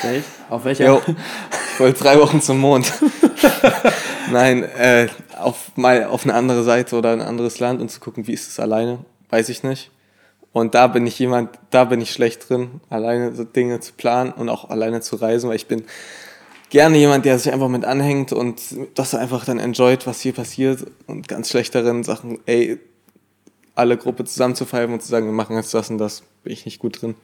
Welt? 0.00 0.24
Auf 0.48 0.64
welcher? 0.64 0.86
Jo, 0.86 1.02
ich 1.74 1.80
wollte 1.80 2.02
drei 2.02 2.18
Wochen 2.18 2.40
zum 2.40 2.60
Mond. 2.60 2.90
Nein, 4.32 4.62
äh, 4.62 5.08
auf, 5.38 5.76
mal 5.76 6.04
auf 6.04 6.24
eine 6.24 6.32
andere 6.32 6.62
Seite 6.62 6.96
oder 6.96 7.12
ein 7.12 7.20
anderes 7.20 7.60
Land 7.60 7.82
und 7.82 7.90
zu 7.90 8.00
gucken, 8.00 8.26
wie 8.26 8.32
ist 8.32 8.48
es 8.48 8.58
alleine, 8.58 9.04
weiß 9.28 9.50
ich 9.50 9.62
nicht. 9.62 9.90
Und 10.52 10.74
da 10.74 10.86
bin 10.86 11.06
ich 11.06 11.18
jemand, 11.18 11.58
da 11.68 11.84
bin 11.84 12.00
ich 12.00 12.10
schlecht 12.10 12.48
drin, 12.48 12.80
alleine 12.88 13.34
so 13.34 13.44
Dinge 13.44 13.80
zu 13.80 13.92
planen 13.92 14.32
und 14.32 14.48
auch 14.48 14.70
alleine 14.70 15.02
zu 15.02 15.16
reisen, 15.16 15.50
weil 15.50 15.56
ich 15.56 15.66
bin 15.66 15.84
gerne 16.74 16.98
jemand, 16.98 17.24
der 17.24 17.38
sich 17.38 17.52
einfach 17.52 17.68
mit 17.68 17.84
anhängt 17.84 18.32
und 18.32 18.60
das 18.96 19.14
einfach 19.14 19.44
dann 19.44 19.60
enjoyt, 19.60 20.08
was 20.08 20.20
hier 20.20 20.32
passiert 20.32 20.84
und 21.06 21.28
ganz 21.28 21.48
schlecht 21.48 21.72
darin, 21.72 22.02
Sachen, 22.02 22.40
ey, 22.46 22.80
alle 23.76 23.96
Gruppe 23.96 24.24
zusammenzufeiern 24.24 24.92
und 24.92 25.00
zu 25.00 25.06
sagen, 25.06 25.26
wir 25.26 25.32
machen 25.32 25.54
jetzt 25.54 25.72
das 25.72 25.88
und 25.88 25.98
das, 25.98 26.24
bin 26.42 26.52
ich 26.52 26.64
nicht 26.64 26.80
gut 26.80 27.00
drin. 27.00 27.14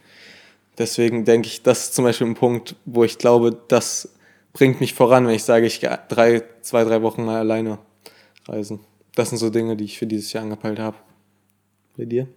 Deswegen 0.78 1.24
denke 1.24 1.48
ich, 1.48 1.64
das 1.64 1.86
ist 1.86 1.94
zum 1.96 2.04
Beispiel 2.04 2.28
ein 2.28 2.36
Punkt, 2.36 2.76
wo 2.84 3.02
ich 3.02 3.18
glaube, 3.18 3.60
das 3.66 4.10
bringt 4.52 4.80
mich 4.80 4.94
voran, 4.94 5.26
wenn 5.26 5.34
ich 5.34 5.42
sage, 5.42 5.66
ich 5.66 5.80
gehe 5.80 5.98
drei, 6.08 6.44
zwei, 6.60 6.84
drei 6.84 7.02
Wochen 7.02 7.24
mal 7.24 7.40
alleine 7.40 7.78
reisen. 8.46 8.78
Das 9.16 9.30
sind 9.30 9.38
so 9.38 9.50
Dinge, 9.50 9.76
die 9.76 9.84
ich 9.84 9.98
für 9.98 10.06
dieses 10.06 10.32
Jahr 10.32 10.44
angepeilt 10.44 10.78
habe. 10.78 10.96
Bei 11.96 12.04
dir? 12.04 12.28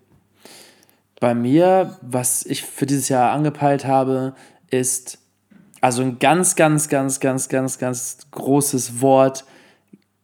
Bei 1.20 1.36
mir, 1.36 1.96
was 2.02 2.44
ich 2.44 2.64
für 2.64 2.88
dieses 2.88 3.08
Jahr 3.08 3.34
angepeilt 3.34 3.86
habe, 3.86 4.34
ist 4.72 5.20
also 5.84 6.02
ein 6.02 6.18
ganz, 6.18 6.56
ganz, 6.56 6.88
ganz, 6.88 7.20
ganz, 7.20 7.50
ganz, 7.50 7.78
ganz 7.78 8.18
großes 8.32 9.02
Wort 9.02 9.44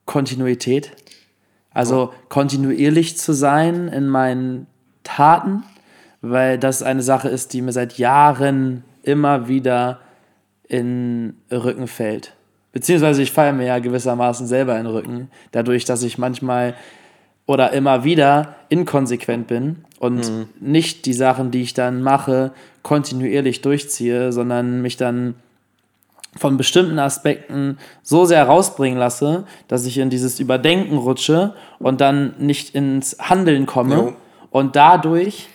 Kontinuität. 0.06 0.92
Also 1.74 2.14
kontinuierlich 2.30 3.18
zu 3.18 3.34
sein 3.34 3.90
in 3.90 4.08
meinen 4.08 4.68
Taten, 5.04 5.64
weil 6.22 6.58
das 6.60 6.82
eine 6.82 7.02
Sache 7.02 7.28
ist, 7.28 7.52
die 7.52 7.62
mir 7.62 7.74
seit 7.74 7.98
Jahren 7.98 8.86
immer 9.04 9.50
wieder 9.50 10.00
in 10.70 11.36
den 11.52 11.60
Rücken 11.60 11.88
fällt. 11.88 12.36
Beziehungsweise 12.72 13.22
ich 13.22 13.34
falle 13.34 13.52
mir 13.52 13.66
ja 13.66 13.80
gewissermaßen 13.80 14.48
selber 14.48 14.78
in 14.78 14.86
den 14.86 14.94
Rücken, 14.94 15.30
dadurch, 15.52 15.84
dass 15.84 16.04
ich 16.04 16.18
manchmal 16.18 16.74
oder 17.48 17.74
immer 17.74 18.06
wieder 18.06 18.56
inkonsequent 18.70 19.48
bin 19.48 19.84
und 20.00 20.32
mhm. 20.32 20.48
nicht 20.62 21.06
die 21.06 21.12
Sachen, 21.12 21.52
die 21.52 21.64
ich 21.64 21.74
dann 21.74 22.02
mache, 22.02 22.54
kontinuierlich 22.82 23.60
durchziehe, 23.60 24.32
sondern 24.32 24.82
mich 24.82 24.96
dann 24.96 25.36
von 26.38 26.58
bestimmten 26.58 27.00
Aspekten 27.00 27.80
so 28.04 28.26
sehr 28.26 28.46
rausbringen 28.46 29.00
lasse, 29.00 29.46
dass 29.68 29.86
ich 29.86 29.98
in 29.98 30.10
dieses 30.10 30.40
Überdenken 30.40 30.98
rutsche 30.98 31.54
und 31.80 32.02
dann 32.02 32.36
nicht 32.38 32.76
ins 32.76 33.18
Handeln 33.20 33.66
komme 33.66 33.96
jo. 33.96 34.14
und 34.52 34.76
dadurch 34.76 35.48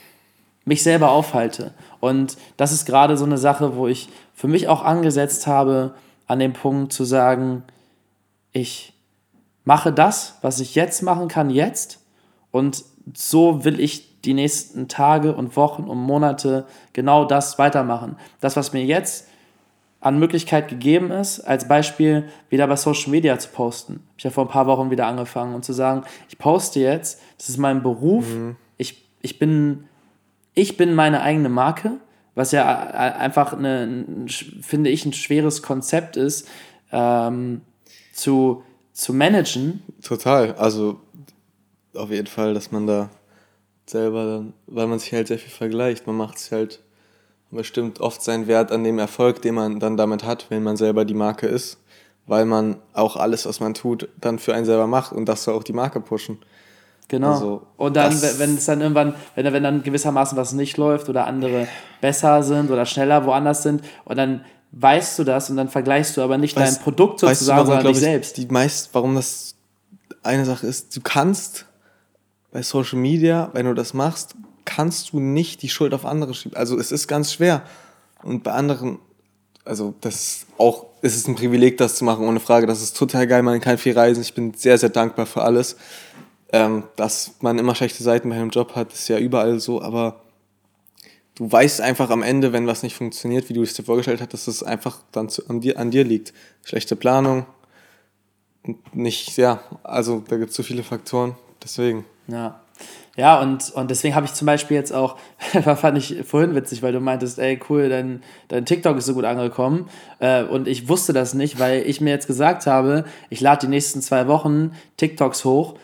mich 0.64 0.82
selber 0.82 1.10
aufhalte. 1.10 1.72
Und 2.00 2.36
das 2.56 2.72
ist 2.72 2.86
gerade 2.86 3.16
so 3.16 3.24
eine 3.24 3.38
Sache, 3.38 3.76
wo 3.76 3.86
ich 3.86 4.08
für 4.34 4.48
mich 4.48 4.68
auch 4.68 4.82
angesetzt 4.82 5.46
habe, 5.46 5.94
an 6.26 6.38
dem 6.38 6.52
Punkt 6.52 6.92
zu 6.92 7.04
sagen, 7.04 7.62
ich 8.52 8.94
mache 9.64 9.92
das, 9.92 10.38
was 10.42 10.60
ich 10.60 10.74
jetzt 10.74 11.02
machen 11.02 11.28
kann, 11.28 11.50
jetzt. 11.50 12.00
Und 12.50 12.84
so 13.14 13.64
will 13.64 13.80
ich 13.80 14.20
die 14.22 14.34
nächsten 14.34 14.88
Tage 14.88 15.34
und 15.34 15.56
Wochen 15.56 15.84
und 15.84 15.98
Monate 15.98 16.66
genau 16.92 17.24
das 17.24 17.58
weitermachen. 17.58 18.16
Das, 18.40 18.56
was 18.56 18.72
mir 18.72 18.84
jetzt 18.84 19.28
an 20.04 20.18
Möglichkeit 20.18 20.68
gegeben 20.68 21.10
ist, 21.10 21.40
als 21.40 21.66
Beispiel 21.66 22.28
wieder 22.50 22.66
bei 22.66 22.76
Social 22.76 23.10
Media 23.10 23.38
zu 23.38 23.48
posten. 23.48 24.00
Ich 24.18 24.26
habe 24.26 24.34
vor 24.34 24.44
ein 24.44 24.50
paar 24.50 24.66
Wochen 24.66 24.90
wieder 24.90 25.06
angefangen 25.06 25.54
und 25.54 25.64
zu 25.64 25.72
sagen, 25.72 26.02
ich 26.28 26.36
poste 26.36 26.78
jetzt, 26.78 27.22
das 27.38 27.48
ist 27.48 27.56
mein 27.56 27.82
Beruf, 27.82 28.28
mhm. 28.28 28.56
ich, 28.76 29.02
ich, 29.22 29.38
bin, 29.38 29.84
ich 30.52 30.76
bin 30.76 30.94
meine 30.94 31.22
eigene 31.22 31.48
Marke, 31.48 31.92
was 32.34 32.52
ja 32.52 32.66
einfach, 32.66 33.54
eine, 33.54 34.04
finde 34.60 34.90
ich, 34.90 35.06
ein 35.06 35.14
schweres 35.14 35.62
Konzept 35.62 36.18
ist, 36.18 36.48
ähm, 36.92 37.62
zu, 38.12 38.62
zu 38.92 39.14
managen. 39.14 39.82
Total, 40.02 40.54
also 40.56 41.00
auf 41.94 42.10
jeden 42.10 42.26
Fall, 42.26 42.52
dass 42.52 42.70
man 42.70 42.86
da 42.86 43.08
selber 43.86 44.26
dann, 44.26 44.52
weil 44.66 44.86
man 44.86 44.98
sich 44.98 45.14
halt 45.14 45.28
sehr 45.28 45.38
viel 45.38 45.50
vergleicht, 45.50 46.06
man 46.06 46.16
macht 46.18 46.38
sich 46.38 46.52
halt 46.52 46.83
bestimmt 47.54 48.00
oft 48.00 48.22
seinen 48.22 48.46
Wert 48.46 48.72
an 48.72 48.84
dem 48.84 48.98
Erfolg, 48.98 49.42
den 49.42 49.54
man 49.54 49.80
dann 49.80 49.96
damit 49.96 50.24
hat, 50.24 50.46
wenn 50.50 50.62
man 50.62 50.76
selber 50.76 51.04
die 51.04 51.14
Marke 51.14 51.46
ist, 51.46 51.78
weil 52.26 52.44
man 52.44 52.76
auch 52.92 53.16
alles, 53.16 53.46
was 53.46 53.60
man 53.60 53.74
tut, 53.74 54.08
dann 54.20 54.38
für 54.38 54.54
einen 54.54 54.64
selber 54.64 54.86
macht 54.86 55.12
und 55.12 55.26
das 55.26 55.44
soll 55.44 55.54
auch 55.54 55.64
die 55.64 55.72
Marke 55.72 56.00
pushen. 56.00 56.38
Genau. 57.08 57.32
Also, 57.32 57.62
und 57.76 57.96
dann, 57.96 58.12
wenn 58.38 58.54
es 58.54 58.64
dann 58.64 58.80
irgendwann, 58.80 59.14
wenn, 59.34 59.52
wenn 59.52 59.62
dann 59.62 59.82
gewissermaßen 59.82 60.38
was 60.38 60.52
nicht 60.52 60.76
läuft 60.78 61.08
oder 61.08 61.26
andere 61.26 61.68
besser 62.00 62.42
sind 62.42 62.70
oder 62.70 62.86
schneller 62.86 63.26
woanders 63.26 63.62
sind 63.62 63.82
und 64.04 64.16
dann 64.16 64.44
weißt 64.72 65.18
du 65.18 65.24
das 65.24 65.50
und 65.50 65.56
dann 65.56 65.68
vergleichst 65.68 66.16
du 66.16 66.22
aber 66.22 66.38
nicht 66.38 66.56
weißt, 66.56 66.78
dein 66.78 66.82
Produkt 66.82 67.20
sozusagen, 67.20 67.60
weißt 67.60 67.68
du, 67.68 67.72
sondern 67.72 67.92
dich 67.92 68.00
selbst. 68.00 68.36
Die 68.38 68.46
meist, 68.46 68.90
warum 68.92 69.14
das 69.14 69.54
eine 70.22 70.44
Sache 70.44 70.66
ist, 70.66 70.96
du 70.96 71.00
kannst 71.02 71.66
bei 72.50 72.62
Social 72.62 72.98
Media, 72.98 73.50
wenn 73.52 73.66
du 73.66 73.74
das 73.74 73.94
machst, 73.94 74.34
kannst 74.64 75.12
du 75.12 75.20
nicht 75.20 75.62
die 75.62 75.68
Schuld 75.68 75.94
auf 75.94 76.04
andere 76.04 76.34
schieben. 76.34 76.56
Also 76.56 76.78
es 76.78 76.92
ist 76.92 77.08
ganz 77.08 77.32
schwer. 77.32 77.62
Und 78.22 78.42
bei 78.42 78.52
anderen, 78.52 78.98
also 79.64 79.94
das 80.00 80.46
auch, 80.58 80.86
es 81.02 81.16
ist 81.16 81.28
ein 81.28 81.34
Privileg, 81.34 81.76
das 81.76 81.96
zu 81.96 82.04
machen, 82.04 82.26
ohne 82.26 82.40
Frage. 82.40 82.66
Das 82.66 82.82
ist 82.82 82.96
total 82.96 83.26
geil, 83.26 83.42
man 83.42 83.60
kann 83.60 83.78
viel 83.78 83.96
reisen. 83.96 84.22
Ich 84.22 84.34
bin 84.34 84.54
sehr, 84.54 84.78
sehr 84.78 84.88
dankbar 84.88 85.26
für 85.26 85.42
alles. 85.42 85.76
Ähm, 86.52 86.84
dass 86.96 87.32
man 87.40 87.58
immer 87.58 87.74
schlechte 87.74 88.02
Seiten 88.02 88.28
bei 88.28 88.36
einem 88.36 88.50
Job 88.50 88.76
hat, 88.76 88.92
ist 88.92 89.08
ja 89.08 89.18
überall 89.18 89.58
so, 89.58 89.82
aber 89.82 90.20
du 91.34 91.50
weißt 91.50 91.80
einfach 91.80 92.10
am 92.10 92.22
Ende, 92.22 92.52
wenn 92.52 92.66
was 92.66 92.82
nicht 92.82 92.94
funktioniert, 92.94 93.48
wie 93.48 93.54
du 93.54 93.62
es 93.62 93.74
dir 93.74 93.82
vorgestellt 93.82 94.20
hast, 94.20 94.32
dass 94.32 94.46
es 94.46 94.62
einfach 94.62 94.98
dann 95.10 95.28
zu, 95.28 95.48
an, 95.48 95.60
dir, 95.60 95.78
an 95.78 95.90
dir 95.90 96.04
liegt. 96.04 96.32
Schlechte 96.62 96.94
Planung, 96.94 97.46
nicht, 98.92 99.36
ja, 99.36 99.60
also 99.82 100.22
da 100.28 100.36
gibt 100.36 100.50
es 100.50 100.56
so 100.56 100.62
viele 100.62 100.82
Faktoren, 100.82 101.34
deswegen. 101.62 102.04
Ja. 102.28 102.60
Ja, 103.16 103.40
und, 103.40 103.70
und 103.70 103.90
deswegen 103.90 104.16
habe 104.16 104.26
ich 104.26 104.32
zum 104.32 104.46
Beispiel 104.46 104.76
jetzt 104.76 104.92
auch, 104.92 105.16
fand 105.76 105.98
ich 105.98 106.24
vorhin 106.24 106.54
witzig, 106.54 106.82
weil 106.82 106.92
du 106.92 107.00
meintest, 107.00 107.38
ey, 107.38 107.60
cool, 107.68 107.88
dein, 107.88 108.22
dein 108.48 108.66
TikTok 108.66 108.96
ist 108.96 109.06
so 109.06 109.14
gut 109.14 109.24
angekommen. 109.24 109.88
Äh, 110.18 110.42
und 110.42 110.66
ich 110.66 110.88
wusste 110.88 111.12
das 111.12 111.32
nicht, 111.32 111.60
weil 111.60 111.82
ich 111.86 112.00
mir 112.00 112.10
jetzt 112.10 112.26
gesagt 112.26 112.66
habe, 112.66 113.04
ich 113.30 113.40
lade 113.40 113.66
die 113.66 113.70
nächsten 113.70 114.02
zwei 114.02 114.26
Wochen 114.26 114.72
TikToks 114.96 115.44
hoch, 115.44 115.74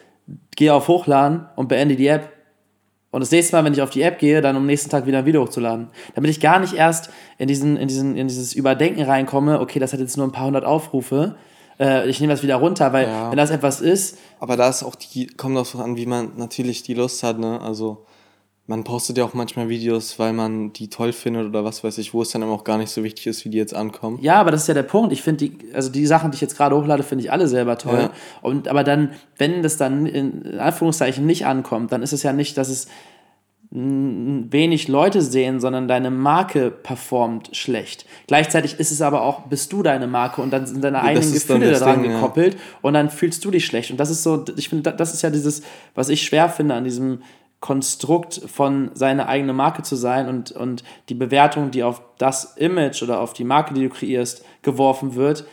gehe 0.56 0.74
auf 0.74 0.88
Hochladen 0.88 1.46
und 1.54 1.68
beende 1.68 1.94
die 1.94 2.08
App. 2.08 2.32
Und 3.12 3.20
das 3.20 3.30
nächste 3.30 3.56
Mal, 3.56 3.64
wenn 3.64 3.72
ich 3.72 3.82
auf 3.82 3.90
die 3.90 4.02
App 4.02 4.18
gehe, 4.18 4.40
dann 4.40 4.56
am 4.56 4.66
nächsten 4.66 4.90
Tag 4.90 5.06
wieder 5.06 5.18
ein 5.18 5.26
Video 5.26 5.42
hochzuladen. 5.42 5.88
Damit 6.14 6.30
ich 6.30 6.40
gar 6.40 6.58
nicht 6.60 6.74
erst 6.74 7.10
in, 7.38 7.48
diesen, 7.48 7.76
in, 7.76 7.88
diesen, 7.88 8.16
in 8.16 8.28
dieses 8.28 8.54
Überdenken 8.54 9.02
reinkomme, 9.02 9.60
okay, 9.60 9.78
das 9.78 9.92
hat 9.92 10.00
jetzt 10.00 10.16
nur 10.16 10.26
ein 10.26 10.32
paar 10.32 10.46
hundert 10.46 10.64
Aufrufe, 10.64 11.36
äh, 11.80 12.08
ich 12.08 12.20
nehme 12.20 12.32
das 12.32 12.42
wieder 12.42 12.56
runter, 12.56 12.92
weil 12.92 13.08
ja. 13.08 13.30
wenn 13.30 13.36
das 13.36 13.50
etwas 13.50 13.80
ist. 13.80 14.18
Aber 14.38 14.56
da 14.56 14.68
ist 14.68 14.82
auch 14.82 14.94
die, 14.94 15.26
kommt 15.26 15.56
auch 15.56 15.64
so 15.64 15.78
an, 15.78 15.96
wie 15.96 16.06
man 16.06 16.32
natürlich 16.36 16.82
die 16.82 16.94
Lust 16.94 17.22
hat, 17.22 17.38
ne? 17.38 17.60
Also 17.60 18.06
man 18.66 18.84
postet 18.84 19.18
ja 19.18 19.24
auch 19.24 19.34
manchmal 19.34 19.68
Videos, 19.68 20.20
weil 20.20 20.32
man 20.32 20.72
die 20.72 20.88
toll 20.88 21.12
findet 21.12 21.44
oder 21.44 21.64
was 21.64 21.82
weiß 21.82 21.98
ich, 21.98 22.14
wo 22.14 22.22
es 22.22 22.30
dann 22.30 22.44
auch 22.44 22.62
gar 22.62 22.78
nicht 22.78 22.90
so 22.90 23.02
wichtig 23.02 23.26
ist, 23.26 23.44
wie 23.44 23.48
die 23.48 23.58
jetzt 23.58 23.74
ankommen. 23.74 24.18
Ja, 24.20 24.36
aber 24.36 24.52
das 24.52 24.62
ist 24.62 24.68
ja 24.68 24.74
der 24.74 24.84
Punkt. 24.84 25.12
Ich 25.12 25.22
finde 25.22 25.48
die, 25.48 25.74
also 25.74 25.90
die 25.90 26.06
Sachen, 26.06 26.30
die 26.30 26.36
ich 26.36 26.40
jetzt 26.40 26.56
gerade 26.56 26.76
hochlade, 26.76 27.02
finde 27.02 27.24
ich 27.24 27.32
alle 27.32 27.48
selber 27.48 27.78
toll. 27.78 27.98
Ja. 27.98 28.10
Und 28.42 28.68
aber 28.68 28.84
dann, 28.84 29.10
wenn 29.38 29.64
das 29.64 29.76
dann 29.76 30.06
in 30.06 30.60
Anführungszeichen 30.60 31.26
nicht 31.26 31.46
ankommt, 31.46 31.90
dann 31.90 32.04
ist 32.04 32.12
es 32.12 32.22
ja 32.22 32.32
nicht, 32.32 32.56
dass 32.58 32.68
es 32.68 32.86
wenig 33.72 34.88
Leute 34.88 35.22
sehen, 35.22 35.60
sondern 35.60 35.86
deine 35.86 36.10
Marke 36.10 36.72
performt 36.72 37.56
schlecht. 37.56 38.04
Gleichzeitig 38.26 38.80
ist 38.80 38.90
es 38.90 39.00
aber 39.00 39.22
auch, 39.22 39.42
bist 39.42 39.72
du 39.72 39.84
deine 39.84 40.08
Marke 40.08 40.42
und 40.42 40.50
dann 40.50 40.66
sind 40.66 40.82
deine 40.82 41.02
eigenen 41.02 41.32
Gefühle 41.32 41.70
daran 41.70 42.02
Ding, 42.02 42.12
gekoppelt 42.12 42.54
ja. 42.54 42.60
und 42.82 42.94
dann 42.94 43.10
fühlst 43.10 43.44
du 43.44 43.50
dich 43.52 43.64
schlecht. 43.64 43.92
Und 43.92 43.98
das 43.98 44.10
ist 44.10 44.24
so, 44.24 44.44
ich 44.56 44.68
finde, 44.68 44.92
das 44.92 45.14
ist 45.14 45.22
ja 45.22 45.30
dieses, 45.30 45.62
was 45.94 46.08
ich 46.08 46.22
schwer 46.22 46.48
finde 46.48 46.74
an 46.74 46.82
diesem 46.82 47.22
Konstrukt 47.60 48.40
von 48.52 48.90
seine 48.94 49.28
eigene 49.28 49.52
Marke 49.52 49.82
zu 49.82 49.94
sein 49.94 50.28
und, 50.28 50.50
und 50.50 50.82
die 51.08 51.14
Bewertung, 51.14 51.70
die 51.70 51.84
auf 51.84 52.02
das 52.18 52.56
Image 52.56 53.02
oder 53.04 53.20
auf 53.20 53.34
die 53.34 53.44
Marke, 53.44 53.74
die 53.74 53.82
du 53.82 53.90
kreierst, 53.90 54.44
geworfen 54.62 55.14
wird. 55.14 55.44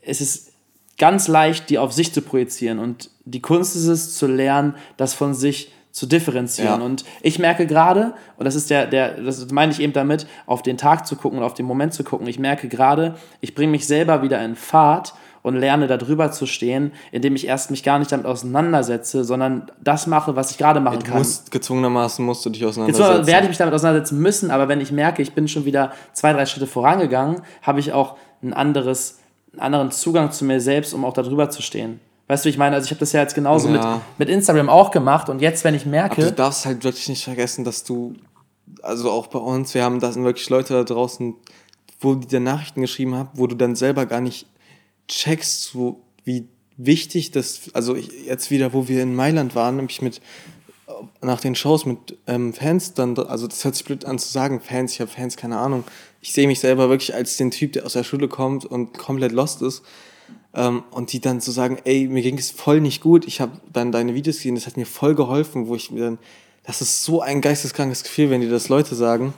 Es 0.00 0.22
ist 0.22 0.52
ganz 0.96 1.28
leicht, 1.28 1.68
die 1.68 1.78
auf 1.78 1.92
sich 1.92 2.14
zu 2.14 2.22
projizieren 2.22 2.78
und 2.78 3.10
die 3.26 3.42
Kunst 3.42 3.76
ist 3.76 3.88
es, 3.88 4.16
zu 4.16 4.26
lernen, 4.26 4.76
das 4.96 5.12
von 5.12 5.34
sich 5.34 5.66
zu 5.66 5.75
differenzieren. 6.04 6.80
Ja. 6.80 6.84
Und 6.84 7.06
ich 7.22 7.38
merke 7.38 7.66
gerade, 7.66 8.12
und 8.36 8.44
das 8.44 8.54
ist 8.54 8.68
der, 8.68 8.86
der, 8.86 9.18
das 9.22 9.50
meine 9.50 9.72
ich 9.72 9.80
eben 9.80 9.94
damit, 9.94 10.26
auf 10.44 10.60
den 10.60 10.76
Tag 10.76 11.06
zu 11.06 11.16
gucken 11.16 11.38
und 11.38 11.44
auf 11.44 11.54
den 11.54 11.64
Moment 11.64 11.94
zu 11.94 12.04
gucken. 12.04 12.26
Ich 12.26 12.38
merke 12.38 12.68
gerade, 12.68 13.14
ich 13.40 13.54
bringe 13.54 13.70
mich 13.70 13.86
selber 13.86 14.20
wieder 14.20 14.44
in 14.44 14.56
Fahrt 14.56 15.14
und 15.46 15.56
lerne 15.56 15.86
darüber 15.86 16.32
zu 16.32 16.44
stehen, 16.44 16.92
indem 17.12 17.34
ich 17.36 17.46
erst 17.46 17.70
mich 17.70 17.82
gar 17.82 17.98
nicht 17.98 18.10
damit 18.10 18.26
auseinandersetze, 18.26 19.24
sondern 19.24 19.70
das 19.80 20.06
mache, 20.06 20.36
was 20.36 20.50
ich 20.50 20.58
gerade 20.58 20.80
machen 20.80 20.98
du 20.98 21.06
kann. 21.06 21.18
Musst, 21.18 21.50
gezwungenermaßen 21.50 22.22
musst 22.22 22.44
du 22.44 22.50
dich 22.50 22.64
auseinandersetzen. 22.66 23.18
Jetzt 23.18 23.26
werde 23.28 23.44
ich 23.44 23.48
mich 23.50 23.58
damit 23.58 23.72
auseinandersetzen 23.72 24.18
müssen, 24.20 24.50
aber 24.50 24.68
wenn 24.68 24.80
ich 24.80 24.90
merke, 24.90 25.22
ich 25.22 25.34
bin 25.34 25.48
schon 25.48 25.64
wieder 25.64 25.92
zwei, 26.12 26.32
drei 26.32 26.44
Schritte 26.44 26.66
vorangegangen, 26.66 27.42
habe 27.62 27.78
ich 27.78 27.92
auch 27.92 28.16
ein 28.42 28.52
anderes, 28.52 29.20
einen 29.52 29.62
anderen 29.62 29.90
Zugang 29.92 30.32
zu 30.32 30.44
mir 30.44 30.60
selbst, 30.60 30.92
um 30.92 31.04
auch 31.04 31.14
darüber 31.14 31.48
zu 31.48 31.62
stehen. 31.62 32.00
Weißt 32.28 32.44
du, 32.44 32.48
ich 32.48 32.58
meine? 32.58 32.74
Also 32.74 32.86
ich 32.86 32.90
habe 32.90 33.00
das 33.00 33.12
ja 33.12 33.20
jetzt 33.20 33.34
genauso 33.34 33.68
ja. 33.68 33.96
mit, 34.18 34.28
mit 34.28 34.28
Instagram 34.28 34.68
auch 34.68 34.90
gemacht 34.90 35.28
und 35.28 35.40
jetzt, 35.40 35.62
wenn 35.64 35.74
ich 35.74 35.86
merke... 35.86 36.22
Aber 36.22 36.30
du 36.30 36.32
darfst 36.32 36.66
halt 36.66 36.82
wirklich 36.82 37.08
nicht 37.08 37.22
vergessen, 37.22 37.64
dass 37.64 37.84
du, 37.84 38.14
also 38.82 39.10
auch 39.10 39.28
bei 39.28 39.38
uns, 39.38 39.74
wir 39.74 39.84
haben 39.84 40.00
da 40.00 40.10
sind 40.10 40.24
wirklich 40.24 40.48
Leute 40.50 40.74
da 40.74 40.82
draußen, 40.82 41.34
wo 42.00 42.14
die 42.14 42.26
dir 42.26 42.40
Nachrichten 42.40 42.80
geschrieben 42.80 43.14
haben, 43.14 43.30
wo 43.34 43.46
du 43.46 43.54
dann 43.54 43.76
selber 43.76 44.06
gar 44.06 44.20
nicht 44.20 44.46
checkst, 45.08 45.74
wo, 45.74 46.00
wie 46.24 46.48
wichtig 46.76 47.30
das, 47.30 47.70
also 47.74 47.94
ich, 47.94 48.10
jetzt 48.26 48.50
wieder, 48.50 48.72
wo 48.72 48.88
wir 48.88 49.02
in 49.02 49.14
Mailand 49.14 49.54
waren, 49.54 49.76
nämlich 49.76 50.02
mit 50.02 50.20
nach 51.20 51.40
den 51.40 51.54
Shows 51.54 51.84
mit 51.84 52.16
ähm, 52.26 52.52
Fans 52.52 52.94
dann, 52.94 53.18
also 53.18 53.46
das 53.46 53.64
hört 53.64 53.74
sich 53.74 53.84
blöd 53.84 54.04
an 54.04 54.18
zu 54.18 54.28
sagen, 54.28 54.60
Fans, 54.60 54.92
ich 54.92 55.00
habe 55.00 55.10
Fans, 55.10 55.36
keine 55.36 55.58
Ahnung. 55.58 55.84
Ich 56.20 56.32
sehe 56.32 56.46
mich 56.46 56.60
selber 56.60 56.88
wirklich 56.88 57.14
als 57.14 57.36
den 57.36 57.50
Typ, 57.50 57.72
der 57.72 57.86
aus 57.86 57.92
der 57.92 58.04
Schule 58.04 58.28
kommt 58.28 58.64
und 58.64 58.96
komplett 58.96 59.32
lost 59.32 59.62
ist. 59.62 59.82
Ähm, 60.56 60.84
und 60.90 61.12
die 61.12 61.20
dann 61.20 61.40
zu 61.40 61.50
so 61.50 61.54
sagen, 61.54 61.78
ey, 61.84 62.08
mir 62.08 62.22
ging 62.22 62.38
es 62.38 62.50
voll 62.50 62.80
nicht 62.80 63.02
gut, 63.02 63.26
ich 63.26 63.42
habe 63.42 63.52
dann 63.70 63.92
deine 63.92 64.14
Videos 64.14 64.36
gesehen, 64.38 64.54
das 64.54 64.66
hat 64.66 64.78
mir 64.78 64.86
voll 64.86 65.14
geholfen, 65.14 65.68
wo 65.68 65.76
ich 65.76 65.90
mir 65.90 66.04
dann, 66.04 66.18
das 66.64 66.80
ist 66.80 67.04
so 67.04 67.20
ein 67.20 67.42
geisteskrankes 67.42 68.02
Gefühl, 68.02 68.30
wenn 68.30 68.40
dir 68.40 68.50
das 68.50 68.70
Leute 68.70 68.94
sagen. 68.94 69.34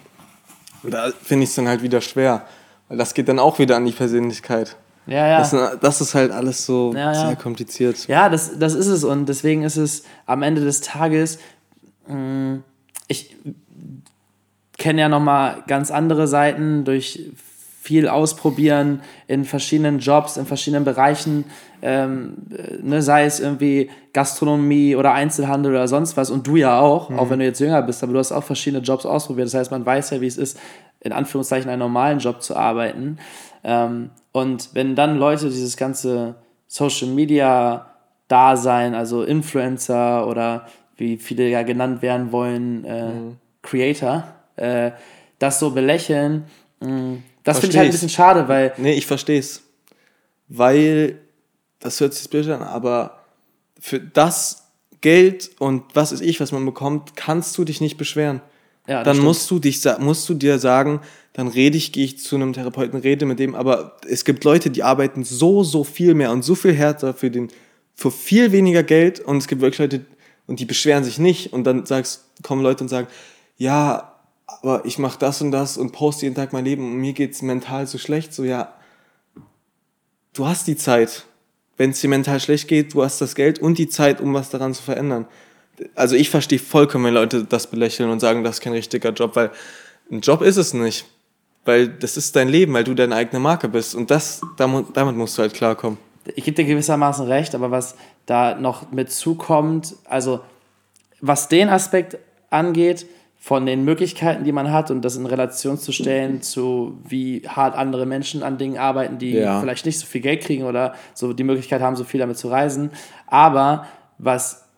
Und 0.85 0.95
da 0.95 1.11
finde 1.23 1.43
ich 1.43 1.51
es 1.51 1.57
dann 1.57 1.67
halt 1.67 1.83
wieder 1.83 2.01
schwer, 2.01 2.47
weil 2.87 2.97
das 2.97 3.15
geht 3.15 3.29
dann 3.29 3.41
auch 3.41 3.59
wieder 3.59 3.77
an 3.77 3.85
die 3.85 3.93
Persönlichkeit. 3.93 4.77
Ja, 5.09 5.27
ja. 5.27 5.39
Das, 5.39 5.81
das 5.81 6.01
ist 6.01 6.15
halt 6.15 6.31
alles 6.31 6.65
so 6.65 6.93
ja, 6.95 7.13
ja. 7.13 7.27
sehr 7.27 7.37
kompliziert. 7.37 8.07
Ja, 8.07 8.29
das, 8.29 8.59
das 8.59 8.75
ist 8.75 8.87
es. 8.87 9.05
Und 9.05 9.27
deswegen 9.27 9.65
ist 9.65 9.77
es 9.77 10.05
am 10.27 10.43
Ende 10.43 10.63
des 10.63 10.83
Tages, 10.83 11.39
mm, 12.07 12.57
ich 13.09 13.35
kenne 14.77 15.01
ja 15.01 15.09
nochmal 15.09 15.65
ganz 15.67 15.91
andere 15.91 16.29
Seiten 16.29 16.85
durch 16.85 17.33
viel 17.89 18.07
ausprobieren 18.07 19.01
in 19.29 19.47
verschiedenen 19.47 19.99
Jobs, 19.99 20.37
in 20.37 20.45
verschiedenen 20.45 20.85
Bereichen, 20.85 21.47
ähm, 21.81 22.35
ne, 22.83 23.01
sei 23.01 23.25
es 23.25 23.41
irgendwie 23.41 23.89
Gastronomie 24.13 24.95
oder 24.95 25.15
Einzelhandel 25.15 25.73
oder 25.73 25.89
sonst 25.89 26.19
was. 26.19 26.31
Und 26.31 26.47
du 26.47 26.57
ja 26.57 26.81
auch, 26.81 27.09
mhm. 27.09 27.19
auch 27.19 27.31
wenn 27.31 27.39
du 27.39 27.47
jetzt 27.47 27.61
jünger 27.61 27.81
bist, 27.81 28.03
aber 28.03 28.13
du 28.13 28.19
hast 28.19 28.31
auch 28.31 28.45
verschiedene 28.45 28.83
Jobs 28.83 29.07
ausprobiert. 29.07 29.47
Das 29.47 29.55
heißt, 29.55 29.71
man 29.71 29.87
weiß 29.87 30.11
ja, 30.11 30.21
wie 30.21 30.27
es 30.27 30.37
ist, 30.37 30.61
in 31.01 31.13
Anführungszeichen 31.13 31.71
einen 31.71 31.79
normalen 31.79 32.19
Job 32.19 32.43
zu 32.43 32.57
arbeiten. 32.57 33.17
Ähm, 33.65 34.11
und 34.33 34.69
wenn 34.75 34.95
dann 34.95 35.17
Leute 35.17 35.47
dieses 35.47 35.79
ganze 35.79 36.35
Social 36.67 37.09
Media 37.09 37.87
Dasein, 38.29 38.95
also 38.95 39.23
Influencer 39.23 40.27
oder 40.27 40.67
wie 40.99 41.17
viele 41.17 41.49
ja 41.49 41.63
genannt 41.63 42.03
werden 42.03 42.33
wollen, 42.33 42.85
äh, 42.85 43.13
mhm. 43.13 43.37
Creator, 43.63 44.25
äh, 44.57 44.91
das 45.39 45.59
so 45.59 45.71
belächeln, 45.71 46.45
mh, 46.81 46.91
mm, 46.91 47.23
das 47.49 47.61
finde 47.61 47.73
ich 47.73 47.79
halt 47.79 47.89
ein 47.89 47.93
bisschen 47.93 48.09
schade, 48.09 48.49
weil. 48.49 48.73
Nee, 48.77 48.95
ich 48.95 49.07
verstehe 49.07 49.39
es. 49.39 49.63
Weil, 50.49 51.19
das 51.79 52.01
hört 52.01 52.15
sich 52.15 52.29
blöd 52.31 52.49
an, 52.49 52.63
aber 52.63 53.25
für 53.79 54.01
das 54.01 54.69
Geld 55.01 55.51
und 55.59 55.85
was 55.95 56.13
ist 56.13 56.23
ich, 56.23 56.41
was 56.41 56.53
man 56.53 56.65
bekommt, 56.65 57.17
kannst 57.17 57.57
du 57.59 57.65
dich 57.65 57.81
nicht 57.81 57.97
beschweren. 57.97 58.41
Ja, 58.87 59.03
dann 59.03 59.19
musst 59.19 59.51
du 59.51 59.59
dich 59.59 59.85
musst 59.99 60.29
du 60.29 60.35
dir 60.35 60.59
sagen, 60.59 61.01
dann 61.35 61.49
rede 61.49 61.77
ich, 61.77 61.93
gehe 61.93 62.07
ich 62.07 62.19
zu 62.19 62.37
einem 62.37 62.55
Therapeuten, 62.55 62.99
rede 62.99 63.27
mit 63.27 63.39
dem, 63.39 63.55
aber 63.55 63.99
es 64.09 64.25
gibt 64.25 64.45
Leute, 64.45 64.71
die 64.71 64.83
arbeiten 64.83 65.25
so, 65.25 65.63
so 65.63 65.85
viel 65.85 66.15
mehr 66.15 66.33
und 66.33 66.43
so 66.43 66.55
viel 66.55 66.73
härter 66.73 67.13
für 67.13 67.31
den, 67.31 67.49
für 67.95 68.11
viel 68.11 68.51
weniger 68.51 68.83
Geld 68.83 69.21
und 69.21 69.37
es 69.37 69.47
gibt 69.47 69.61
wirklich 69.61 69.79
Leute, 69.79 70.07
und 70.47 70.59
die 70.59 70.65
beschweren 70.65 71.05
sich 71.05 71.19
nicht 71.19 71.53
und 71.53 71.65
dann 71.65 71.85
sagst, 71.85 72.25
kommen 72.43 72.63
Leute 72.63 72.83
und 72.83 72.89
sagen, 72.89 73.09
ja, 73.59 74.18
aber 74.49 74.85
ich 74.87 74.99
mache 74.99 75.19
das 75.19 75.41
und 75.43 75.53
das 75.53 75.77
und 75.77 75.93
poste 75.93 76.27
jeden 76.27 76.35
Tag 76.35 76.53
mein 76.53 76.65
Leben 76.65 76.85
und 76.85 76.97
mir 76.97 77.13
geht's 77.13 77.43
mental 77.43 77.87
so 77.87 77.99
schlecht, 77.99 78.33
so 78.33 78.45
ja, 78.45 78.73
du 80.33 80.47
hast 80.47 80.67
die 80.67 80.77
Zeit. 80.77 81.27
Wenn 81.77 81.91
es 81.91 82.01
dir 82.01 82.09
mental 82.09 82.41
schlecht 82.41 82.67
geht, 82.67 82.95
du 82.95 83.05
hast 83.05 83.21
das 83.21 83.37
Geld 83.37 83.61
und 83.61 83.79
die 83.79 83.89
Zeit, 83.89 84.21
um 84.21 84.35
was 84.35 84.51
daran 84.51 84.75
zu 84.75 84.83
verändern. 84.83 85.27
Also 85.95 86.17
ich 86.17 86.29
verstehe 86.29 86.59
vollkommen, 86.59 87.05
wenn 87.05 87.15
Leute 87.15 87.45
das 87.45 87.69
belächeln 87.69 88.11
und 88.11 88.19
sagen, 88.19 88.43
das 88.43 88.57
ist 88.57 88.63
kein 88.63 88.73
richtiger 88.73 89.11
Job, 89.11 89.37
weil 89.37 89.53
ein 90.11 90.21
Job 90.21 90.43
ist 90.43 90.57
es 90.57 90.75
nicht. 90.75 91.07
Weil 91.65 91.87
das 91.87 92.17
ist 92.17 92.35
dein 92.35 92.49
Leben, 92.49 92.73
weil 92.73 92.83
du 92.83 92.95
deine 92.95 93.15
eigene 93.15 93.39
Marke 93.39 93.69
bist. 93.69 93.95
Und 93.95 94.11
das, 94.11 94.41
damit, 94.57 94.87
damit 94.95 95.15
musst 95.15 95.39
du 95.39 95.43
halt 95.43 95.55
klarkommen. 95.55 95.99
Ich 96.35 96.45
gebe 96.45 96.57
dir 96.57 96.65
gewissermaßen 96.65 97.27
recht, 97.27 97.55
aber 97.55 97.71
was 97.71 97.95
da 98.27 98.57
noch 98.57 98.91
mit 98.91 99.13
zukommt, 99.13 99.95
also 100.05 100.41
was 101.21 101.49
den 101.49 101.69
Aspekt 101.69 102.19
angeht, 102.51 103.07
von 103.41 103.65
den 103.67 103.85
Möglichkeiten, 103.85 104.45
die 104.45 104.53
man 104.53 104.73
hat 104.73 104.91
und 104.91 105.03
das 105.03 105.17
in 105.17 105.25
Relation 105.25 105.79
zu 105.79 105.93
stellen 105.93 106.43
zu 106.43 106.99
wie 107.09 107.43
hart 107.49 107.77
andere 107.77 108.05
Menschen 108.05 108.43
an 108.43 108.59
Dingen 108.59 108.79
arbeiten, 108.79 109.19
die 109.19 109.33
ja. 109.33 109.61
vielleicht 109.61 109.87
nicht 109.87 109.99
so 109.99 110.07
viel 110.07 110.21
Geld 110.21 110.43
kriegen 110.43 110.65
oder 110.65 110.95
so 111.15 111.33
die 111.33 111.45
Möglichkeit 111.45 111.81
haben, 111.81 111.95
so 111.95 112.05
viel 112.05 112.19
damit 112.19 112.37
zu 112.37 112.49
reisen. 112.49 112.91
Aber 113.29 113.87
was 114.19 114.69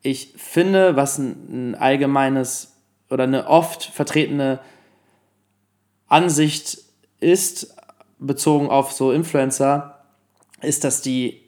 ich 0.00 0.32
finde, 0.36 0.96
was 0.96 1.18
ein, 1.18 1.72
ein 1.72 1.74
allgemeines 1.74 2.76
oder 3.10 3.24
eine 3.24 3.48
oft 3.48 3.84
vertretene 3.84 4.60
Ansicht 6.06 6.78
ist, 7.18 7.74
bezogen 8.18 8.68
auf 8.68 8.92
so 8.92 9.10
Influencer, 9.10 10.04
ist, 10.62 10.84
dass 10.84 11.02
die 11.02 11.40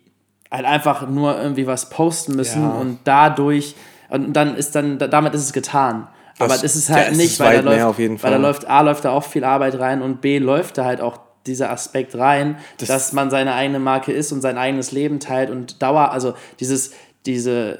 halt 0.50 0.66
einfach 0.66 1.08
nur 1.08 1.40
irgendwie 1.40 1.66
was 1.66 1.90
posten 1.90 2.34
müssen 2.34 2.62
ja. 2.62 2.70
und 2.70 2.98
dadurch, 3.04 3.76
und 4.08 4.32
dann 4.32 4.56
ist 4.56 4.74
dann, 4.74 4.98
damit 4.98 5.34
ist 5.34 5.42
es 5.42 5.52
getan. 5.52 6.08
Aber 6.38 6.48
das, 6.48 6.62
das 6.62 6.76
ist 6.76 6.90
halt 6.90 7.16
nicht, 7.16 7.32
ist 7.32 7.40
weil, 7.40 7.62
da 7.62 7.70
läuft, 7.70 8.22
weil 8.22 8.30
da 8.30 8.36
läuft, 8.36 8.68
A, 8.68 8.80
läuft 8.82 9.04
da 9.04 9.10
auch 9.10 9.24
viel 9.24 9.44
Arbeit 9.44 9.78
rein 9.78 10.02
und 10.02 10.20
B, 10.20 10.38
läuft 10.38 10.78
da 10.78 10.84
halt 10.84 11.00
auch 11.00 11.18
dieser 11.46 11.70
Aspekt 11.70 12.16
rein, 12.16 12.58
das 12.78 12.88
dass 12.88 13.12
man 13.12 13.30
seine 13.30 13.54
eigene 13.54 13.78
Marke 13.78 14.12
ist 14.12 14.32
und 14.32 14.40
sein 14.40 14.58
eigenes 14.58 14.92
Leben 14.92 15.20
teilt 15.20 15.50
und 15.50 15.80
Dauer, 15.82 16.10
also 16.10 16.34
dieses, 16.58 16.92
diese, 17.24 17.78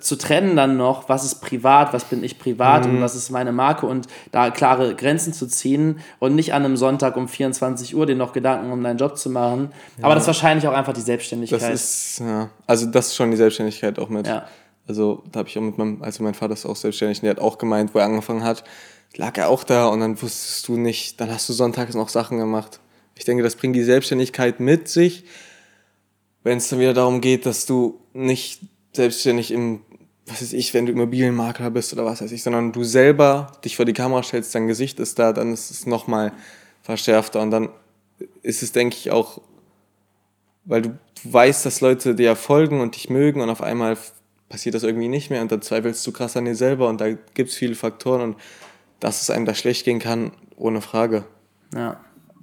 zu 0.00 0.16
trennen 0.16 0.56
dann 0.56 0.76
noch, 0.76 1.08
was 1.08 1.24
ist 1.24 1.36
privat, 1.36 1.94
was 1.94 2.04
bin 2.04 2.22
ich 2.22 2.38
privat 2.38 2.86
mhm. 2.86 2.96
und 2.96 3.00
was 3.00 3.14
ist 3.14 3.30
meine 3.30 3.50
Marke 3.50 3.86
und 3.86 4.08
da 4.30 4.50
klare 4.50 4.94
Grenzen 4.94 5.32
zu 5.32 5.46
ziehen 5.46 6.00
und 6.18 6.34
nicht 6.34 6.52
an 6.52 6.64
einem 6.64 6.76
Sonntag 6.76 7.16
um 7.16 7.28
24 7.28 7.96
Uhr 7.96 8.04
dir 8.04 8.14
noch 8.14 8.34
Gedanken 8.34 8.72
um 8.72 8.82
deinen 8.82 8.98
Job 8.98 9.16
zu 9.16 9.30
machen. 9.30 9.70
Ja. 9.96 10.04
Aber 10.04 10.14
das 10.14 10.24
ist 10.24 10.26
wahrscheinlich 10.28 10.68
auch 10.68 10.74
einfach 10.74 10.92
die 10.92 11.00
Selbstständigkeit. 11.00 11.62
Das 11.62 11.70
ist, 11.70 12.20
ja, 12.20 12.50
also 12.66 12.86
das 12.86 13.08
ist 13.08 13.16
schon 13.16 13.30
die 13.30 13.38
Selbstständigkeit 13.38 13.98
auch 13.98 14.10
mit. 14.10 14.26
Ja. 14.26 14.44
Also 14.90 15.22
da 15.30 15.38
habe 15.38 15.48
ich 15.48 15.56
auch 15.56 15.62
mit 15.62 15.78
meinem, 15.78 16.02
also 16.02 16.24
mein 16.24 16.34
Vater 16.34 16.54
ist 16.54 16.66
auch 16.66 16.74
selbstständig, 16.74 17.18
und 17.18 17.22
der 17.22 17.30
hat 17.30 17.38
auch 17.38 17.58
gemeint, 17.58 17.94
wo 17.94 18.00
er 18.00 18.06
angefangen 18.06 18.42
hat, 18.42 18.64
lag 19.14 19.38
er 19.38 19.48
auch 19.48 19.62
da 19.62 19.86
und 19.86 20.00
dann 20.00 20.20
wusstest 20.20 20.66
du 20.66 20.76
nicht, 20.76 21.20
dann 21.20 21.30
hast 21.30 21.48
du 21.48 21.52
sonntags 21.52 21.94
noch 21.94 22.08
Sachen 22.08 22.38
gemacht. 22.38 22.80
Ich 23.14 23.24
denke, 23.24 23.44
das 23.44 23.54
bringt 23.54 23.76
die 23.76 23.84
Selbstständigkeit 23.84 24.58
mit 24.58 24.88
sich, 24.88 25.22
wenn 26.42 26.58
es 26.58 26.68
dann 26.70 26.80
wieder 26.80 26.92
darum 26.92 27.20
geht, 27.20 27.46
dass 27.46 27.66
du 27.66 28.00
nicht 28.14 28.62
selbstständig 28.92 29.52
im, 29.52 29.82
was 30.26 30.42
weiß 30.42 30.54
ich, 30.54 30.74
wenn 30.74 30.86
du 30.86 30.92
Immobilienmakler 30.92 31.70
bist 31.70 31.92
oder 31.92 32.04
was 32.04 32.20
weiß 32.20 32.32
ich, 32.32 32.42
sondern 32.42 32.72
du 32.72 32.82
selber 32.82 33.52
dich 33.64 33.76
vor 33.76 33.84
die 33.84 33.92
Kamera 33.92 34.24
stellst, 34.24 34.56
dein 34.56 34.66
Gesicht 34.66 34.98
ist 34.98 35.20
da, 35.20 35.32
dann 35.32 35.52
ist 35.52 35.70
es 35.70 35.86
nochmal 35.86 36.32
verschärfter 36.82 37.40
und 37.40 37.52
dann 37.52 37.68
ist 38.42 38.64
es, 38.64 38.72
denke 38.72 38.96
ich, 38.96 39.12
auch, 39.12 39.40
weil 40.64 40.82
du, 40.82 40.88
du 41.22 41.32
weißt, 41.32 41.64
dass 41.64 41.80
Leute 41.80 42.16
dir 42.16 42.34
folgen 42.34 42.80
und 42.80 42.96
dich 42.96 43.08
mögen 43.08 43.40
und 43.40 43.50
auf 43.50 43.62
einmal 43.62 43.96
passiert 44.50 44.74
das 44.74 44.82
irgendwie 44.82 45.08
nicht 45.08 45.30
mehr 45.30 45.40
und 45.40 45.50
dann 45.50 45.62
zweifelst 45.62 46.06
du 46.06 46.12
krass 46.12 46.36
an 46.36 46.44
dir 46.44 46.54
selber 46.54 46.88
und 46.88 47.00
da 47.00 47.10
gibt 47.34 47.48
es 47.48 47.54
viele 47.56 47.74
Faktoren 47.74 48.20
und 48.20 48.36
dass 48.98 49.22
es 49.22 49.30
einem 49.30 49.46
da 49.46 49.54
schlecht 49.54 49.86
gehen 49.86 49.98
kann, 49.98 50.32
ohne 50.56 50.82
Frage. 50.82 51.24
Ja. 51.74 51.98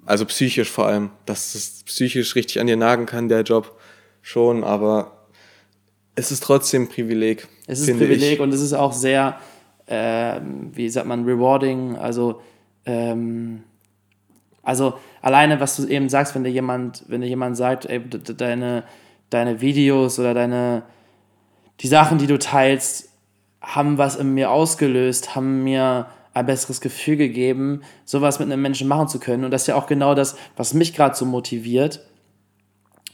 Also 0.08 0.26
psychisch 0.26 0.72
vor 0.72 0.88
allem, 0.88 1.12
dass 1.26 1.54
es 1.54 1.84
psychisch 1.84 2.36
richtig 2.36 2.60
an 2.60 2.66
dir 2.66 2.78
nagen 2.78 3.06
kann, 3.06 3.30
der 3.30 3.42
Job 3.42 3.78
schon, 4.22 4.64
aber 4.64 5.28
es 6.16 6.32
ist 6.32 6.42
trotzdem 6.42 6.84
ein 6.84 6.90
Privileg. 6.90 7.48
Es 7.68 7.82
ist 7.82 7.90
ein 7.90 7.98
Privileg 7.98 8.34
ich. 8.34 8.40
und 8.40 8.52
es 8.52 8.62
ist 8.62 8.74
auch 8.74 8.94
sehr, 8.94 9.38
äh, 9.86 10.40
wie 10.74 10.90
sagt 10.90 11.06
man, 11.08 11.26
rewarding, 11.26 11.98
also 11.98 12.42
ähm, 12.86 13.64
also 14.64 14.96
alleine, 15.22 15.60
was 15.60 15.76
du 15.76 15.88
eben 15.88 16.10
sagst, 16.10 16.36
wenn 16.36 16.44
dir 16.44 16.52
jemand, 16.52 17.04
wenn 17.08 17.22
dir 17.22 17.28
jemand 17.28 17.56
sagt, 17.56 17.86
ey, 17.86 18.02
deine, 18.02 18.84
deine 19.30 19.62
Videos 19.62 20.20
oder 20.20 20.34
deine, 20.34 20.84
die 21.80 21.88
Sachen, 21.88 22.18
die 22.18 22.28
du 22.28 22.40
teilst, 22.40 23.10
haben 23.62 23.98
was 23.98 24.16
in 24.16 24.34
mir 24.34 24.52
ausgelöst, 24.52 25.36
haben 25.36 25.64
mir 25.64 26.08
ein 26.34 26.46
besseres 26.46 26.82
Gefühl 26.82 27.18
gegeben, 27.18 27.82
sowas 28.06 28.40
mit 28.40 28.52
einem 28.52 28.62
Menschen 28.62 28.88
machen 28.88 29.08
zu 29.08 29.20
können. 29.20 29.44
Und 29.44 29.52
das 29.52 29.64
ist 29.64 29.68
ja 29.68 29.76
auch 29.76 29.88
genau 29.88 30.16
das, 30.16 30.36
was 30.56 30.74
mich 30.74 30.94
gerade 30.94 31.16
so 31.16 31.26
motiviert, 31.26 32.02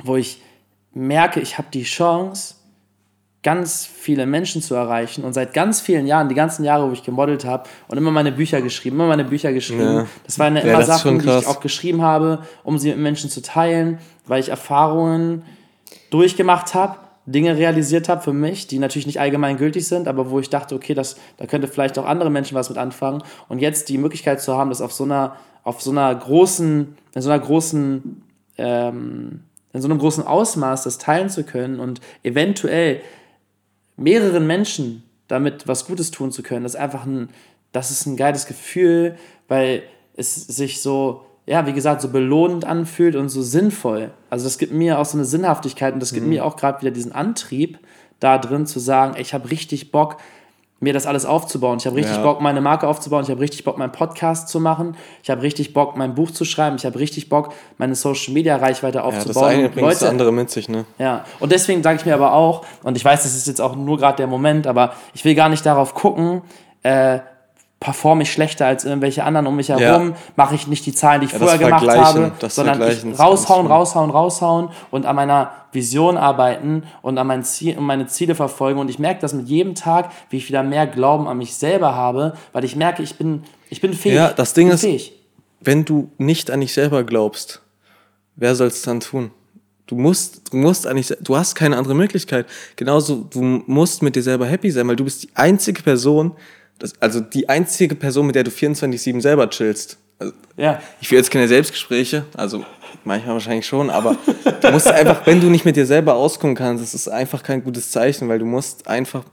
wo 0.03 0.15
ich 0.15 0.41
merke, 0.93 1.39
ich 1.39 1.57
habe 1.57 1.69
die 1.73 1.83
Chance, 1.83 2.55
ganz 3.43 3.85
viele 3.85 4.25
Menschen 4.25 4.61
zu 4.61 4.73
erreichen 4.73 5.25
und 5.25 5.33
seit 5.33 5.53
ganz 5.53 5.81
vielen 5.81 6.07
Jahren, 6.07 6.29
die 6.29 6.35
ganzen 6.35 6.63
Jahre, 6.63 6.87
wo 6.87 6.93
ich 6.93 7.03
gemodelt 7.03 7.43
habe 7.43 7.69
und 7.89 7.97
immer 7.97 8.09
meine 8.09 8.31
Bücher 8.31 8.61
geschrieben, 8.61 8.95
immer 8.95 9.07
meine 9.07 9.25
Bücher 9.25 9.51
geschrieben. 9.51 9.81
Ja. 9.81 10.07
Das 10.23 10.39
waren 10.39 10.55
ja 10.55 10.61
immer 10.61 10.79
ja, 10.79 10.85
Sachen, 10.85 11.19
die 11.19 11.27
ich 11.27 11.45
auch 11.45 11.59
geschrieben 11.59 12.01
habe, 12.01 12.43
um 12.63 12.77
sie 12.77 12.89
mit 12.89 12.99
Menschen 12.99 13.29
zu 13.29 13.41
teilen, 13.41 13.99
weil 14.25 14.39
ich 14.39 14.47
Erfahrungen 14.47 15.43
durchgemacht 16.09 16.73
habe, 16.73 16.99
Dinge 17.25 17.57
realisiert 17.57 18.09
habe 18.09 18.21
für 18.21 18.33
mich, 18.33 18.67
die 18.67 18.79
natürlich 18.79 19.05
nicht 19.05 19.19
allgemein 19.19 19.57
gültig 19.57 19.87
sind, 19.87 20.07
aber 20.07 20.29
wo 20.29 20.39
ich 20.39 20.49
dachte, 20.49 20.75
okay, 20.75 20.93
das, 20.93 21.15
da 21.37 21.45
könnte 21.45 21.67
vielleicht 21.67 21.97
auch 21.97 22.05
andere 22.05 22.29
Menschen 22.29 22.55
was 22.55 22.69
mit 22.69 22.77
anfangen. 22.77 23.23
Und 23.47 23.59
jetzt 23.59 23.89
die 23.89 23.97
Möglichkeit 23.97 24.41
zu 24.41 24.55
haben, 24.55 24.69
das 24.69 24.81
auf 24.81 24.91
so 24.91 25.05
einer, 25.05 25.37
auf 25.63 25.81
so 25.81 25.91
einer 25.91 26.13
großen, 26.13 26.97
in 27.15 27.21
so 27.21 27.29
einer 27.29 27.39
großen, 27.39 28.23
ähm, 28.57 29.39
in 29.71 29.81
so 29.81 29.87
einem 29.87 29.99
großen 29.99 30.25
Ausmaß 30.25 30.83
das 30.83 30.97
teilen 30.97 31.29
zu 31.29 31.43
können 31.43 31.79
und 31.79 32.01
eventuell 32.23 33.01
mehreren 33.95 34.45
Menschen 34.45 35.03
damit 35.27 35.67
was 35.67 35.85
Gutes 35.85 36.11
tun 36.11 36.31
zu 36.31 36.43
können, 36.43 36.63
das 36.63 36.73
ist 36.73 36.79
einfach 36.79 37.05
ein, 37.05 37.29
das 37.71 37.89
ist 37.89 38.05
ein 38.05 38.17
geiles 38.17 38.45
Gefühl, 38.45 39.15
weil 39.47 39.83
es 40.15 40.35
sich 40.35 40.81
so, 40.81 41.25
ja, 41.45 41.65
wie 41.67 41.73
gesagt, 41.73 42.01
so 42.01 42.09
belohnend 42.09 42.65
anfühlt 42.65 43.15
und 43.15 43.29
so 43.29 43.41
sinnvoll. 43.41 44.11
Also 44.29 44.45
das 44.45 44.57
gibt 44.57 44.73
mir 44.73 44.99
auch 44.99 45.05
so 45.05 45.17
eine 45.17 45.25
Sinnhaftigkeit 45.25 45.93
und 45.93 45.99
das 45.99 46.13
gibt 46.13 46.25
mhm. 46.25 46.33
mir 46.33 46.45
auch 46.45 46.55
gerade 46.55 46.81
wieder 46.81 46.91
diesen 46.91 47.11
Antrieb 47.11 47.79
da 48.19 48.37
drin 48.37 48.65
zu 48.65 48.79
sagen, 48.79 49.15
ich 49.17 49.33
habe 49.33 49.51
richtig 49.51 49.91
Bock, 49.91 50.17
mir 50.79 50.93
das 50.93 51.05
alles 51.05 51.25
aufzubauen. 51.25 51.77
Ich 51.79 51.85
habe 51.85 51.95
richtig 51.95 52.17
ja. 52.17 52.23
Bock, 52.23 52.41
meine 52.41 52.61
Marke 52.61 52.87
aufzubauen. 52.87 53.23
Ich 53.23 53.29
habe 53.29 53.39
richtig 53.39 53.63
Bock, 53.63 53.77
meinen 53.77 53.91
Podcast 53.91 54.49
zu 54.49 54.59
machen. 54.59 54.95
Ich 55.23 55.29
habe 55.29 55.41
richtig 55.41 55.73
Bock, 55.73 55.95
mein 55.97 56.13
Buch 56.13 56.29
zu 56.31 56.45
schreiben. 56.45 56.75
Ich 56.75 56.85
habe 56.85 56.99
richtig 56.99 57.29
Bock, 57.29 57.53
meine 57.77 57.95
Social 57.95 58.33
Media 58.33 58.57
Reichweite 58.57 59.03
aufzubauen. 59.03 59.43
Ja, 59.43 59.49
das 59.51 59.59
eine 59.59 59.69
bringt 59.69 59.87
Leute, 59.87 59.99
das 60.01 60.09
andere 60.09 60.33
mit 60.33 60.51
sich, 60.51 60.69
ne? 60.69 60.85
Ja. 60.99 61.25
Und 61.39 61.51
deswegen 61.51 61.81
sage 61.83 61.99
ich 61.99 62.05
mir 62.05 62.13
aber 62.13 62.33
auch, 62.33 62.65
und 62.83 62.97
ich 62.97 63.03
weiß, 63.03 63.23
das 63.23 63.33
ist 63.33 63.47
jetzt 63.47 63.61
auch 63.61 63.75
nur 63.75 63.97
gerade 63.97 64.17
der 64.17 64.27
Moment, 64.27 64.67
aber 64.67 64.93
ich 65.13 65.23
will 65.23 65.35
gar 65.35 65.47
nicht 65.49 65.65
darauf 65.65 65.93
gucken, 65.93 66.41
äh, 66.83 67.19
performe 67.83 68.23
ich 68.23 68.31
schlechter 68.31 68.65
als 68.65 68.85
irgendwelche 68.85 69.25
anderen 69.25 69.45
um 69.45 69.57
mich 69.57 69.67
herum, 69.67 70.11
ja. 70.11 70.15
mache 70.37 70.55
ich 70.55 70.67
nicht 70.67 70.85
die 70.85 70.93
Zahlen, 70.93 71.19
die 71.19 71.27
ich 71.27 71.33
ja, 71.33 71.37
vorher 71.37 71.57
gemacht 71.57 71.85
habe, 71.85 72.31
sondern 72.47 72.81
ich 72.89 73.19
raushauen, 73.19 73.67
raushauen, 73.67 74.09
raushauen 74.09 74.69
und 74.89 75.05
an 75.05 75.17
meiner 75.17 75.51
Vision 75.73 76.15
arbeiten 76.15 76.83
und 77.01 77.17
an 77.17 77.27
mein 77.27 77.43
Ziel, 77.43 77.77
und 77.77 77.83
meine 77.83 78.07
Ziele 78.07 78.35
verfolgen. 78.35 78.79
Und 78.79 78.89
ich 78.89 78.99
merke 78.99 79.19
das 79.19 79.33
mit 79.33 79.49
jedem 79.49 79.75
Tag, 79.75 80.11
wie 80.29 80.37
ich 80.37 80.47
wieder 80.47 80.63
mehr 80.63 80.87
Glauben 80.87 81.27
an 81.27 81.37
mich 81.37 81.55
selber 81.55 81.93
habe, 81.93 82.37
weil 82.53 82.63
ich 82.63 82.77
merke, 82.77 83.03
ich 83.03 83.17
bin, 83.17 83.43
ich 83.69 83.81
bin 83.81 83.93
fähig. 83.93 84.15
Ja, 84.15 84.31
das 84.31 84.53
Ding 84.53 84.69
ist, 84.69 84.79
fähig. 84.79 85.11
wenn 85.59 85.83
du 85.83 86.09
nicht 86.17 86.51
an 86.51 86.61
dich 86.61 86.71
selber 86.71 87.03
glaubst, 87.03 87.61
wer 88.37 88.55
soll 88.55 88.67
es 88.67 88.81
dann 88.81 89.01
tun? 89.01 89.31
Du 89.87 89.95
musst, 89.95 90.53
du 90.53 90.55
musst 90.55 90.87
eigentlich, 90.87 91.13
du 91.19 91.35
hast 91.35 91.55
keine 91.55 91.75
andere 91.75 91.95
Möglichkeit. 91.95 92.45
Genauso, 92.77 93.27
du 93.29 93.41
musst 93.41 94.01
mit 94.01 94.15
dir 94.15 94.23
selber 94.23 94.45
happy 94.45 94.71
sein, 94.71 94.87
weil 94.87 94.95
du 94.95 95.03
bist 95.03 95.23
die 95.23 95.29
einzige 95.33 95.81
Person, 95.81 96.31
das, 96.83 96.93
also 96.99 97.21
die 97.21 97.47
einzige 97.47 97.95
Person, 97.95 98.25
mit 98.25 98.35
der 98.35 98.43
du 98.43 98.51
24-7 98.51 99.21
selber 99.21 99.49
chillst. 99.49 99.97
Also, 100.19 100.33
ja. 100.57 100.81
Ich 100.99 101.09
will 101.09 101.17
jetzt 101.17 101.31
keine 101.31 101.47
Selbstgespräche, 101.47 102.25
also 102.35 102.65
manchmal 103.05 103.35
wahrscheinlich 103.35 103.65
schon, 103.65 103.89
aber 103.89 104.17
du 104.61 104.71
musst 104.71 104.87
einfach, 104.87 105.25
wenn 105.25 105.39
du 105.39 105.49
nicht 105.49 105.63
mit 105.63 105.77
dir 105.77 105.85
selber 105.85 106.15
auskommen 106.15 106.57
kannst, 106.57 106.83
das 106.83 106.93
ist 106.93 107.07
einfach 107.07 107.41
kein 107.41 107.63
gutes 107.63 107.89
Zeichen, 107.91 108.27
weil 108.27 108.39
du 108.39 108.45
musst 108.45 108.87
einfach 108.87 109.23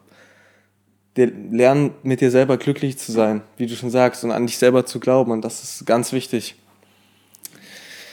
lernen, 1.16 1.92
mit 2.04 2.20
dir 2.20 2.30
selber 2.30 2.56
glücklich 2.56 2.98
zu 2.98 3.10
sein, 3.10 3.42
wie 3.56 3.66
du 3.66 3.74
schon 3.74 3.90
sagst, 3.90 4.22
und 4.22 4.30
an 4.30 4.46
dich 4.46 4.56
selber 4.56 4.86
zu 4.86 5.00
glauben. 5.00 5.32
Und 5.32 5.44
das 5.44 5.62
ist 5.64 5.84
ganz 5.84 6.12
wichtig. 6.12 6.54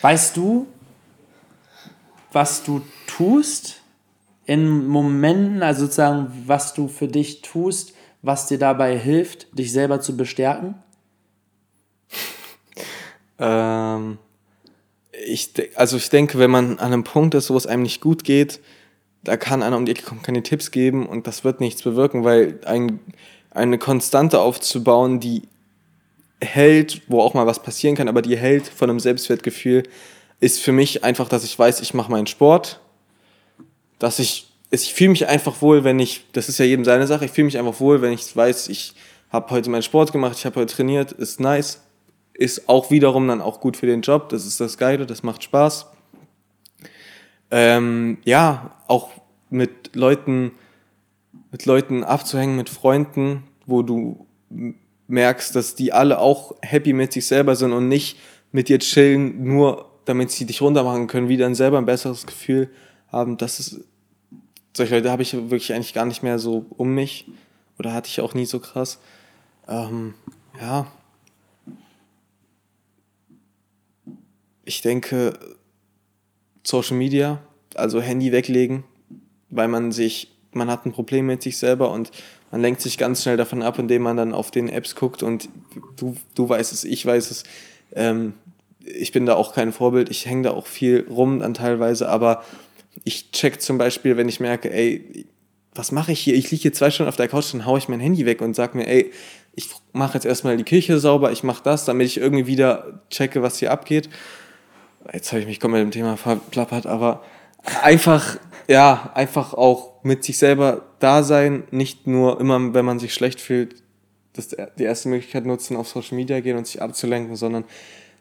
Weißt 0.01 0.35
du, 0.35 0.65
was 2.31 2.63
du 2.63 2.81
tust 3.05 3.81
in 4.45 4.87
Momenten, 4.87 5.61
also 5.61 5.81
sozusagen, 5.81 6.43
was 6.47 6.73
du 6.73 6.87
für 6.87 7.07
dich 7.07 7.43
tust, 7.43 7.93
was 8.27 8.45
dir 8.45 8.59
dabei 8.59 8.97
hilft, 8.97 9.47
dich 9.57 9.71
selber 9.71 10.01
zu 10.01 10.15
bestärken? 10.15 10.75
ähm, 13.39 14.19
ich, 15.25 15.51
also 15.75 15.97
ich 15.97 16.09
denke, 16.09 16.37
wenn 16.37 16.51
man 16.51 16.77
an 16.79 16.93
einem 16.93 17.03
Punkt 17.03 17.33
ist, 17.33 17.49
wo 17.49 17.57
es 17.57 17.65
einem 17.65 17.83
nicht 17.83 18.01
gut 18.01 18.23
geht, 18.23 18.59
da 19.23 19.35
kann 19.35 19.63
einer 19.63 19.77
um 19.77 19.85
die 19.85 19.93
Ecke 19.93 20.03
kommen, 20.03 20.21
keine 20.21 20.43
Tipps 20.43 20.71
geben 20.71 21.07
und 21.07 21.25
das 21.25 21.43
wird 21.43 21.59
nichts 21.59 21.81
bewirken, 21.81 22.23
weil 22.23 22.59
ein, 22.65 22.99
eine 23.49 23.77
Konstante 23.77 24.39
aufzubauen, 24.39 25.19
die 25.19 25.43
hält, 26.39 27.01
wo 27.07 27.21
auch 27.21 27.33
mal 27.33 27.47
was 27.47 27.63
passieren 27.63 27.95
kann, 27.95 28.07
aber 28.07 28.21
die 28.21 28.37
hält 28.37 28.67
von 28.67 28.89
einem 28.89 28.99
Selbstwertgefühl, 28.99 29.83
ist 30.39 30.61
für 30.61 30.71
mich 30.71 31.03
einfach, 31.03 31.29
dass 31.29 31.43
ich 31.43 31.57
weiß, 31.57 31.81
ich 31.81 31.93
mache 31.93 32.11
meinen 32.11 32.27
Sport, 32.27 32.79
dass 33.99 34.19
ich 34.19 34.46
ich 34.69 34.93
fühle 34.93 35.11
mich 35.11 35.27
einfach 35.27 35.61
wohl, 35.61 35.83
wenn 35.83 35.99
ich, 35.99 36.25
das 36.33 36.49
ist 36.49 36.57
ja 36.57 36.65
jedem 36.65 36.85
seine 36.85 37.07
Sache, 37.07 37.25
ich 37.25 37.31
fühle 37.31 37.45
mich 37.45 37.57
einfach 37.57 37.79
wohl, 37.79 38.01
wenn 38.01 38.13
ich 38.13 38.35
weiß, 38.35 38.69
ich 38.69 38.93
habe 39.29 39.49
heute 39.51 39.69
meinen 39.69 39.81
Sport 39.81 40.11
gemacht, 40.11 40.37
ich 40.37 40.45
habe 40.45 40.59
heute 40.59 40.73
trainiert, 40.73 41.11
ist 41.11 41.39
nice, 41.39 41.83
ist 42.33 42.67
auch 42.67 42.91
wiederum 42.91 43.27
dann 43.27 43.41
auch 43.41 43.59
gut 43.59 43.77
für 43.77 43.87
den 43.87 44.01
Job, 44.01 44.29
das 44.29 44.45
ist 44.45 44.59
das 44.59 44.77
Geile, 44.77 45.05
das 45.05 45.23
macht 45.23 45.43
Spaß. 45.43 45.87
Ähm, 47.49 48.17
ja, 48.25 48.75
auch 48.87 49.09
mit 49.49 49.95
Leuten, 49.95 50.51
mit 51.51 51.65
Leuten 51.65 52.03
abzuhängen, 52.03 52.57
mit 52.57 52.69
Freunden, 52.69 53.43
wo 53.65 53.81
du 53.83 54.25
merkst, 55.07 55.55
dass 55.55 55.75
die 55.75 55.93
alle 55.93 56.19
auch 56.19 56.55
happy 56.61 56.91
mit 56.91 57.13
sich 57.13 57.25
selber 57.25 57.55
sind 57.55 57.71
und 57.71 57.87
nicht 57.87 58.19
mit 58.51 58.67
dir 58.67 58.79
chillen, 58.79 59.45
nur 59.45 59.89
damit 60.03 60.31
sie 60.31 60.45
dich 60.45 60.61
runtermachen 60.61 61.07
können, 61.07 61.29
wie 61.29 61.37
dann 61.37 61.55
selber 61.55 61.77
ein 61.77 61.85
besseres 61.85 62.25
Gefühl 62.25 62.69
haben. 63.09 63.37
Das 63.37 63.59
ist 63.59 63.85
solche 64.77 64.95
Leute 64.95 65.11
habe 65.11 65.23
ich 65.23 65.33
wirklich 65.33 65.73
eigentlich 65.73 65.93
gar 65.93 66.05
nicht 66.05 66.23
mehr 66.23 66.39
so 66.39 66.65
um 66.77 66.93
mich. 66.93 67.25
Oder 67.79 67.93
hatte 67.93 68.07
ich 68.07 68.21
auch 68.21 68.33
nie 68.33 68.45
so 68.45 68.59
krass. 68.59 68.99
Ähm, 69.67 70.13
ja. 70.61 70.87
Ich 74.63 74.81
denke, 74.81 75.37
Social 76.63 76.97
Media, 76.97 77.41
also 77.75 78.01
Handy 78.01 78.31
weglegen, 78.31 78.83
weil 79.49 79.67
man 79.67 79.91
sich, 79.91 80.31
man 80.51 80.69
hat 80.69 80.85
ein 80.85 80.91
Problem 80.91 81.25
mit 81.25 81.41
sich 81.41 81.57
selber 81.57 81.91
und 81.91 82.11
man 82.51 82.61
lenkt 82.61 82.81
sich 82.81 82.97
ganz 82.97 83.23
schnell 83.23 83.37
davon 83.37 83.61
ab, 83.61 83.79
indem 83.79 84.03
man 84.03 84.17
dann 84.17 84.33
auf 84.33 84.51
den 84.51 84.69
Apps 84.69 84.95
guckt 84.95 85.23
und 85.23 85.49
du, 85.97 86.15
du 86.35 86.49
weißt 86.49 86.71
es, 86.71 86.83
ich 86.83 87.05
weiß 87.05 87.31
es. 87.31 87.43
Ähm, 87.93 88.33
ich 88.79 89.11
bin 89.11 89.25
da 89.25 89.35
auch 89.35 89.53
kein 89.53 89.73
Vorbild, 89.73 90.09
ich 90.09 90.25
hänge 90.25 90.43
da 90.43 90.51
auch 90.51 90.65
viel 90.65 91.05
rum 91.09 91.39
dann 91.39 91.53
teilweise, 91.53 92.09
aber 92.09 92.43
ich 93.07 93.31
check 93.31 93.61
zum 93.61 93.77
Beispiel, 93.77 94.17
wenn 94.17 94.27
ich 94.27 94.39
merke, 94.39 94.71
ey, 94.71 95.25
was 95.73 95.91
mache 95.91 96.11
ich 96.11 96.19
hier? 96.19 96.35
Ich 96.35 96.51
liege 96.51 96.63
hier 96.63 96.73
zwei 96.73 96.91
Stunden 96.91 97.07
auf 97.07 97.15
der 97.15 97.29
Couch, 97.29 97.53
dann 97.53 97.65
haue 97.65 97.77
ich 97.77 97.87
mein 97.87 97.99
Handy 97.99 98.25
weg 98.25 98.41
und 98.41 98.55
sag 98.55 98.75
mir, 98.75 98.87
ey, 98.87 99.11
ich 99.55 99.69
mache 99.93 100.15
jetzt 100.15 100.25
erstmal 100.25 100.57
die 100.57 100.65
Küche 100.65 100.99
sauber, 100.99 101.31
ich 101.31 101.43
mache 101.43 101.63
das, 101.63 101.85
damit 101.85 102.07
ich 102.07 102.17
irgendwie 102.17 102.47
wieder 102.47 103.01
checke, 103.09 103.41
was 103.41 103.57
hier 103.59 103.71
abgeht. 103.71 104.09
Jetzt 105.13 105.31
habe 105.31 105.39
ich 105.39 105.47
mich 105.47 105.59
komplett 105.59 105.85
mit 105.85 105.93
dem 105.93 105.97
Thema 105.97 106.17
verplappert, 106.17 106.85
aber 106.85 107.23
einfach, 107.81 108.37
ja, 108.67 109.11
einfach 109.15 109.53
auch 109.53 110.03
mit 110.03 110.23
sich 110.23 110.37
selber 110.37 110.81
da 110.99 111.23
sein, 111.23 111.63
nicht 111.71 112.07
nur 112.07 112.41
immer, 112.41 112.73
wenn 112.73 112.85
man 112.85 112.99
sich 112.99 113.13
schlecht 113.13 113.39
fühlt, 113.39 113.83
das 114.33 114.49
die 114.49 114.83
erste 114.83 115.09
Möglichkeit 115.09 115.45
nutzen, 115.45 115.77
auf 115.77 115.87
Social 115.87 116.17
Media 116.17 116.41
gehen 116.41 116.57
und 116.57 116.67
sich 116.67 116.81
abzulenken, 116.81 117.35
sondern 117.35 117.63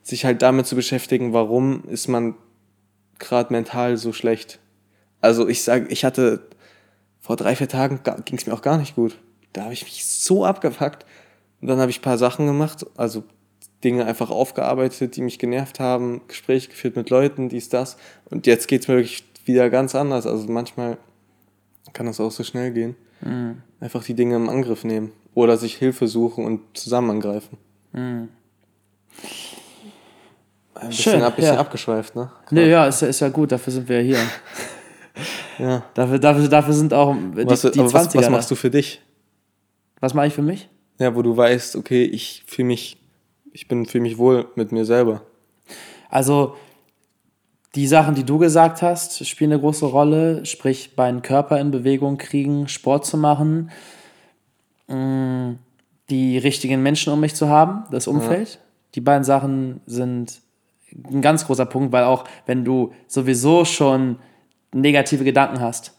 sich 0.03 0.25
halt 0.25 0.43
damit 0.43 0.67
zu 0.67 0.77
beschäftigen, 0.77 1.33
warum 1.33 1.83
ist 1.89 2.07
man 2.07 2.37
gerade 3.19 3.53
mental 3.53 3.97
so 3.97 4.13
schlecht 4.13 4.61
also 5.27 5.49
ich 5.49 5.63
sage, 5.63 5.87
ich 5.89 6.05
hatte 6.05 6.41
vor 7.21 7.37
drei, 7.37 7.57
vier 7.57 7.69
Tagen 7.69 8.01
ging 8.25 8.39
es 8.39 8.47
mir 8.47 8.55
auch 8.55 8.63
gar 8.63 8.79
nicht 8.79 8.95
gut. 8.95 9.19
Da 9.53 9.65
habe 9.65 9.75
ich 9.75 9.83
mich 9.83 10.07
so 10.07 10.45
abgepackt. 10.45 11.05
Und 11.61 11.69
dann 11.69 11.79
habe 11.79 11.91
ich 11.91 11.99
ein 11.99 12.03
paar 12.03 12.19
Sachen 12.19 12.47
gemacht, 12.47 12.87
also 12.97 13.25
Dinge 13.83 14.05
einfach 14.05 14.31
aufgearbeitet, 14.31 15.17
die 15.17 15.23
mich 15.23 15.39
genervt 15.39 15.81
haben, 15.81 16.23
Gespräche 16.29 16.69
geführt 16.69 16.97
mit 16.97 17.11
Leuten, 17.11 17.49
dies, 17.49 17.69
das. 17.69 17.97
Und 18.31 18.47
jetzt 18.47 18.69
geht 18.69 18.83
es 18.83 18.89
mir 18.89 18.97
wirklich 18.97 19.25
wieder 19.45 19.71
ganz 19.71 19.95
anders. 19.95 20.27
Also 20.27 20.47
manchmal 20.51 20.99
kann 21.93 22.07
das 22.07 22.21
auch 22.21 22.31
so 22.31 22.45
schnell 22.45 22.71
gehen. 22.73 22.95
Mhm. 23.23 23.63
Einfach 23.81 24.05
die 24.05 24.15
Dinge 24.15 24.37
im 24.37 24.49
Angriff 24.49 24.85
nehmen. 24.85 25.13
Oder 25.35 25.57
sich 25.57 25.77
Hilfe 25.77 26.07
suchen 26.07 26.45
und 26.45 26.61
zusammen 26.75 27.11
angreifen. 27.11 27.59
Mhm. 27.93 28.29
Ein 30.75 30.89
bisschen, 30.89 31.13
Schön, 31.13 31.23
ab, 31.23 31.37
bisschen 31.37 31.55
ja. 31.55 31.61
abgeschweift, 31.61 32.15
ne? 32.15 32.31
Klar. 32.47 32.47
Nee, 32.51 32.71
ja, 32.71 32.87
ist, 32.87 33.03
ist 33.03 33.21
ja 33.21 33.31
gut, 33.31 33.51
dafür 33.51 33.73
sind 33.73 33.89
wir 33.89 34.03
ja 34.03 34.03
hier. 34.03 34.19
Ja. 35.59 35.85
Dafür, 35.95 36.19
dafür, 36.19 36.49
dafür 36.49 36.75
sind 36.75 36.93
auch 36.93 37.15
die, 37.15 37.47
was, 37.47 37.63
die 37.63 37.69
20er. 37.69 37.93
Was, 37.93 38.15
was 38.15 38.31
machst 38.31 38.51
du 38.51 38.55
für 38.55 38.71
dich? 38.71 39.01
Was 40.01 40.15
mache 40.15 40.27
ich 40.27 40.35
für 40.35 40.43
mich? 40.43 40.69
Ja, 40.99 41.15
wo 41.15 41.23
du 41.23 41.37
weißt, 41.37 41.77
okay, 41.77 42.05
ich 42.05 42.45
fühle 42.47 42.69
mich, 42.69 42.99
ich 43.53 43.69
bin 43.69 43.87
fühle 43.87 44.03
mich 44.03 44.19
wohl 44.19 44.47
mit 44.55 44.73
mir 44.73 44.85
selber. 44.85 45.23
Also 46.09 46.57
die 47.75 47.87
Sachen, 47.87 48.15
die 48.15 48.25
du 48.25 48.39
gesagt 48.39 48.81
hast, 48.83 49.27
spielen 49.27 49.53
eine 49.53 49.61
große 49.61 49.85
Rolle, 49.85 50.47
sprich 50.47 50.93
meinen 50.97 51.23
Körper 51.23 51.61
in 51.61 51.71
Bewegung 51.71 52.17
kriegen, 52.17 52.69
Sport 52.69 53.05
zu 53.05 53.19
machen, 53.19 53.71
mm, 54.89 55.53
die 56.09 56.39
richtigen 56.39 56.83
Menschen 56.83 57.13
um 57.13 57.21
mich 57.21 57.35
zu 57.35 57.49
haben, 57.49 57.85
das 57.91 58.07
Umfeld. 58.07 58.55
Ja. 58.55 58.61
Die 58.95 59.01
beiden 59.03 59.25
Sachen 59.25 59.81
sind 59.85 60.41
ein 61.05 61.21
ganz 61.21 61.47
großer 61.47 61.67
Punkt, 61.67 61.93
weil 61.93 62.05
auch 62.05 62.25
wenn 62.47 62.65
du 62.65 62.93
sowieso 63.07 63.67
schon 63.67 64.17
negative 64.73 65.25
Gedanken 65.25 65.61
hast 65.61 65.93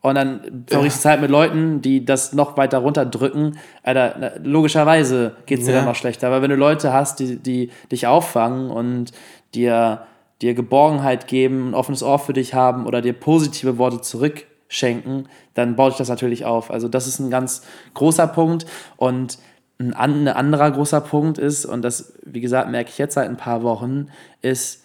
und 0.00 0.16
dann 0.16 0.64
verbringst 0.66 0.98
du 0.98 1.02
Zeit 1.02 1.20
mit 1.22 1.30
Leuten, 1.30 1.80
die 1.80 2.04
das 2.04 2.34
noch 2.34 2.56
weiter 2.58 2.78
runterdrücken, 2.78 3.56
Alter, 3.82 4.32
logischerweise 4.42 5.36
geht 5.46 5.60
es 5.60 5.64
dir 5.64 5.72
Ja. 5.72 5.78
dann 5.78 5.86
noch 5.86 5.94
schlechter. 5.94 6.26
Aber 6.26 6.42
wenn 6.42 6.50
du 6.50 6.56
Leute 6.56 6.92
hast, 6.92 7.20
die, 7.20 7.36
die 7.36 7.70
dich 7.90 8.06
auffangen 8.06 8.70
und 8.70 9.12
dir, 9.54 10.02
dir 10.42 10.52
Geborgenheit 10.52 11.26
geben, 11.26 11.70
ein 11.70 11.74
offenes 11.74 12.02
Ohr 12.02 12.18
für 12.18 12.34
dich 12.34 12.52
haben 12.52 12.86
oder 12.86 13.00
dir 13.00 13.14
positive 13.14 13.78
Worte 13.78 14.02
zurückschenken, 14.02 15.28
dann 15.54 15.74
baut 15.74 15.92
dich 15.92 15.98
das 15.98 16.10
natürlich 16.10 16.44
auf. 16.44 16.70
Also 16.70 16.88
das 16.88 17.06
ist 17.06 17.18
ein 17.18 17.30
ganz 17.30 17.62
großer 17.94 18.26
Punkt 18.26 18.66
und 18.98 19.38
ein 19.78 19.94
anderer 19.94 20.70
großer 20.70 21.00
Punkt 21.00 21.38
ist, 21.38 21.64
und 21.64 21.82
das, 21.82 22.12
wie 22.24 22.40
gesagt, 22.40 22.70
merke 22.70 22.90
ich 22.90 22.98
jetzt 22.98 23.14
seit 23.14 23.28
ein 23.28 23.36
paar 23.36 23.62
Wochen, 23.62 24.08
ist, 24.42 24.83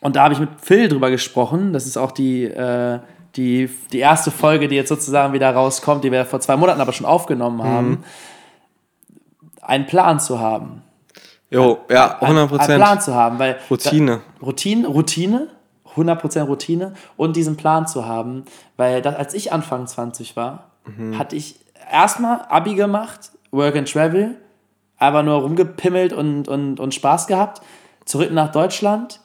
und 0.00 0.16
da 0.16 0.24
habe 0.24 0.34
ich 0.34 0.40
mit 0.40 0.48
Phil 0.60 0.88
drüber 0.88 1.10
gesprochen. 1.10 1.72
Das 1.72 1.86
ist 1.86 1.96
auch 1.96 2.12
die, 2.12 2.44
äh, 2.44 3.00
die, 3.36 3.68
die 3.92 3.98
erste 3.98 4.30
Folge, 4.30 4.66
die 4.68 4.74
jetzt 4.76 4.88
sozusagen 4.88 5.32
wieder 5.32 5.50
rauskommt, 5.54 6.02
die 6.04 6.10
wir 6.12 6.24
vor 6.24 6.40
zwei 6.40 6.56
Monaten 6.56 6.80
aber 6.80 6.92
schon 6.92 7.06
aufgenommen 7.06 7.62
haben. 7.62 8.04
Einen 9.60 9.86
Plan 9.86 10.18
zu 10.20 10.38
haben. 10.40 10.82
Jo, 11.50 11.78
ja, 11.90 12.16
Ein- 12.20 12.28
100 12.36 12.60
Einen 12.60 12.66
Plan 12.76 12.80
Prozent. 12.96 13.02
zu 13.02 13.14
haben. 13.14 13.38
Weil 13.38 13.58
Routine. 13.70 14.20
Da, 14.40 14.46
Routine, 14.46 14.86
Routine, 14.88 15.48
100% 15.96 16.42
Routine 16.46 16.94
und 17.16 17.36
diesen 17.36 17.56
Plan 17.56 17.86
zu 17.86 18.06
haben. 18.06 18.44
Weil 18.76 19.02
das, 19.02 19.16
als 19.16 19.34
ich 19.34 19.52
Anfang 19.52 19.86
20 19.86 20.36
war, 20.36 20.70
Mhm. 20.86 21.18
hatte 21.18 21.36
ich 21.36 21.56
erstmal 21.92 22.42
Abi 22.48 22.74
gemacht, 22.74 23.32
Work 23.50 23.76
and 23.76 23.92
Travel, 23.92 24.36
einfach 24.96 25.22
nur 25.22 25.34
rumgepimmelt 25.42 26.12
und, 26.12 26.48
und, 26.48 26.80
und 26.80 26.94
Spaß 26.94 27.26
gehabt. 27.26 27.60
Zurück 28.06 28.32
nach 28.32 28.50
Deutschland. 28.50 29.19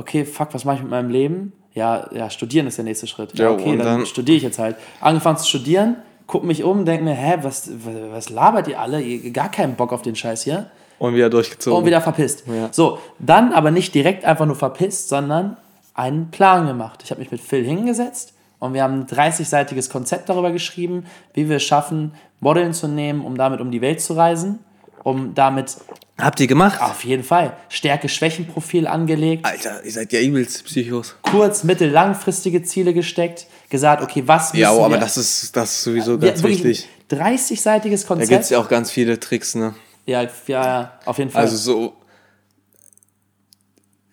Okay, 0.00 0.24
fuck, 0.24 0.48
was 0.54 0.64
mache 0.64 0.76
ich 0.76 0.82
mit 0.82 0.90
meinem 0.90 1.10
Leben? 1.10 1.52
Ja, 1.74 2.08
ja, 2.12 2.30
studieren 2.30 2.66
ist 2.66 2.78
der 2.78 2.84
nächste 2.84 3.06
Schritt. 3.06 3.38
Ja, 3.38 3.50
okay, 3.50 3.76
dann, 3.76 3.86
dann- 3.86 4.06
studiere 4.06 4.36
ich 4.38 4.42
jetzt 4.42 4.58
halt. 4.58 4.76
Angefangen 5.00 5.36
zu 5.36 5.46
studieren, 5.46 5.96
guck 6.26 6.42
mich 6.42 6.64
um, 6.64 6.84
denk 6.84 7.02
mir, 7.02 7.14
hä, 7.14 7.38
was, 7.42 7.70
was, 7.84 7.94
was 8.10 8.30
labert 8.30 8.66
ihr 8.68 8.80
alle? 8.80 9.00
Ihr, 9.02 9.30
gar 9.30 9.50
keinen 9.50 9.74
Bock 9.76 9.92
auf 9.92 10.02
den 10.02 10.16
Scheiß 10.16 10.42
hier 10.44 10.70
Und 10.98 11.14
wieder 11.14 11.28
durchgezogen. 11.30 11.78
und 11.78 11.84
wieder 11.86 12.00
verpisst. 12.00 12.44
Ja. 12.46 12.68
So, 12.72 12.98
dann 13.18 13.52
aber 13.52 13.70
nicht 13.70 13.94
direkt 13.94 14.24
einfach 14.24 14.46
nur 14.46 14.56
verpisst, 14.56 15.08
sondern 15.10 15.56
einen 15.94 16.30
Plan 16.30 16.66
gemacht. 16.66 17.02
Ich 17.04 17.10
habe 17.10 17.20
mich 17.20 17.30
mit 17.30 17.40
Phil 17.40 17.64
hingesetzt 17.64 18.32
und 18.58 18.72
wir 18.74 18.82
haben 18.82 19.00
ein 19.00 19.06
30-seitiges 19.06 19.90
Konzept 19.90 20.28
darüber 20.28 20.50
geschrieben, 20.50 21.04
wie 21.34 21.48
wir 21.48 21.56
es 21.56 21.62
schaffen, 21.62 22.14
Modeln 22.40 22.72
zu 22.72 22.88
nehmen, 22.88 23.24
um 23.24 23.36
damit 23.36 23.60
um 23.60 23.70
die 23.70 23.80
Welt 23.82 24.00
zu 24.00 24.14
reisen, 24.14 24.60
um 25.04 25.34
damit 25.34 25.76
Habt 26.22 26.40
ihr 26.40 26.46
gemacht? 26.46 26.80
auf 26.80 27.04
jeden 27.04 27.22
Fall 27.24 27.56
Stärke-Schwächen-Profil 27.68 28.86
angelegt, 28.86 29.44
Alter, 29.44 29.84
ihr 29.84 29.92
seid 29.92 30.12
ja 30.12 30.20
übelst 30.20 30.64
Psychos. 30.64 31.14
kurz-, 31.22 31.64
mittel-, 31.64 31.90
langfristige 31.90 32.62
Ziele 32.62 32.92
gesteckt, 32.94 33.46
gesagt, 33.68 34.02
okay, 34.02 34.22
was 34.26 34.52
müssen 34.52 34.62
Ja, 34.62 34.70
aber 34.72 34.90
wir... 34.90 34.98
das 34.98 35.16
ist, 35.16 35.56
das 35.56 35.70
ist 35.72 35.82
sowieso 35.84 36.20
Wir- 36.20 36.30
ganz 36.30 36.42
wichtig. 36.42 36.88
ein 37.10 37.18
30-seitiges 37.18 38.02
Da 38.02 38.08
Konzept. 38.08 38.30
gibt 38.30 38.42
es 38.44 38.50
ja 38.50 38.58
auch 38.58 38.68
ganz 38.68 38.90
viele 38.90 39.18
Tricks, 39.20 39.54
ne? 39.54 39.74
ja, 40.06 40.22
ja, 40.22 40.28
ja, 40.46 40.98
auf 41.04 41.18
jeden 41.18 41.30
Fall. 41.30 41.42
Also 41.42 41.56
so 41.56 41.96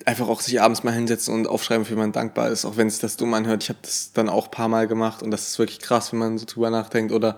einfach 0.06 0.28
auch 0.30 0.40
sich 0.42 0.62
abends 0.62 0.84
mal 0.84 0.94
hinsetzen 0.94 1.34
und 1.34 1.48
aufschreiben, 1.48 1.86
für 1.86 1.96
man 1.96 2.12
dankbar 2.12 2.50
ist, 2.50 2.66
auch 2.66 2.78
wenn 2.78 2.90
sich 2.90 3.00
das 3.02 3.18
dumm 3.18 3.34
anhört. 3.34 3.64
Ich 3.64 3.70
habe 3.70 3.80
das 3.82 4.12
dann 4.14 4.30
auch 4.30 4.46
ein 4.46 4.52
paar 4.52 4.70
Mal 4.70 4.88
gemacht 4.88 5.22
und 5.22 5.32
das 5.32 5.48
ist 5.50 5.60
wirklich 5.60 5.80
krass, 5.80 6.12
wenn 6.14 6.20
man 6.20 6.38
so 6.38 6.46
drüber 6.46 6.70
nachdenkt. 6.70 7.12
Oder 7.12 7.38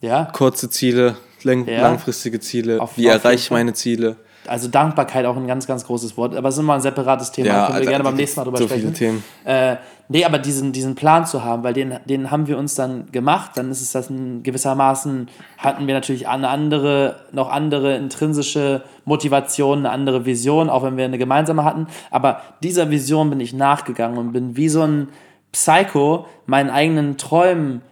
ja, 0.00 0.24
kurze 0.26 0.70
Ziele, 0.70 1.16
lang 1.44 1.66
Ja. 1.66 1.82
langfristige 1.82 2.40
Ziele, 2.40 2.80
Auf- 2.80 2.96
wie 2.96 3.06
erreiche 3.06 3.36
ich 3.44 3.50
meine 3.50 3.72
Ziele. 3.74 4.16
Also 4.46 4.68
Dankbarkeit 4.68 5.26
auch 5.26 5.36
ein 5.36 5.46
ganz, 5.46 5.66
ganz 5.66 5.84
großes 5.84 6.16
Wort. 6.16 6.34
Aber 6.34 6.48
es 6.48 6.54
ist 6.54 6.60
immer 6.60 6.72
ein 6.74 6.80
separates 6.80 7.32
Thema. 7.32 7.48
Ja, 7.48 7.54
Können 7.54 7.68
wir 7.68 7.74
Alter, 7.74 7.90
gerne 7.90 8.04
da 8.04 8.10
beim 8.10 8.16
nächsten 8.16 8.40
Mal 8.40 8.44
drüber 8.44 8.56
so 8.58 8.64
sprechen. 8.64 8.80
viele 8.80 8.92
Themen. 8.94 9.24
Äh, 9.44 9.76
nee, 10.08 10.24
aber 10.24 10.38
diesen, 10.38 10.72
diesen 10.72 10.94
Plan 10.94 11.26
zu 11.26 11.44
haben, 11.44 11.64
weil 11.64 11.74
den, 11.74 11.98
den 12.06 12.30
haben 12.30 12.46
wir 12.46 12.56
uns 12.56 12.74
dann 12.74 13.12
gemacht. 13.12 13.50
Dann 13.56 13.70
ist 13.70 13.82
es 13.82 13.92
das 13.92 14.08
ein, 14.08 14.42
gewissermaßen, 14.42 15.28
hatten 15.58 15.86
wir 15.86 15.92
natürlich 15.92 16.28
eine 16.28 16.48
andere, 16.48 17.16
noch 17.32 17.50
andere 17.50 17.96
intrinsische 17.96 18.84
Motivation, 19.04 19.80
eine 19.80 19.90
andere 19.90 20.24
Vision, 20.24 20.70
auch 20.70 20.82
wenn 20.82 20.96
wir 20.96 21.04
eine 21.04 21.18
gemeinsame 21.18 21.64
hatten. 21.64 21.86
Aber 22.10 22.40
dieser 22.62 22.88
Vision 22.90 23.28
bin 23.28 23.40
ich 23.40 23.52
nachgegangen 23.52 24.16
und 24.16 24.32
bin 24.32 24.56
wie 24.56 24.70
so 24.70 24.80
ein 24.82 25.08
Psycho 25.52 26.24
meinen 26.46 26.70
eigenen 26.70 27.18
Träumen 27.18 27.82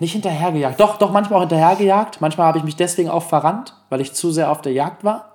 nicht 0.00 0.12
hinterhergejagt. 0.12 0.80
Doch, 0.80 0.98
doch, 0.98 1.10
manchmal 1.12 1.38
auch 1.38 1.42
hinterhergejagt. 1.42 2.20
Manchmal 2.20 2.46
habe 2.48 2.58
ich 2.58 2.64
mich 2.64 2.76
deswegen 2.76 3.08
auch 3.08 3.22
verrannt, 3.22 3.74
weil 3.90 4.00
ich 4.00 4.12
zu 4.12 4.30
sehr 4.32 4.50
auf 4.50 4.60
der 4.62 4.72
Jagd 4.72 5.04
war. 5.04 5.34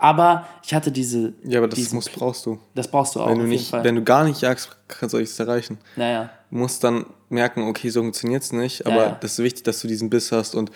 Aber 0.00 0.46
ich 0.64 0.74
hatte 0.74 0.92
diese. 0.92 1.32
Ja, 1.44 1.58
aber 1.58 1.68
das 1.68 1.92
musst, 1.92 2.12
brauchst 2.12 2.46
du. 2.46 2.58
das 2.74 2.88
brauchst 2.88 3.16
du 3.16 3.20
auch. 3.20 3.28
Wenn 3.30 3.38
du, 3.40 3.44
nicht, 3.46 3.70
Fall. 3.70 3.82
wenn 3.84 3.96
du 3.96 4.04
gar 4.04 4.24
nicht 4.24 4.40
jagst, 4.40 4.70
kannst 4.86 5.12
du 5.14 5.18
nichts 5.18 5.38
erreichen. 5.38 5.78
naja. 5.96 6.30
Du 6.50 6.56
musst 6.56 6.82
dann 6.82 7.04
merken, 7.28 7.68
okay, 7.68 7.90
so 7.90 8.00
funktioniert 8.00 8.42
es 8.42 8.52
nicht, 8.52 8.86
aber 8.86 8.96
Ja, 8.96 9.02
ja. 9.08 9.16
das 9.20 9.32
ist 9.32 9.44
wichtig, 9.44 9.64
dass 9.64 9.80
du 9.80 9.88
diesen 9.88 10.08
Biss 10.08 10.32
hast 10.32 10.54
und 10.54 10.70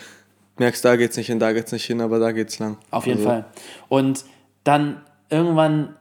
merkst, 0.59 0.85
da 0.85 0.97
geht's 0.97 1.17
nicht 1.17 1.29
hin, 1.29 1.39
da 1.39 1.53
geht's 1.55 1.73
nicht 1.73 1.87
hin, 1.87 2.03
aber 2.03 2.19
da 2.19 2.31
geht's 2.33 2.59
lang. 2.59 2.77
Auf 2.91 3.07
jeden 3.07 3.21
Also, 3.21 3.31
Fall. 3.31 3.45
Und 3.89 4.25
dann 4.65 5.01
irgendwann 5.31 5.97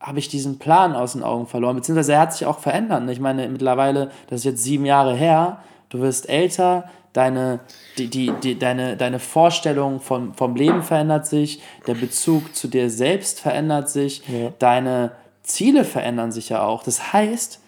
habe 0.00 0.18
ich 0.18 0.28
diesen 0.28 0.58
Plan 0.58 0.94
aus 0.96 1.12
den 1.12 1.22
Augen 1.22 1.46
verloren, 1.46 1.76
beziehungsweise 1.76 2.14
er 2.14 2.20
hat 2.20 2.32
sich 2.32 2.46
auch 2.46 2.58
verändert. 2.58 3.08
Ich 3.10 3.20
meine, 3.20 3.48
mittlerweile, 3.48 4.10
das 4.28 4.40
ist 4.40 4.44
jetzt 4.44 4.64
sieben 4.64 4.84
Jahre 4.86 5.14
her, 5.14 5.60
du 5.88 6.00
wirst 6.00 6.28
älter, 6.28 6.88
deine, 7.12 7.60
die, 7.96 8.08
die, 8.08 8.32
die, 8.42 8.58
deine, 8.58 8.96
deine 8.96 9.18
Vorstellung 9.18 10.00
von, 10.00 10.34
vom 10.34 10.54
Leben 10.54 10.82
verändert 10.82 11.26
sich, 11.26 11.62
der 11.86 11.94
Bezug 11.94 12.54
zu 12.54 12.68
dir 12.68 12.90
selbst 12.90 13.40
verändert 13.40 13.88
sich, 13.88 14.22
deine 14.58 15.12
Ziele 15.42 15.84
verändern 15.84 16.30
sich 16.32 16.50
ja 16.50 16.62
auch. 16.62 16.82
Das 16.82 17.12
heißt, 17.12 17.60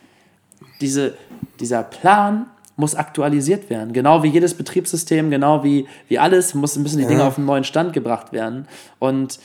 diese, 0.81 1.15
dieser 1.61 1.83
Plan 1.83 2.47
muss 2.77 2.95
aktualisiert 2.95 3.71
werden. 3.71 3.93
Genau 3.93 4.23
wie 4.23 4.29
jedes 4.29 4.55
Betriebssystem, 4.55 5.31
genau 5.31 5.65
wie, 5.65 5.89
wie 6.09 6.19
alles, 6.19 6.55
muss, 6.55 6.77
müssen 6.77 6.99
die 6.99 7.07
Dinge 7.07 7.25
auf 7.25 7.37
einen 7.37 7.47
neuen 7.47 7.65
Stand 7.65 7.93
gebracht 7.93 8.33
werden. 8.33 8.69
Und 8.99 9.41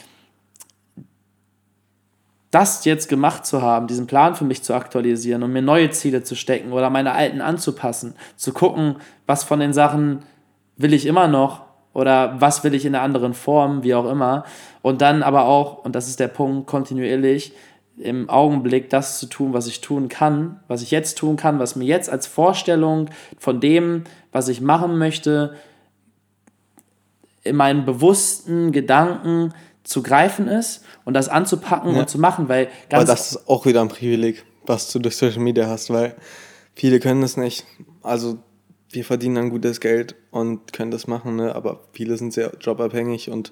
das 2.54 2.86
jetzt 2.86 3.10
gemacht 3.10 3.48
zu 3.48 3.64
haben, 3.64 3.88
diesen 3.88 4.06
Plan 4.06 4.36
für 4.36 4.46
mich 4.46 4.62
zu 4.62 4.76
aktualisieren 4.76 5.42
und 5.42 5.52
mir 5.52 5.64
neue 5.64 5.90
Ziele 5.90 6.24
zu 6.24 6.36
stecken 6.36 6.72
oder 6.72 6.92
meine 6.92 7.14
alten 7.14 7.42
anzupassen, 7.42 8.14
zu 8.36 8.54
gucken, 8.54 8.98
was 9.26 9.44
von 9.44 9.60
den 9.60 9.74
Sachen 9.74 10.20
will 10.78 10.94
ich 10.94 11.08
immer 11.08 11.28
noch 11.28 11.64
oder 11.94 12.40
was 12.40 12.64
will 12.64 12.76
ich 12.76 12.86
in 12.86 12.94
einer 12.94 13.04
anderen 13.04 13.34
Form, 13.34 13.82
wie 13.82 13.96
auch 13.96 14.10
immer. 14.10 14.44
Und 14.84 15.02
dann 15.02 15.24
aber 15.24 15.46
auch, 15.46 15.84
und 15.84 15.96
das 15.96 16.08
ist 16.08 16.20
der 16.20 16.28
Punkt, 16.28 16.68
kontinuierlich 16.68 17.54
im 17.98 18.30
Augenblick 18.30 18.90
das 18.90 19.20
zu 19.20 19.26
tun, 19.26 19.54
was 19.54 19.66
ich 19.66 19.82
tun 19.82 20.08
kann, 20.08 20.60
was 20.68 20.84
ich 20.84 20.92
jetzt 20.92 21.18
tun 21.18 21.38
kann, 21.38 21.58
was 21.58 21.76
mir 21.76 21.86
jetzt 21.86 22.10
als 22.10 22.28
Vorstellung 22.28 23.10
von 23.40 23.62
dem, 23.62 24.04
was 24.32 24.48
ich 24.48 24.62
machen 24.62 25.00
möchte, 25.00 25.56
in 27.44 27.56
meinen 27.56 27.84
bewussten 27.86 28.72
Gedanken 28.72 29.54
zu 29.84 30.02
greifen 30.04 30.48
ist 30.48 30.84
und 31.06 31.14
das 31.14 31.28
anzupacken 31.30 31.96
und 31.96 32.10
zu 32.10 32.18
machen, 32.18 32.48
weil 32.50 32.68
Aber 32.90 33.06
ganz 33.06 33.10
das 33.10 33.32
ist 33.32 33.50
auch 33.50 33.66
wieder 33.66 33.82
ein 33.82 33.90
Privileg, 33.90 34.44
was 34.66 34.92
du 34.92 35.00
durch 35.00 35.16
Social 35.18 35.42
Media 35.42 35.68
hast, 35.68 35.90
weil 35.90 36.16
viele 36.76 37.00
können 37.00 37.22
das 37.22 37.36
nicht. 37.38 37.66
Also 38.02 38.38
wir 38.92 39.04
verdienen 39.04 39.36
dann 39.36 39.50
gutes 39.50 39.80
Geld 39.80 40.16
und 40.32 40.72
können 40.72 40.92
das 40.92 41.08
machen, 41.08 41.36
ne? 41.36 41.54
aber 41.56 41.82
viele 41.94 42.16
sind 42.18 42.32
sehr 42.34 42.52
jobabhängig 42.62 43.30
und 43.30 43.52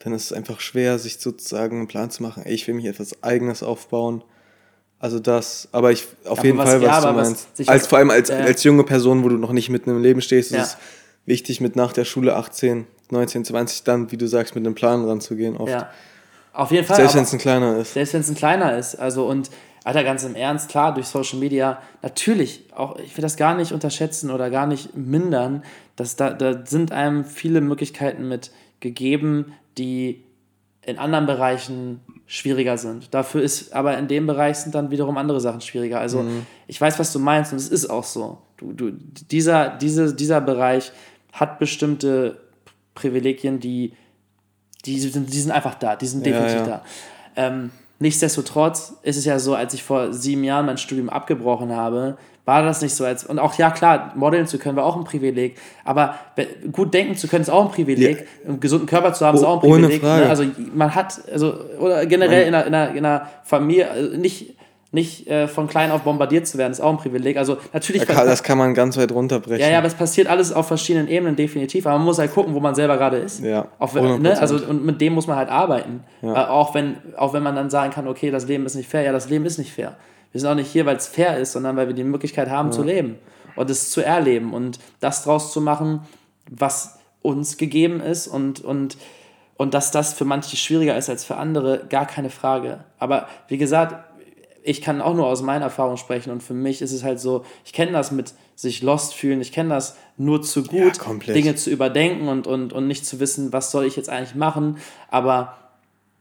dann 0.00 0.12
ist 0.12 0.24
es 0.26 0.32
einfach 0.32 0.60
schwer, 0.60 0.98
sich 0.98 1.18
sozusagen 1.18 1.78
einen 1.78 1.88
Plan 1.88 2.10
zu 2.10 2.22
machen. 2.22 2.44
Ey, 2.44 2.54
ich 2.54 2.66
will 2.66 2.74
mich 2.74 2.86
etwas 2.86 3.22
Eigenes 3.22 3.62
aufbauen. 3.62 4.22
Also 5.00 5.20
das, 5.20 5.68
aber 5.72 5.92
ich 5.92 6.06
auf 6.24 6.38
Aber 6.38 6.44
jeden 6.46 6.58
was- 6.58 6.70
Fall, 6.70 6.82
ja, 6.82 6.88
was 6.90 7.02
du 7.02 7.08
aber 7.08 7.18
was 7.20 7.28
meinst. 7.28 7.56
sich 7.56 7.68
als 7.68 7.82
was- 7.82 7.88
vor 7.88 7.98
allem 7.98 8.10
als, 8.10 8.30
Ja. 8.30 8.38
als 8.38 8.64
junge 8.64 8.82
Person, 8.84 9.22
wo 9.22 9.28
du 9.28 9.36
noch 9.36 9.52
nicht 9.52 9.68
mitten 9.70 9.90
im 9.90 10.02
Leben 10.02 10.20
stehst, 10.20 10.50
Ja. 10.50 10.62
ist 10.62 10.68
es 10.70 10.76
wichtig, 11.26 11.60
mit 11.60 11.76
nach 11.76 11.92
der 11.92 12.04
Schule 12.04 12.34
18, 12.36 12.86
19, 13.10 13.44
20 13.44 13.84
dann, 13.84 14.12
wie 14.12 14.16
du 14.16 14.26
sagst, 14.26 14.54
mit 14.54 14.64
einem 14.64 14.74
Plan 14.74 15.04
ranzugehen. 15.04 15.56
Oft. 15.56 15.70
ja, 15.70 15.90
auf 16.52 16.70
jeden 16.70 16.86
Fall. 16.86 16.96
Selbst 16.96 17.14
wenn 17.14 17.22
es 17.22 17.32
ein 17.32 17.38
kleiner 17.38 17.76
ist. 17.78 17.94
Selbst 17.94 18.14
wenn 18.14 18.20
es 18.20 18.28
ein 18.28 18.34
kleiner 18.34 18.76
ist. 18.76 18.96
Also 18.96 19.26
und 19.26 19.50
Alter, 19.84 20.04
ganz 20.04 20.24
im 20.24 20.34
Ernst, 20.34 20.68
klar, 20.68 20.92
durch 20.92 21.06
Social 21.06 21.38
Media, 21.38 21.80
natürlich, 22.02 22.64
auch 22.74 22.98
ich 22.98 23.16
will 23.16 23.22
das 23.22 23.36
gar 23.36 23.54
nicht 23.54 23.72
unterschätzen 23.72 24.30
oder 24.30 24.50
gar 24.50 24.66
nicht 24.66 24.96
mindern, 24.96 25.62
dass 25.96 26.16
da, 26.16 26.30
da 26.30 26.66
sind 26.66 26.92
einem 26.92 27.24
viele 27.24 27.60
Möglichkeiten 27.60 28.28
mit 28.28 28.50
gegeben, 28.80 29.54
die 29.78 30.24
in 30.82 30.98
anderen 30.98 31.26
Bereichen 31.26 32.00
schwieriger 32.26 32.76
sind. 32.76 33.14
Dafür 33.14 33.42
ist 33.42 33.72
aber 33.72 33.96
in 33.96 34.08
dem 34.08 34.26
Bereich 34.26 34.58
sind 34.58 34.74
dann 34.74 34.90
wiederum 34.90 35.16
andere 35.16 35.40
Sachen 35.40 35.60
schwieriger. 35.60 36.00
Also 36.00 36.24
ich 36.66 36.80
weiß, 36.80 36.98
was 36.98 37.12
du 37.12 37.18
meinst 37.18 37.52
und 37.52 37.58
es 37.58 37.68
ist 37.68 37.88
auch 37.88 38.04
so. 38.04 38.38
Du, 38.58 38.72
du, 38.72 38.90
dieser, 38.90 39.70
diese, 39.70 40.14
dieser 40.14 40.40
Bereich 40.40 40.92
hat 41.32 41.58
bestimmte 41.58 42.40
Privilegien, 42.98 43.60
die, 43.60 43.92
die, 44.84 44.98
sind, 45.00 45.32
die 45.32 45.40
sind 45.40 45.50
einfach 45.52 45.74
da, 45.74 45.96
die 45.96 46.06
sind 46.06 46.26
Ja, 46.26 46.32
definitiv 46.32 46.66
ja. 46.66 46.66
da. 46.66 46.82
Ähm, 47.36 47.70
nichtsdestotrotz 48.00 48.94
ist 49.02 49.16
es 49.16 49.24
ja 49.24 49.38
so, 49.38 49.54
als 49.54 49.74
ich 49.74 49.82
vor 49.82 50.12
sieben 50.12 50.44
Jahren 50.44 50.66
mein 50.66 50.78
Studium 50.78 51.08
abgebrochen 51.08 51.74
habe, 51.74 52.16
war 52.44 52.62
das 52.62 52.80
nicht 52.80 52.94
so 52.94 53.04
als 53.04 53.24
und 53.24 53.38
auch 53.38 53.54
ja 53.58 53.70
klar 53.70 54.12
modeln 54.16 54.46
zu 54.46 54.56
können 54.58 54.74
war 54.74 54.86
auch 54.86 54.96
ein 54.96 55.04
Privileg 55.04 55.58
aber 55.84 56.14
be- 56.34 56.46
gut 56.72 56.94
denken 56.94 57.14
zu 57.14 57.28
können 57.28 57.42
ist 57.42 57.50
auch 57.50 57.66
ein 57.66 57.70
Privileg 57.70 58.26
einen 58.46 58.58
gesunden 58.58 58.86
Körper 58.88 59.12
zu 59.12 59.26
haben 59.26 59.36
ist 59.36 59.44
Oh, 59.44 59.48
auch 59.48 59.62
ein 59.62 59.70
Privileg 59.70 60.02
ne? 60.02 60.26
also 60.30 60.44
man 60.74 60.94
hat 60.94 61.20
also 61.30 61.60
oder 61.78 62.06
generell 62.06 62.48
in 62.48 62.54
einer, 62.54 62.66
in 62.66 62.74
einer, 62.74 62.90
in 62.94 63.04
einer 63.04 63.28
Familie 63.44 63.90
also 63.90 64.16
nicht 64.16 64.56
nicht 64.90 65.26
äh, 65.26 65.48
von 65.48 65.68
klein 65.68 65.90
auf 65.90 66.02
bombardiert 66.02 66.46
zu 66.46 66.56
werden, 66.56 66.72
ist 66.72 66.80
auch 66.80 66.90
ein 66.90 66.96
Privileg. 66.96 67.36
Also 67.36 67.58
natürlich. 67.72 68.06
Da 68.06 68.14
kann, 68.14 68.26
das 68.26 68.42
kann 68.42 68.56
man 68.56 68.72
ganz 68.72 68.96
weit 68.96 69.12
runterbrechen. 69.12 69.60
Ja, 69.60 69.70
ja, 69.70 69.78
aber 69.78 69.86
es 69.86 69.94
passiert 69.94 70.28
alles 70.28 70.50
auf 70.50 70.66
verschiedenen 70.66 71.08
Ebenen, 71.08 71.36
definitiv. 71.36 71.86
Aber 71.86 71.98
man 71.98 72.06
muss 72.06 72.18
halt 72.18 72.32
gucken, 72.32 72.54
wo 72.54 72.60
man 72.60 72.74
selber 72.74 72.96
gerade 72.96 73.18
ist. 73.18 73.44
Ja, 73.44 73.68
wenn, 73.92 74.22
ne? 74.22 74.34
100%. 74.34 74.38
also, 74.38 74.56
und 74.66 74.86
mit 74.86 75.00
dem 75.00 75.12
muss 75.12 75.26
man 75.26 75.36
halt 75.36 75.50
arbeiten. 75.50 76.04
Ja. 76.22 76.32
Äh, 76.32 76.48
auch, 76.48 76.74
wenn, 76.74 76.96
auch 77.16 77.34
wenn 77.34 77.42
man 77.42 77.54
dann 77.54 77.68
sagen 77.68 77.92
kann, 77.92 78.08
okay, 78.08 78.30
das 78.30 78.46
Leben 78.46 78.64
ist 78.64 78.76
nicht 78.76 78.88
fair. 78.88 79.02
Ja, 79.02 79.12
das 79.12 79.28
Leben 79.28 79.44
ist 79.44 79.58
nicht 79.58 79.72
fair. 79.72 79.96
Wir 80.32 80.40
sind 80.40 80.48
auch 80.50 80.54
nicht 80.54 80.70
hier, 80.70 80.86
weil 80.86 80.96
es 80.96 81.06
fair 81.06 81.36
ist, 81.38 81.52
sondern 81.52 81.76
weil 81.76 81.88
wir 81.88 81.94
die 81.94 82.04
Möglichkeit 82.04 82.48
haben 82.48 82.72
zu 82.72 82.82
leben 82.82 83.16
und 83.56 83.70
es 83.70 83.90
zu 83.90 84.02
erleben 84.02 84.52
und 84.54 84.78
das 85.00 85.24
draus 85.24 85.52
zu 85.52 85.60
machen, 85.60 86.00
was 86.50 86.98
uns 87.22 87.56
gegeben 87.56 88.00
ist 88.00 88.26
und, 88.26 88.60
und, 88.60 88.96
und 89.56 89.74
dass 89.74 89.90
das 89.90 90.14
für 90.14 90.24
manche 90.24 90.56
schwieriger 90.56 90.96
ist 90.96 91.10
als 91.10 91.24
für 91.24 91.36
andere, 91.36 91.86
gar 91.88 92.06
keine 92.06 92.30
Frage. 92.30 92.84
Aber 92.98 93.26
wie 93.48 93.58
gesagt, 93.58 94.07
ich 94.68 94.82
kann 94.82 95.00
auch 95.00 95.14
nur 95.14 95.26
aus 95.26 95.42
meiner 95.42 95.64
Erfahrung 95.64 95.96
sprechen 95.96 96.30
und 96.30 96.42
für 96.42 96.54
mich 96.54 96.82
ist 96.82 96.92
es 96.92 97.02
halt 97.02 97.20
so, 97.20 97.44
ich 97.64 97.72
kenne 97.72 97.92
das 97.92 98.10
mit 98.12 98.34
sich 98.54 98.82
lost 98.82 99.14
fühlen, 99.14 99.40
ich 99.40 99.52
kenne 99.52 99.70
das 99.70 99.96
nur 100.16 100.42
zu 100.42 100.62
gut, 100.64 100.98
komplett. 100.98 101.34
Dinge 101.36 101.54
zu 101.54 101.70
überdenken 101.70 102.28
und, 102.28 102.46
und, 102.46 102.72
und 102.72 102.86
nicht 102.86 103.06
zu 103.06 103.18
wissen, 103.20 103.52
was 103.52 103.70
soll 103.70 103.84
ich 103.86 103.96
jetzt 103.96 104.10
eigentlich 104.10 104.34
machen, 104.34 104.76
aber 105.10 105.54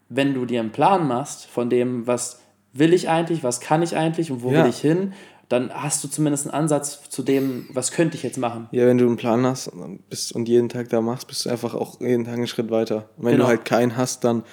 wenn 0.10 0.34
du 0.34 0.46
dir 0.46 0.62
einen 0.62 0.72
Plan 0.72 1.08
machst 1.08 1.46
von 1.48 1.70
dem, 1.70 2.08
was 2.08 2.40
will 2.74 2.94
ich 2.94 3.10
eigentlich, 3.10 3.44
was 3.44 3.60
kann 3.60 3.82
ich 3.82 3.96
eigentlich 3.98 4.32
und 4.32 4.42
wo 4.44 4.52
Ja. 4.52 4.64
will 4.64 4.70
ich 4.70 4.80
hin, 4.80 5.14
dann 5.50 5.74
hast 5.74 6.04
du 6.04 6.08
zumindest 6.08 6.46
einen 6.46 6.54
Ansatz 6.54 7.10
zu 7.10 7.24
dem, 7.24 7.68
was 7.74 7.92
könnte 7.92 8.16
ich 8.18 8.24
jetzt 8.24 8.38
machen. 8.38 8.68
Ja, 8.72 8.86
wenn 8.86 8.98
du 8.98 9.06
einen 9.08 9.16
Plan 9.18 9.46
hast 9.46 9.68
und 9.70 10.08
bist 10.10 10.34
und 10.34 10.48
jeden 10.48 10.70
Tag 10.70 10.90
da 10.90 11.02
machst, 11.02 11.28
bist 11.28 11.46
du 11.46 11.50
einfach 11.50 11.74
auch 11.74 12.00
jeden 12.02 12.26
Tag 12.26 12.34
einen 12.36 12.48
Schritt 12.48 12.70
weiter. 12.70 13.10
Und 13.18 13.26
wenn 13.26 13.32
Genau. 13.34 13.46
du 13.46 13.50
halt 13.50 13.64
keinen 13.66 13.96
hast, 13.98 14.24
dann 14.26 14.44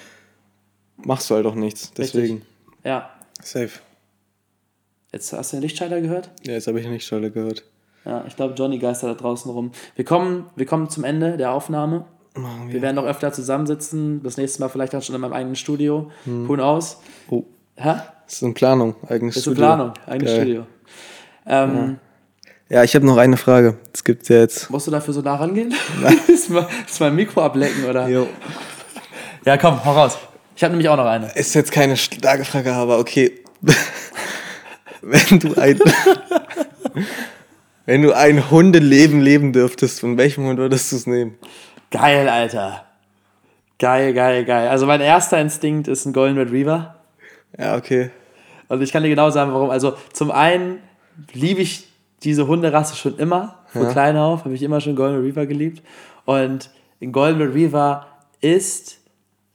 machst 0.97 1.29
du 1.29 1.35
halt 1.35 1.45
auch 1.45 1.55
nichts. 1.55 1.91
Deswegen. 1.97 2.41
Ja. 2.83 3.09
Safe. 3.45 3.69
Jetzt 5.11 5.31
hast 5.31 5.53
du 5.53 5.57
den 5.57 5.61
Lichtschalter 5.61 6.01
gehört? 6.01 6.31
Ja, 6.45 6.53
jetzt 6.53 6.65
habe 6.67 6.79
ich 6.79 6.87
nicht 6.87 7.05
Scholle 7.05 7.29
gehört. 7.29 7.63
Ja, 8.03 8.23
ich 8.27 8.35
glaube, 8.35 8.55
Johnny 8.55 8.79
geistert 8.79 9.11
da 9.11 9.21
draußen 9.21 9.49
rum. 9.51 9.71
Wir 9.95 10.03
kommen, 10.03 10.47
wir 10.55 10.65
kommen 10.65 10.89
zum 10.89 11.03
Ende 11.03 11.37
der 11.37 11.51
Aufnahme. 11.51 12.05
Machen 12.33 12.71
Wir 12.73 12.81
werden 12.81 12.95
noch 12.95 13.05
öfter 13.05 13.31
zusammensitzen. 13.31 14.21
Das 14.23 14.37
nächste 14.37 14.61
Mal 14.61 14.69
vielleicht 14.69 14.93
dann 14.93 15.01
schon 15.03 15.13
in 15.15 15.21
meinem 15.21 15.33
eigenen 15.33 15.55
Studio. 15.55 16.11
Hm. 16.25 16.49
Who 16.49 16.55
knows? 16.55 16.97
Oh, 17.29 17.43
Hä? 17.75 17.93
das 18.25 18.33
ist 18.33 18.41
in 18.41 18.53
Planung. 18.55 18.95
Eigenes 19.07 19.35
Das 19.35 19.43
ist 19.43 19.47
eine 19.47 19.55
Studio. 19.55 19.75
Planung. 19.75 19.93
Eigenes 20.07 20.31
Geil. 20.31 20.41
Studio. 20.41 20.65
Ähm, 21.45 21.99
Ja, 22.67 22.83
ich 22.83 22.95
habe 22.95 23.05
noch 23.05 23.17
eine 23.17 23.37
Frage. 23.37 23.77
Es 23.93 24.03
gibt 24.03 24.27
ja 24.27 24.37
jetzt. 24.37 24.71
Musst 24.71 24.87
du 24.87 24.91
dafür 24.91 25.13
so 25.13 25.21
nah 25.21 25.35
rangehen? 25.35 25.71
ist, 26.27 26.49
mal, 26.49 26.67
ist 26.87 26.99
mein 26.99 27.15
Mikro 27.15 27.41
ablecken, 27.43 27.85
oder? 27.85 28.07
Jo. 28.09 28.27
Ja, 29.45 29.55
komm, 29.57 29.85
hau 29.85 29.93
raus. 29.93 30.17
Ich 30.55 30.63
habe 30.63 30.71
nämlich 30.71 30.89
auch 30.89 30.97
noch 30.97 31.05
eine. 31.05 31.31
Ist 31.35 31.53
jetzt 31.53 31.71
keine 31.71 31.97
starke 31.97 32.45
Frage, 32.45 32.73
aber 32.73 32.99
okay. 32.99 33.31
wenn 35.01 35.39
du 35.39 35.53
ein. 35.59 35.79
wenn 37.85 38.01
du 38.01 38.13
ein 38.13 38.49
Hundeleben 38.49 39.21
leben 39.21 39.53
dürftest, 39.53 39.99
von 39.99 40.17
welchem 40.17 40.45
Hund 40.45 40.57
würdest 40.57 40.91
du 40.91 40.95
es 40.95 41.07
nehmen? 41.07 41.37
Geil, 41.91 42.27
Alter. 42.29 42.85
Geil, 43.77 44.13
geil, 44.13 44.45
geil. 44.45 44.69
Also 44.69 44.85
mein 44.85 45.01
erster 45.01 45.39
Instinkt 45.39 45.87
ist 45.87 46.05
ein 46.05 46.13
Golden 46.13 46.37
Retriever. 46.37 46.95
Ja, 47.57 47.75
okay. 47.75 48.09
Und 48.69 48.81
ich 48.81 48.91
kann 48.91 49.03
dir 49.03 49.09
genau 49.09 49.29
sagen, 49.29 49.53
warum. 49.53 49.69
Also 49.69 49.95
zum 50.13 50.31
einen 50.31 50.79
liebe 51.33 51.61
ich 51.61 51.87
diese 52.23 52.47
Hunderasse 52.47 52.95
schon 52.95 53.17
immer. 53.17 53.59
Von 53.67 53.83
Ja. 53.83 53.91
klein 53.91 54.17
auf 54.17 54.45
habe 54.45 54.55
ich 54.55 54.63
immer 54.63 54.79
schon 54.79 54.95
Golden 54.95 55.17
Retriever 55.17 55.45
geliebt. 55.45 55.83
Und 56.23 56.69
ein 57.01 57.11
Golden 57.11 57.41
Retriever 57.41 58.07
ist, 58.41 58.97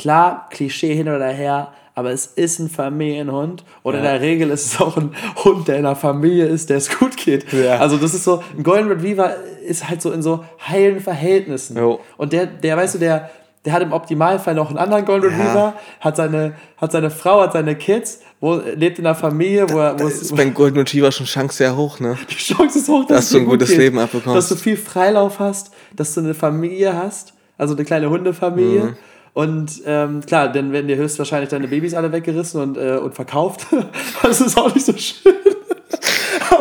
klar, 0.01 0.49
Klischee 0.51 0.95
hin 0.95 1.09
oder 1.09 1.27
her, 1.29 1.73
aber 1.95 2.11
es 2.11 2.27
ist 2.27 2.59
ein 2.59 2.71
Familienhund. 2.71 3.65
Und 3.83 3.95
in 3.95 4.03
Ja. 4.05 4.13
der 4.13 4.21
Regel 4.21 4.51
ist 4.51 4.67
es 4.75 4.81
auch 4.81 4.97
ein 4.97 5.15
Hund, 5.45 5.69
der 5.69 5.77
in 5.79 5.87
einer 5.87 5.97
Familie 5.97 6.47
ist, 6.47 6.71
der 6.71 6.79
es 6.79 6.99
gut 6.99 7.17
geht. 7.17 7.53
Ja. 7.53 7.79
Also 7.79 7.97
das 7.97 8.15
ist 8.15 8.25
so, 8.25 8.43
ein 8.57 8.63
Golden 8.63 8.89
Retriever 8.91 9.35
ist 9.67 9.89
halt 9.89 10.01
so 10.03 10.11
in 10.13 10.23
so 10.23 10.45
heilen 10.67 11.01
Verhältnissen. 11.01 11.77
Jo. 11.77 12.01
Und 12.17 12.33
der, 12.33 12.47
der, 12.47 12.77
weißt 12.77 12.95
du, 12.95 12.99
der, 12.99 13.31
der 13.65 13.75
hat 13.75 13.83
im 13.83 13.93
Optimalfall 13.93 14.55
noch 14.55 14.71
einen 14.71 14.79
anderen 14.79 15.05
Golden 15.05 15.31
Ja. 15.31 15.37
Retriever, 15.37 15.75
hat 16.01 16.17
seine, 16.17 16.55
hat 16.79 16.93
seine 16.93 17.11
Frau, 17.11 17.43
hat 17.43 17.53
seine 17.53 17.75
Kids, 17.77 18.21
wo, 18.41 18.55
lebt 18.75 18.99
in 18.99 19.05
einer 19.07 19.15
Familie, 19.15 19.69
wo, 19.69 19.79
er, 19.81 19.95
wo 19.95 20.05
Das 20.05 20.15
es, 20.15 20.23
ist 20.23 20.37
beim 20.37 20.55
Golden 20.55 20.79
Retriever 20.79 21.13
schon 21.13 21.27
Chance 21.27 21.57
sehr 21.59 21.77
hoch, 21.77 22.01
ne? 22.01 22.17
die 22.31 22.35
Chance 22.37 22.79
ist 22.79 22.89
hoch, 22.89 23.05
Dass 23.07 23.25
es 23.25 23.31
du 23.31 23.39
ein 23.39 23.45
gut 23.45 23.55
gutes 23.59 23.69
geht. 23.71 23.79
Leben 23.79 23.99
abbekommst. 23.99 24.35
Dass 24.37 24.49
du 24.49 24.55
viel 24.55 24.79
Freilauf 24.79 25.39
hast, 25.39 25.73
dass 25.95 26.15
du 26.15 26.21
eine 26.21 26.33
Familie 26.33 26.97
hast, 26.97 27.35
also 27.59 27.75
eine 27.75 27.85
kleine 27.85 28.09
Hundefamilie. 28.09 28.85
Mhm. 28.85 28.97
Und 29.33 29.83
ähm, 29.87 30.21
klar, 30.27 30.53
dann 30.53 30.73
werden 30.73 30.89
dir 30.89 30.97
höchstwahrscheinlich 30.97 31.51
deine 31.51 31.69
Babys 31.69 31.95
alle 31.95 32.11
weggerissen 32.11 32.61
und, 32.61 32.77
äh, 32.77 32.97
und 32.97 33.15
verkauft. 33.15 33.67
das 34.23 34.41
ist 34.41 34.59
auch 34.59 34.75
nicht 34.75 34.87
so 34.87 34.97
schön. 34.97 35.35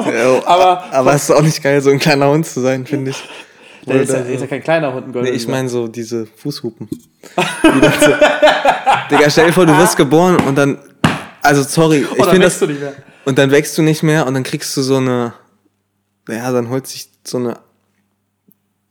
Ja, 0.06 0.42
aber 0.46 0.84
aber 0.94 1.14
es 1.14 1.24
ist 1.24 1.32
auch 1.32 1.42
nicht 1.42 1.62
geil, 1.62 1.82
so 1.82 1.90
ein 1.90 2.00
kleiner 2.00 2.30
Hund 2.30 2.46
zu 2.46 2.62
sein, 2.62 2.86
finde 2.86 3.12
ich. 3.12 3.24
der 3.86 4.02
ist, 4.02 4.12
ja, 4.12 4.20
ist 4.20 4.42
ja 4.42 4.48
kein 4.48 4.64
kleiner 4.64 4.94
Hund, 4.94 5.08
ein 5.08 5.12
Golden 5.12 5.30
Nee, 5.30 5.36
ich 5.36 5.48
meine 5.48 5.68
so 5.68 5.88
diese 5.88 6.26
Fußhupen. 6.26 6.88
Die 6.90 6.96
so, 6.96 8.12
Digga, 9.12 9.30
stell 9.30 9.48
dir 9.48 9.54
vor, 9.54 9.66
du 9.66 9.78
wirst 9.78 9.98
geboren 9.98 10.38
und 10.48 10.58
dann. 10.58 10.78
Also 11.42 11.64
sorry, 11.64 12.06
ich 12.18 12.26
finde 12.26 12.42
das. 12.42 12.60
du 12.60 12.68
nicht 12.68 12.80
mehr. 12.80 12.94
Und 13.26 13.38
dann 13.38 13.52
wächst 13.52 13.78
du 13.78 13.82
nicht 13.82 14.04
mehr 14.04 14.26
und 14.26 14.36
dann 14.36 14.44
kriegst 14.44 14.76
du 14.78 14.82
so 14.82 14.98
eine. 14.98 15.34
Ja, 16.30 16.52
dann 16.52 16.70
holt 16.70 16.88
sich 16.88 17.10
so 17.26 17.38
eine 17.38 17.60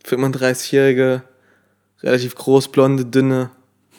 35-jährige, 0.06 1.22
relativ 2.02 2.34
groß, 2.34 2.68
blonde, 2.68 3.04
dünne, 3.04 3.50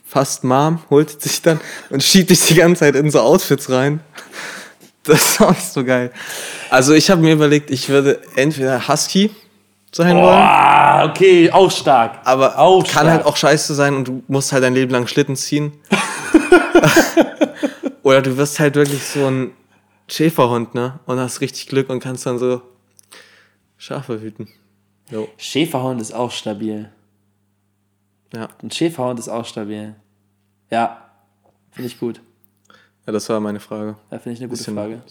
fast 0.10 0.44
Mom, 0.44 0.80
holt 0.90 1.22
sich 1.22 1.42
dann 1.44 1.60
und 1.92 2.02
schiebt 2.04 2.32
dich 2.32 2.42
die 2.48 2.56
ganze 2.56 2.80
Zeit 2.80 2.96
in 2.96 3.12
so 3.12 3.20
Outfits 3.20 3.70
rein. 3.70 4.00
Das 5.04 5.22
ist 5.22 5.42
auch 5.42 5.52
nicht 5.52 5.72
so 5.72 5.84
geil. 5.86 6.12
Also 6.70 6.94
ich 6.94 7.10
habe 7.10 7.22
mir 7.22 7.34
überlegt, 7.34 7.72
ich 7.72 7.90
würde 7.90 8.20
entweder 8.36 8.88
Husky 8.88 9.32
sein 9.92 10.16
wollen. 10.18 10.26
Ah, 10.28 11.06
okay, 11.06 11.52
auch 11.52 11.72
stark. 11.72 12.20
Aber 12.26 12.58
Auch 12.60 12.84
kann 12.84 12.92
stark. 12.92 13.08
halt 13.08 13.26
auch 13.26 13.38
scheiße 13.38 13.74
sein 13.76 13.96
und 13.96 14.08
du 14.08 14.24
musst 14.28 14.52
halt 14.52 14.64
dein 14.64 14.74
Leben 14.74 14.92
lang 14.92 15.08
Schlitten 15.08 15.36
ziehen. 15.36 15.74
Oder 18.04 18.22
du 18.22 18.38
wirst 18.38 18.60
halt 18.60 18.76
wirklich 18.76 19.04
so 19.04 19.26
ein 19.28 19.52
Schäferhund, 20.08 20.74
ne? 20.76 21.00
Und 21.06 21.20
hast 21.20 21.42
richtig 21.42 21.68
Glück 21.68 21.90
und 21.90 22.00
kannst 22.02 22.26
dann 22.26 22.40
so 22.40 22.62
Schafe 23.78 24.20
hüten. 24.20 24.48
Jo. 25.12 25.28
Schäferhund 25.38 26.02
ist 26.02 26.14
auch 26.14 26.32
stabil. 26.32 26.90
Ja. 28.34 28.48
Ein 28.62 28.72
Schäferhund 28.72 29.20
ist 29.20 29.30
auch 29.30 29.46
stabil. 29.46 29.96
Ja, 30.70 30.98
finde 31.72 31.88
ich 31.88 32.00
gut. 32.00 32.22
ja, 33.08 33.12
das 33.14 33.28
war 33.30 33.40
meine 33.40 33.60
Frage. 33.60 33.96
Ja, 34.12 34.20
finde 34.20 34.34
ich 34.34 34.40
eine 34.40 34.50
gute 34.50 34.60
Bisschen- 34.60 34.76
Frage. 34.76 35.02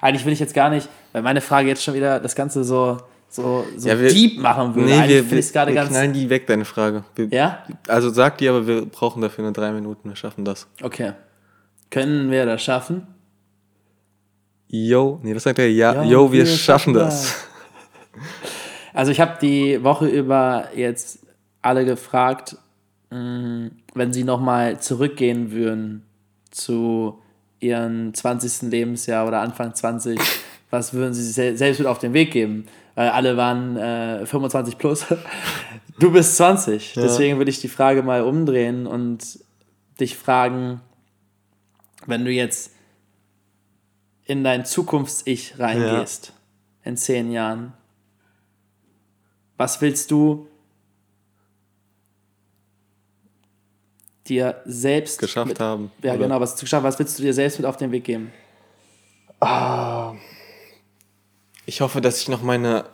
Eigentlich 0.00 0.24
will 0.24 0.32
ich 0.32 0.38
jetzt 0.40 0.54
gar 0.54 0.70
nicht, 0.70 0.88
weil 1.12 1.22
meine 1.22 1.40
Frage 1.40 1.68
jetzt 1.68 1.82
schon 1.82 1.94
wieder 1.94 2.20
das 2.20 2.34
Ganze 2.36 2.62
so, 2.64 2.98
so, 3.28 3.64
so 3.76 3.88
Ja, 3.88 3.98
wir- 3.98 4.10
deep 4.10 4.38
machen 4.38 4.74
würde. 4.74 4.88
Nee, 4.90 4.94
Eigentlich 4.98 5.30
wir, 5.30 5.42
wir, 5.44 5.52
gerade 5.52 5.70
wir 5.72 5.74
ganz. 5.74 5.90
knallen 5.90 6.12
die 6.12 6.30
weg, 6.30 6.46
deine 6.46 6.64
Frage. 6.64 7.04
Wir, 7.16 7.26
Ja? 7.28 7.64
Also 7.88 8.10
sag 8.10 8.38
die, 8.38 8.48
aber 8.48 8.66
wir 8.66 8.86
brauchen 8.86 9.22
dafür 9.22 9.42
nur 9.44 9.52
drei 9.52 9.72
Minuten. 9.72 10.08
Wir 10.08 10.16
schaffen 10.16 10.44
das. 10.44 10.66
Okay. 10.82 11.12
Können 11.90 12.30
wir 12.30 12.46
das 12.46 12.62
schaffen? 12.62 13.06
Yo, 14.68 15.18
nee, 15.22 15.34
was 15.34 15.42
sagt 15.44 15.58
er? 15.58 15.70
Ja, 15.70 15.94
Ja, 15.94 16.02
yo, 16.04 16.30
wir, 16.30 16.44
schaffen 16.44 16.58
schaffen 16.58 16.94
das. 16.94 17.34
Also 18.92 19.10
ich 19.12 19.20
habe 19.20 19.38
die 19.40 19.82
Woche 19.82 20.06
über 20.08 20.68
jetzt 20.74 21.20
alle 21.62 21.84
gefragt, 21.84 22.56
wenn 23.10 24.12
sie 24.12 24.24
nochmal 24.24 24.80
zurückgehen 24.80 25.50
würden 25.50 26.02
zu 26.50 27.18
ihrem 27.60 28.12
20. 28.12 28.70
Lebensjahr 28.70 29.26
oder 29.26 29.40
Anfang 29.40 29.74
20, 29.74 30.20
was 30.70 30.92
würden 30.92 31.14
sie 31.14 31.22
sich 31.24 31.34
sel- 31.34 31.56
selbst 31.56 31.78
mit 31.78 31.88
auf 31.88 31.98
den 31.98 32.12
Weg 32.12 32.30
geben? 32.32 32.66
Weil 32.94 33.10
alle 33.10 33.36
waren 33.36 33.76
äh, 33.76 34.26
25 34.26 34.78
plus. 34.78 35.06
Du 36.00 36.12
bist 36.12 36.36
20. 36.36 36.92
Deswegen 36.94 37.38
würde 37.38 37.50
ich 37.50 37.60
die 37.60 37.66
Frage 37.68 38.04
mal 38.04 38.22
umdrehen 38.22 38.86
und 38.86 39.40
dich 39.98 40.16
fragen, 40.16 40.80
wenn 42.06 42.24
du 42.24 42.30
jetzt 42.30 42.70
in 44.24 44.44
dein 44.44 44.64
Zukunfts-Ich 44.64 45.58
reingehst, 45.58 46.32
in 46.84 46.96
zehn 46.96 47.32
Jahren, 47.32 47.72
was 49.56 49.80
willst 49.80 50.10
du 50.12 50.46
dir 54.28 54.60
selbst 54.64 55.18
Geschafft 55.18 55.48
mit, 55.48 55.60
haben. 55.60 55.90
Ja, 56.02 56.12
Oder- 56.12 56.24
genau, 56.24 56.40
was 56.40 56.56
zu 56.56 56.66
schaffen, 56.66 56.84
was 56.84 56.98
willst 56.98 57.18
du 57.18 57.22
dir 57.22 57.34
selbst 57.34 57.58
mit 57.58 57.66
auf 57.66 57.76
den 57.76 57.92
Weg 57.92 58.04
geben? 58.04 58.32
Ich 61.66 61.80
hoffe, 61.80 62.00
dass 62.00 62.20
ich 62.20 62.28
noch 62.28 62.42
meine 62.42 62.84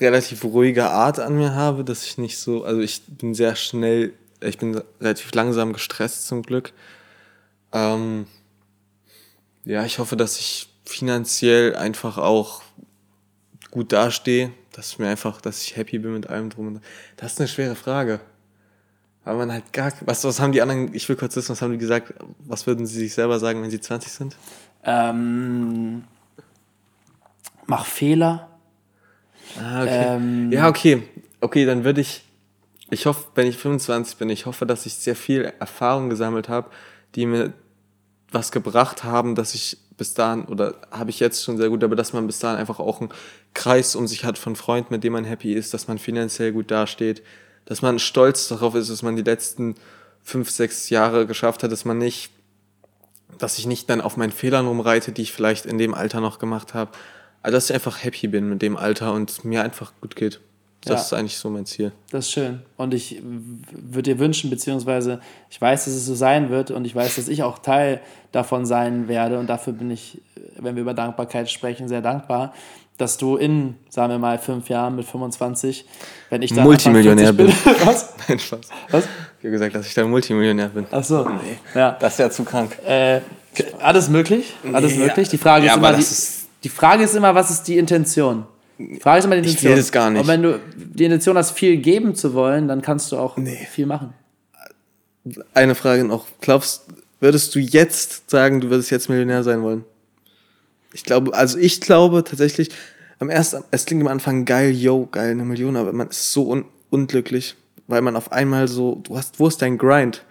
relativ 0.00 0.44
ruhige 0.44 0.90
Art 0.90 1.18
an 1.18 1.36
mir 1.36 1.54
habe, 1.54 1.84
dass 1.84 2.04
ich 2.04 2.18
nicht 2.18 2.38
so, 2.38 2.64
also 2.64 2.80
ich 2.80 3.02
bin 3.06 3.34
sehr 3.34 3.56
schnell, 3.56 4.12
ich 4.40 4.58
bin 4.58 4.80
relativ 5.00 5.34
langsam 5.34 5.72
gestresst 5.72 6.26
zum 6.26 6.42
Glück. 6.42 6.72
Ähm, 7.72 8.26
ja, 9.64 9.84
ich 9.84 9.98
hoffe, 9.98 10.16
dass 10.16 10.38
ich 10.38 10.68
finanziell 10.84 11.76
einfach 11.76 12.18
auch 12.18 12.62
gut 13.70 13.92
dastehe, 13.92 14.52
dass 14.72 14.98
mir 14.98 15.08
einfach, 15.08 15.40
dass 15.40 15.62
ich 15.62 15.76
happy 15.76 15.98
bin 15.98 16.14
mit 16.14 16.28
allem 16.28 16.50
drum. 16.50 16.68
und 16.68 16.74
dran. 16.74 16.84
Das 17.16 17.32
ist 17.32 17.40
eine 17.40 17.48
schwere 17.48 17.74
Frage. 17.74 18.20
Weil 19.24 19.36
man 19.36 19.52
halt 19.52 19.72
gar, 19.72 19.92
was, 20.00 20.24
was 20.24 20.40
haben 20.40 20.52
die 20.52 20.62
anderen, 20.62 20.92
ich 20.94 21.08
will 21.08 21.16
kurz 21.16 21.36
wissen, 21.36 21.50
was 21.50 21.62
haben 21.62 21.72
die 21.72 21.78
gesagt, 21.78 22.14
was 22.40 22.66
würden 22.66 22.86
sie 22.86 22.98
sich 22.98 23.14
selber 23.14 23.38
sagen, 23.38 23.62
wenn 23.62 23.70
sie 23.70 23.80
20 23.80 24.12
sind? 24.12 24.36
Ähm, 24.84 26.04
mach 27.66 27.86
Fehler. 27.86 28.48
Ah, 29.60 29.82
okay. 29.82 30.06
Ähm, 30.16 30.50
ja, 30.50 30.68
okay. 30.68 31.02
Okay, 31.40 31.64
dann 31.66 31.84
würde 31.84 32.00
ich, 32.00 32.24
ich 32.90 33.06
hoffe, 33.06 33.26
wenn 33.34 33.46
ich 33.46 33.58
25 33.58 34.16
bin, 34.16 34.28
ich 34.30 34.46
hoffe, 34.46 34.66
dass 34.66 34.86
ich 34.86 34.94
sehr 34.94 35.16
viel 35.16 35.52
Erfahrung 35.58 36.10
gesammelt 36.10 36.48
habe, 36.48 36.70
die 37.14 37.26
mir 37.26 37.52
was 38.30 38.50
gebracht 38.50 39.04
haben, 39.04 39.34
dass 39.34 39.54
ich 39.54 39.78
bis 39.96 40.14
dahin, 40.14 40.44
oder 40.46 40.74
habe 40.90 41.10
ich 41.10 41.20
jetzt 41.20 41.44
schon 41.44 41.58
sehr 41.58 41.68
gut, 41.68 41.84
aber 41.84 41.94
dass 41.94 42.12
man 42.12 42.26
bis 42.26 42.38
dahin 42.38 42.58
einfach 42.58 42.80
auch 42.80 43.00
einen 43.00 43.10
Kreis 43.54 43.94
um 43.94 44.06
sich 44.08 44.24
hat 44.24 44.38
von 44.38 44.56
Freunden, 44.56 44.92
mit 44.92 45.04
dem 45.04 45.12
man 45.12 45.24
happy 45.24 45.52
ist, 45.52 45.74
dass 45.74 45.86
man 45.86 45.98
finanziell 45.98 46.52
gut 46.52 46.70
dasteht, 46.70 47.22
dass 47.64 47.82
man 47.82 47.98
stolz 47.98 48.48
darauf 48.48 48.74
ist, 48.74 48.90
dass 48.90 49.02
man 49.02 49.16
die 49.16 49.22
letzten 49.22 49.74
fünf, 50.22 50.50
sechs 50.50 50.90
Jahre 50.90 51.26
geschafft 51.26 51.62
hat, 51.62 51.72
dass 51.72 51.84
man 51.84 51.98
nicht, 51.98 52.30
dass 53.38 53.58
ich 53.58 53.66
nicht 53.66 53.88
dann 53.90 54.00
auf 54.00 54.16
meinen 54.16 54.32
Fehlern 54.32 54.66
rumreite, 54.66 55.12
die 55.12 55.22
ich 55.22 55.32
vielleicht 55.32 55.66
in 55.66 55.78
dem 55.78 55.94
Alter 55.94 56.20
noch 56.20 56.38
gemacht 56.38 56.74
habe, 56.74 56.90
also 57.42 57.56
dass 57.56 57.70
ich 57.70 57.74
einfach 57.74 58.02
happy 58.04 58.28
bin 58.28 58.48
mit 58.48 58.62
dem 58.62 58.76
Alter 58.76 59.12
und 59.14 59.44
mir 59.44 59.62
einfach 59.62 59.92
gut 60.00 60.14
geht. 60.16 60.40
Das 60.84 60.90
Ja. 60.90 60.96
ist 61.06 61.12
eigentlich 61.12 61.36
so 61.38 61.48
mein 61.48 61.64
Ziel. 61.64 61.92
Das 62.10 62.26
ist 62.26 62.32
schön. 62.32 62.60
Und 62.76 62.92
ich 62.92 63.22
würde 63.22 64.14
dir 64.14 64.18
wünschen, 64.18 64.50
beziehungsweise 64.50 65.20
ich 65.48 65.60
weiß, 65.60 65.84
dass 65.84 65.94
es 65.94 66.06
so 66.06 66.14
sein 66.16 66.50
wird 66.50 66.72
und 66.72 66.84
ich 66.84 66.94
weiß, 66.94 67.16
dass 67.16 67.28
ich 67.28 67.44
auch 67.44 67.60
Teil 67.60 68.00
davon 68.32 68.66
sein 68.66 69.06
werde. 69.06 69.38
Und 69.38 69.46
dafür 69.46 69.72
bin 69.74 69.92
ich, 69.92 70.20
wenn 70.56 70.74
wir 70.74 70.82
über 70.82 70.92
Dankbarkeit 70.94 71.48
sprechen, 71.50 71.86
sehr 71.88 72.02
dankbar, 72.02 72.52
dass 72.98 73.16
du 73.16 73.36
in, 73.36 73.74
sagen 73.88 74.10
wir 74.12 74.18
mal, 74.18 74.38
fünf 74.38 74.68
Jahren 74.68 74.96
mit 74.96 75.06
25, 75.06 75.84
wenn 76.30 76.42
ich 76.42 76.52
dann 76.54 76.64
Multimillionär 76.64 77.30
Anfang 77.30 77.46
40 77.48 77.64
bin. 77.64 77.74
Was? 77.86 78.08
Nein, 78.28 78.38
Spaß. 78.38 78.60
Was? 78.90 79.04
Ich 79.04 79.44
habe 79.44 79.50
gesagt, 79.50 79.74
dass 79.74 79.86
ich 79.86 79.94
dann 79.94 80.10
Multimillionär 80.10 80.68
bin. 80.68 80.86
Ach 80.90 81.02
so. 81.02 81.28
Ja. 81.74 81.96
Das 81.98 82.12
ist 82.14 82.18
ja 82.18 82.30
zu 82.30 82.44
krank. 82.44 82.78
Äh, 82.86 83.20
alles 83.80 84.08
möglich. 84.08 84.54
Alles 84.72 84.92
Nee, 84.92 85.06
möglich. 85.06 85.28
Die 85.28 85.38
Frage 85.38 85.66
ja, 85.66 85.72
ist 85.72 85.78
immer, 85.78 85.92
die, 85.94 86.00
ist- 86.00 86.46
die 86.64 86.68
Frage 86.68 87.02
ist 87.04 87.14
immer, 87.14 87.34
was 87.34 87.50
ist 87.50 87.64
die 87.64 87.78
Intention? 87.78 88.44
Die 88.78 89.00
Frage 89.00 89.18
ist 89.20 89.24
immer 89.24 89.34
die 89.36 89.40
Ich 89.42 89.46
Intention. 89.48 89.70
will 89.72 89.76
das 89.78 89.92
gar 89.92 90.10
nicht. 90.10 90.20
Und 90.22 90.28
wenn 90.28 90.42
du 90.42 90.58
die 90.76 91.04
Intention 91.04 91.36
hast, 91.36 91.52
viel 91.52 91.76
geben 91.78 92.14
zu 92.14 92.34
wollen, 92.34 92.68
dann 92.68 92.82
kannst 92.82 93.10
du 93.12 93.16
auch 93.18 93.36
Nee. 93.36 93.66
viel 93.70 93.86
machen. 93.86 94.14
Eine 95.54 95.74
Frage 95.74 96.04
noch. 96.04 96.26
Glaubst, 96.40 96.86
würdest 97.20 97.54
du 97.54 97.58
jetzt 97.60 98.28
sagen, 98.30 98.60
du 98.60 98.70
würdest 98.70 98.90
jetzt 98.90 99.08
Millionär 99.08 99.42
sein 99.44 99.62
wollen? 99.62 99.84
Ich 100.94 101.04
glaube, 101.04 101.34
also 101.34 101.58
ich 101.58 101.80
glaube 101.80 102.24
tatsächlich, 102.24 102.70
am 103.18 103.30
ersten, 103.30 103.62
es 103.70 103.86
klingt 103.86 104.02
am 104.02 104.08
Anfang 104.08 104.44
geil, 104.44 104.72
yo, 104.72 105.06
geil, 105.10 105.30
eine 105.30 105.44
Million, 105.44 105.76
aber 105.76 105.92
man 105.92 106.08
ist 106.08 106.32
so 106.32 106.50
un 106.50 106.64
unglücklich, 106.90 107.56
weil 107.86 108.02
man 108.02 108.16
auf 108.16 108.32
einmal 108.32 108.68
so, 108.68 108.96
du 108.96 109.16
hast, 109.16 109.38
wo 109.40 109.48
ist 109.48 109.62
dein 109.62 109.78
Grind? 109.78 110.24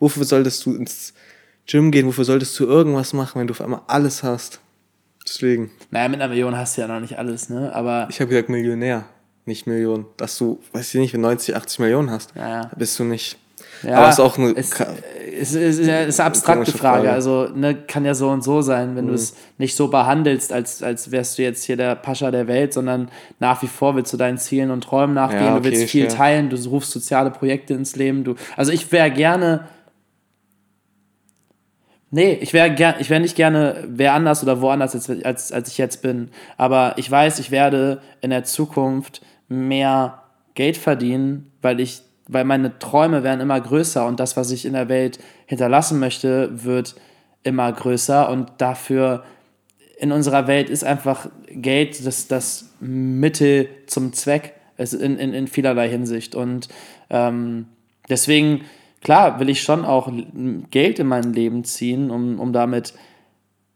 Wofür 0.00 0.24
solltest 0.24 0.64
du 0.66 0.74
ins 0.74 1.14
Gym 1.66 1.90
gehen? 1.92 2.06
Wofür 2.06 2.24
solltest 2.24 2.58
du 2.58 2.64
irgendwas 2.64 3.12
machen, 3.12 3.40
wenn 3.40 3.46
du 3.46 3.52
auf 3.52 3.60
einmal 3.60 3.82
alles 3.86 4.22
hast? 4.22 4.60
Deswegen, 5.26 5.70
Naja, 5.90 6.08
mit 6.08 6.20
einer 6.20 6.28
Million 6.30 6.56
hast 6.56 6.76
du 6.76 6.80
ja 6.80 6.88
noch 6.88 7.00
nicht 7.00 7.18
alles, 7.18 7.50
ne? 7.50 7.72
Aber 7.74 8.06
ich 8.10 8.20
habe 8.20 8.28
gesagt 8.30 8.48
Millionär, 8.48 9.04
nicht 9.44 9.66
Million. 9.66 10.06
Dass 10.16 10.38
du, 10.38 10.58
weiß 10.72 10.94
ich 10.94 11.00
nicht, 11.00 11.12
wenn 11.14 11.20
90, 11.20 11.54
80 11.54 11.78
Millionen 11.80 12.10
hast, 12.10 12.34
Ja, 12.34 12.48
ja. 12.48 12.60
da 12.62 12.76
bist 12.76 12.98
du 12.98 13.04
nicht. 13.04 13.36
Ja, 13.82 13.96
aber 13.96 14.08
es 14.08 14.14
ist 14.14 14.20
auch 14.20 14.38
eine 14.38 14.50
es, 14.56 15.54
es, 15.54 15.78
ist 15.78 15.86
ja- 15.86 16.00
es 16.00 16.08
ist 16.08 16.20
eine 16.20 16.26
abstrakte 16.28 16.72
Frage. 16.72 16.78
Frage. 17.04 17.12
Also, 17.12 17.48
ne, 17.54 17.74
kann 17.74 18.04
ja 18.04 18.14
so 18.14 18.28
und 18.28 18.42
so 18.42 18.60
sein, 18.60 18.92
Mhm. 18.92 18.96
wenn 18.96 19.06
du 19.08 19.14
es 19.14 19.34
nicht 19.58 19.76
so 19.76 19.88
behandelst, 19.88 20.52
als, 20.52 20.82
als 20.82 21.10
wärst 21.12 21.38
du 21.38 21.42
jetzt 21.42 21.62
hier 21.64 21.76
der 21.76 21.94
Pascha 21.94 22.30
der 22.32 22.48
Welt, 22.48 22.72
sondern 22.72 23.08
nach 23.38 23.62
wie 23.62 23.68
vor 23.68 23.94
willst 23.94 24.12
du 24.12 24.16
deinen 24.16 24.38
Zielen 24.38 24.70
und 24.72 24.82
Träumen 24.82 25.14
nachgehen, 25.14 25.44
Ja, 25.44 25.58
du 25.58 25.64
willst 25.64 25.82
okay, 25.82 25.86
viel 25.88 26.08
fair. 26.08 26.16
teilen, 26.16 26.50
du 26.50 26.56
rufst 26.68 26.90
soziale 26.90 27.30
Projekte 27.30 27.74
ins 27.74 27.94
Leben. 27.94 28.24
Du, 28.24 28.34
also 28.56 28.72
ich 28.72 28.90
wäre 28.90 29.10
gerne. 29.12 29.66
Nee, 32.10 32.38
ich 32.40 32.54
wäre 32.54 32.70
ger 32.74 32.96
ich 33.00 33.10
wäre 33.10 33.20
nicht 33.20 33.36
gerne 33.36 33.84
wer 33.86 34.14
anders 34.14 34.42
oder 34.42 34.62
woanders 34.62 34.94
als, 34.94 35.10
als, 35.24 35.52
als 35.52 35.68
ich 35.68 35.76
jetzt 35.78 36.00
bin. 36.00 36.30
Aber 36.56 36.94
ich 36.96 37.10
weiß, 37.10 37.38
ich 37.38 37.50
werde 37.50 38.00
in 38.22 38.30
der 38.30 38.44
Zukunft 38.44 39.20
mehr 39.48 40.22
Geld 40.54 40.78
verdienen, 40.78 41.52
weil 41.60 41.80
ich, 41.80 42.02
weil 42.28 42.44
meine 42.44 42.78
Träume 42.78 43.24
werden 43.24 43.40
immer 43.40 43.60
größer 43.60 44.06
und 44.06 44.20
das, 44.20 44.36
was 44.36 44.50
ich 44.50 44.64
in 44.64 44.74
der 44.74 44.88
Welt 44.88 45.18
hinterlassen 45.46 45.98
möchte, 45.98 46.64
wird 46.64 46.94
immer 47.42 47.72
größer 47.72 48.28
und 48.30 48.52
dafür 48.58 49.24
in 49.98 50.12
unserer 50.12 50.46
Welt 50.46 50.70
ist 50.70 50.84
einfach 50.84 51.28
Geld 51.48 52.06
das, 52.06 52.28
das 52.28 52.70
Mittel 52.80 53.68
zum 53.86 54.12
Zweck 54.12 54.54
in, 54.76 55.18
in, 55.18 55.34
in 55.34 55.48
vielerlei 55.48 55.88
Hinsicht. 55.88 56.36
Und 56.36 56.68
ähm, 57.10 57.66
deswegen, 58.08 58.64
klar, 59.00 59.40
will 59.40 59.48
ich 59.48 59.62
schon 59.62 59.84
auch 59.84 60.10
Geld 60.70 61.00
in 61.00 61.08
mein 61.08 61.32
Leben 61.32 61.64
ziehen, 61.64 62.10
um, 62.10 62.38
um 62.38 62.52
damit 62.52 62.94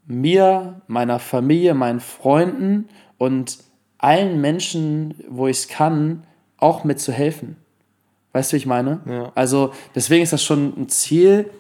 mir, 0.07 0.81
meiner 0.87 1.19
Familie, 1.19 1.75
meinen 1.75 2.01
Freunden 2.01 2.89
und 3.19 3.59
allen 3.99 4.41
Menschen, 4.41 5.15
wo 5.29 5.49
ich 5.49 5.59
es 5.59 5.69
kann, 5.69 6.25
auch 6.57 6.85
mitzuhelfen. 6.85 7.57
Weißt 8.33 8.51
du, 8.53 8.55
wie 8.55 8.59
ich 8.59 8.67
meine? 8.67 9.01
Ja. 9.07 9.33
Also 9.35 9.73
deswegen 9.95 10.23
ist 10.23 10.33
das 10.33 10.43
schon 10.43 10.73
ein 10.81 10.89
Ziel, 10.89 11.51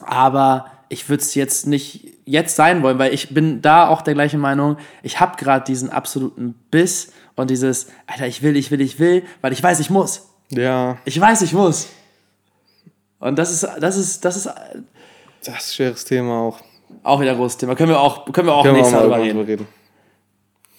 aber 0.00 0.66
ich 0.88 1.08
würde 1.08 1.22
es 1.22 1.34
jetzt 1.34 1.66
nicht 1.66 2.14
jetzt 2.24 2.54
sein 2.56 2.82
wollen, 2.82 2.98
weil 2.98 3.12
ich 3.12 3.34
bin 3.34 3.60
da 3.62 3.88
auch 3.88 4.02
der 4.02 4.14
gleichen 4.14 4.40
Meinung. 4.40 4.76
Ich 5.02 5.18
habe 5.20 5.36
gerade 5.36 5.64
diesen 5.64 5.90
absoluten 5.90 6.54
Biss 6.70 7.12
und 7.34 7.50
dieses, 7.50 7.88
Alter, 8.06 8.26
ich 8.26 8.42
will, 8.42 8.56
ich 8.56 8.70
will, 8.70 8.80
ich 8.80 8.98
will, 8.98 9.24
weil 9.40 9.52
ich 9.52 9.62
weiß, 9.62 9.80
ich 9.80 9.90
muss. 9.90 10.28
Ja, 10.50 10.96
Ich 11.04 11.20
weiß, 11.20 11.42
ich 11.42 11.52
muss. 11.52 11.88
Und 13.18 13.36
das 13.38 13.50
ist, 13.50 13.66
das 13.80 13.96
ist, 13.96 14.24
das 14.24 14.36
ist 14.36 14.46
das 14.46 15.48
ist 15.64 15.70
ein 15.70 15.74
schweres 15.74 16.04
Thema 16.04 16.38
auch. 16.40 16.60
auch 17.02 17.20
wieder 17.20 17.32
ein 17.32 17.36
großes 17.36 17.58
Thema. 17.58 17.74
Können 17.74 17.90
wir 17.90 18.00
auch, 18.00 18.30
können 18.32 18.46
wir 18.48 18.54
auch 18.54 18.62
Können 18.62 18.76
nächstes 18.76 18.94
mal 18.94 19.02
drüber 19.02 19.18
reden. 19.22 19.40
reden. 19.40 19.68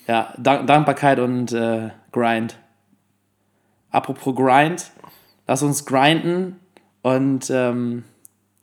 Ja, 0.08 0.34
Dank 0.38 0.68
Dankbarkeit 0.68 1.20
und 1.20 1.52
äh, 1.52 1.90
Grind. 2.12 2.58
Apropos 3.92 4.36
Grind, 4.36 4.92
lass 5.48 5.64
uns 5.64 5.86
grinden 5.86 6.60
und, 7.02 7.50
ähm, 7.50 8.04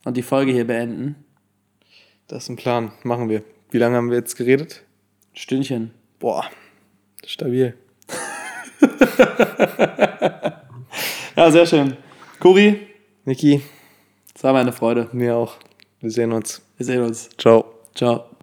und 0.05 0.17
die 0.17 0.23
Folge 0.23 0.53
hier 0.53 0.67
beenden. 0.67 1.17
Das 2.29 2.45
ist 2.45 2.49
ein 2.51 2.57
Plan. 2.57 2.93
Machen 3.03 3.29
wir. 3.29 3.43
Wie 3.71 3.79
lange 3.79 3.97
haben 3.97 4.11
wir 4.11 4.19
jetzt 4.19 4.37
geredet? 4.37 4.83
Stündchen. 5.33 5.91
Boah, 6.19 6.45
stabil. 7.27 7.75
Ja, 11.37 11.51
sehr 11.51 11.67
schön. 11.67 11.97
Kuri, 12.39 12.87
Niki, 13.25 13.61
es 14.35 14.45
war 14.45 14.53
mir 14.53 14.61
eine 14.61 14.73
Freude. 14.73 15.09
mir 15.13 15.35
auch. 15.37 15.57
Wir 16.01 16.11
sehen 16.11 16.31
uns. 16.33 16.63
Wir 16.77 16.87
sehen 16.87 17.03
uns. 17.03 17.29
Ciao. 17.37 17.65
Ciao. 17.95 18.34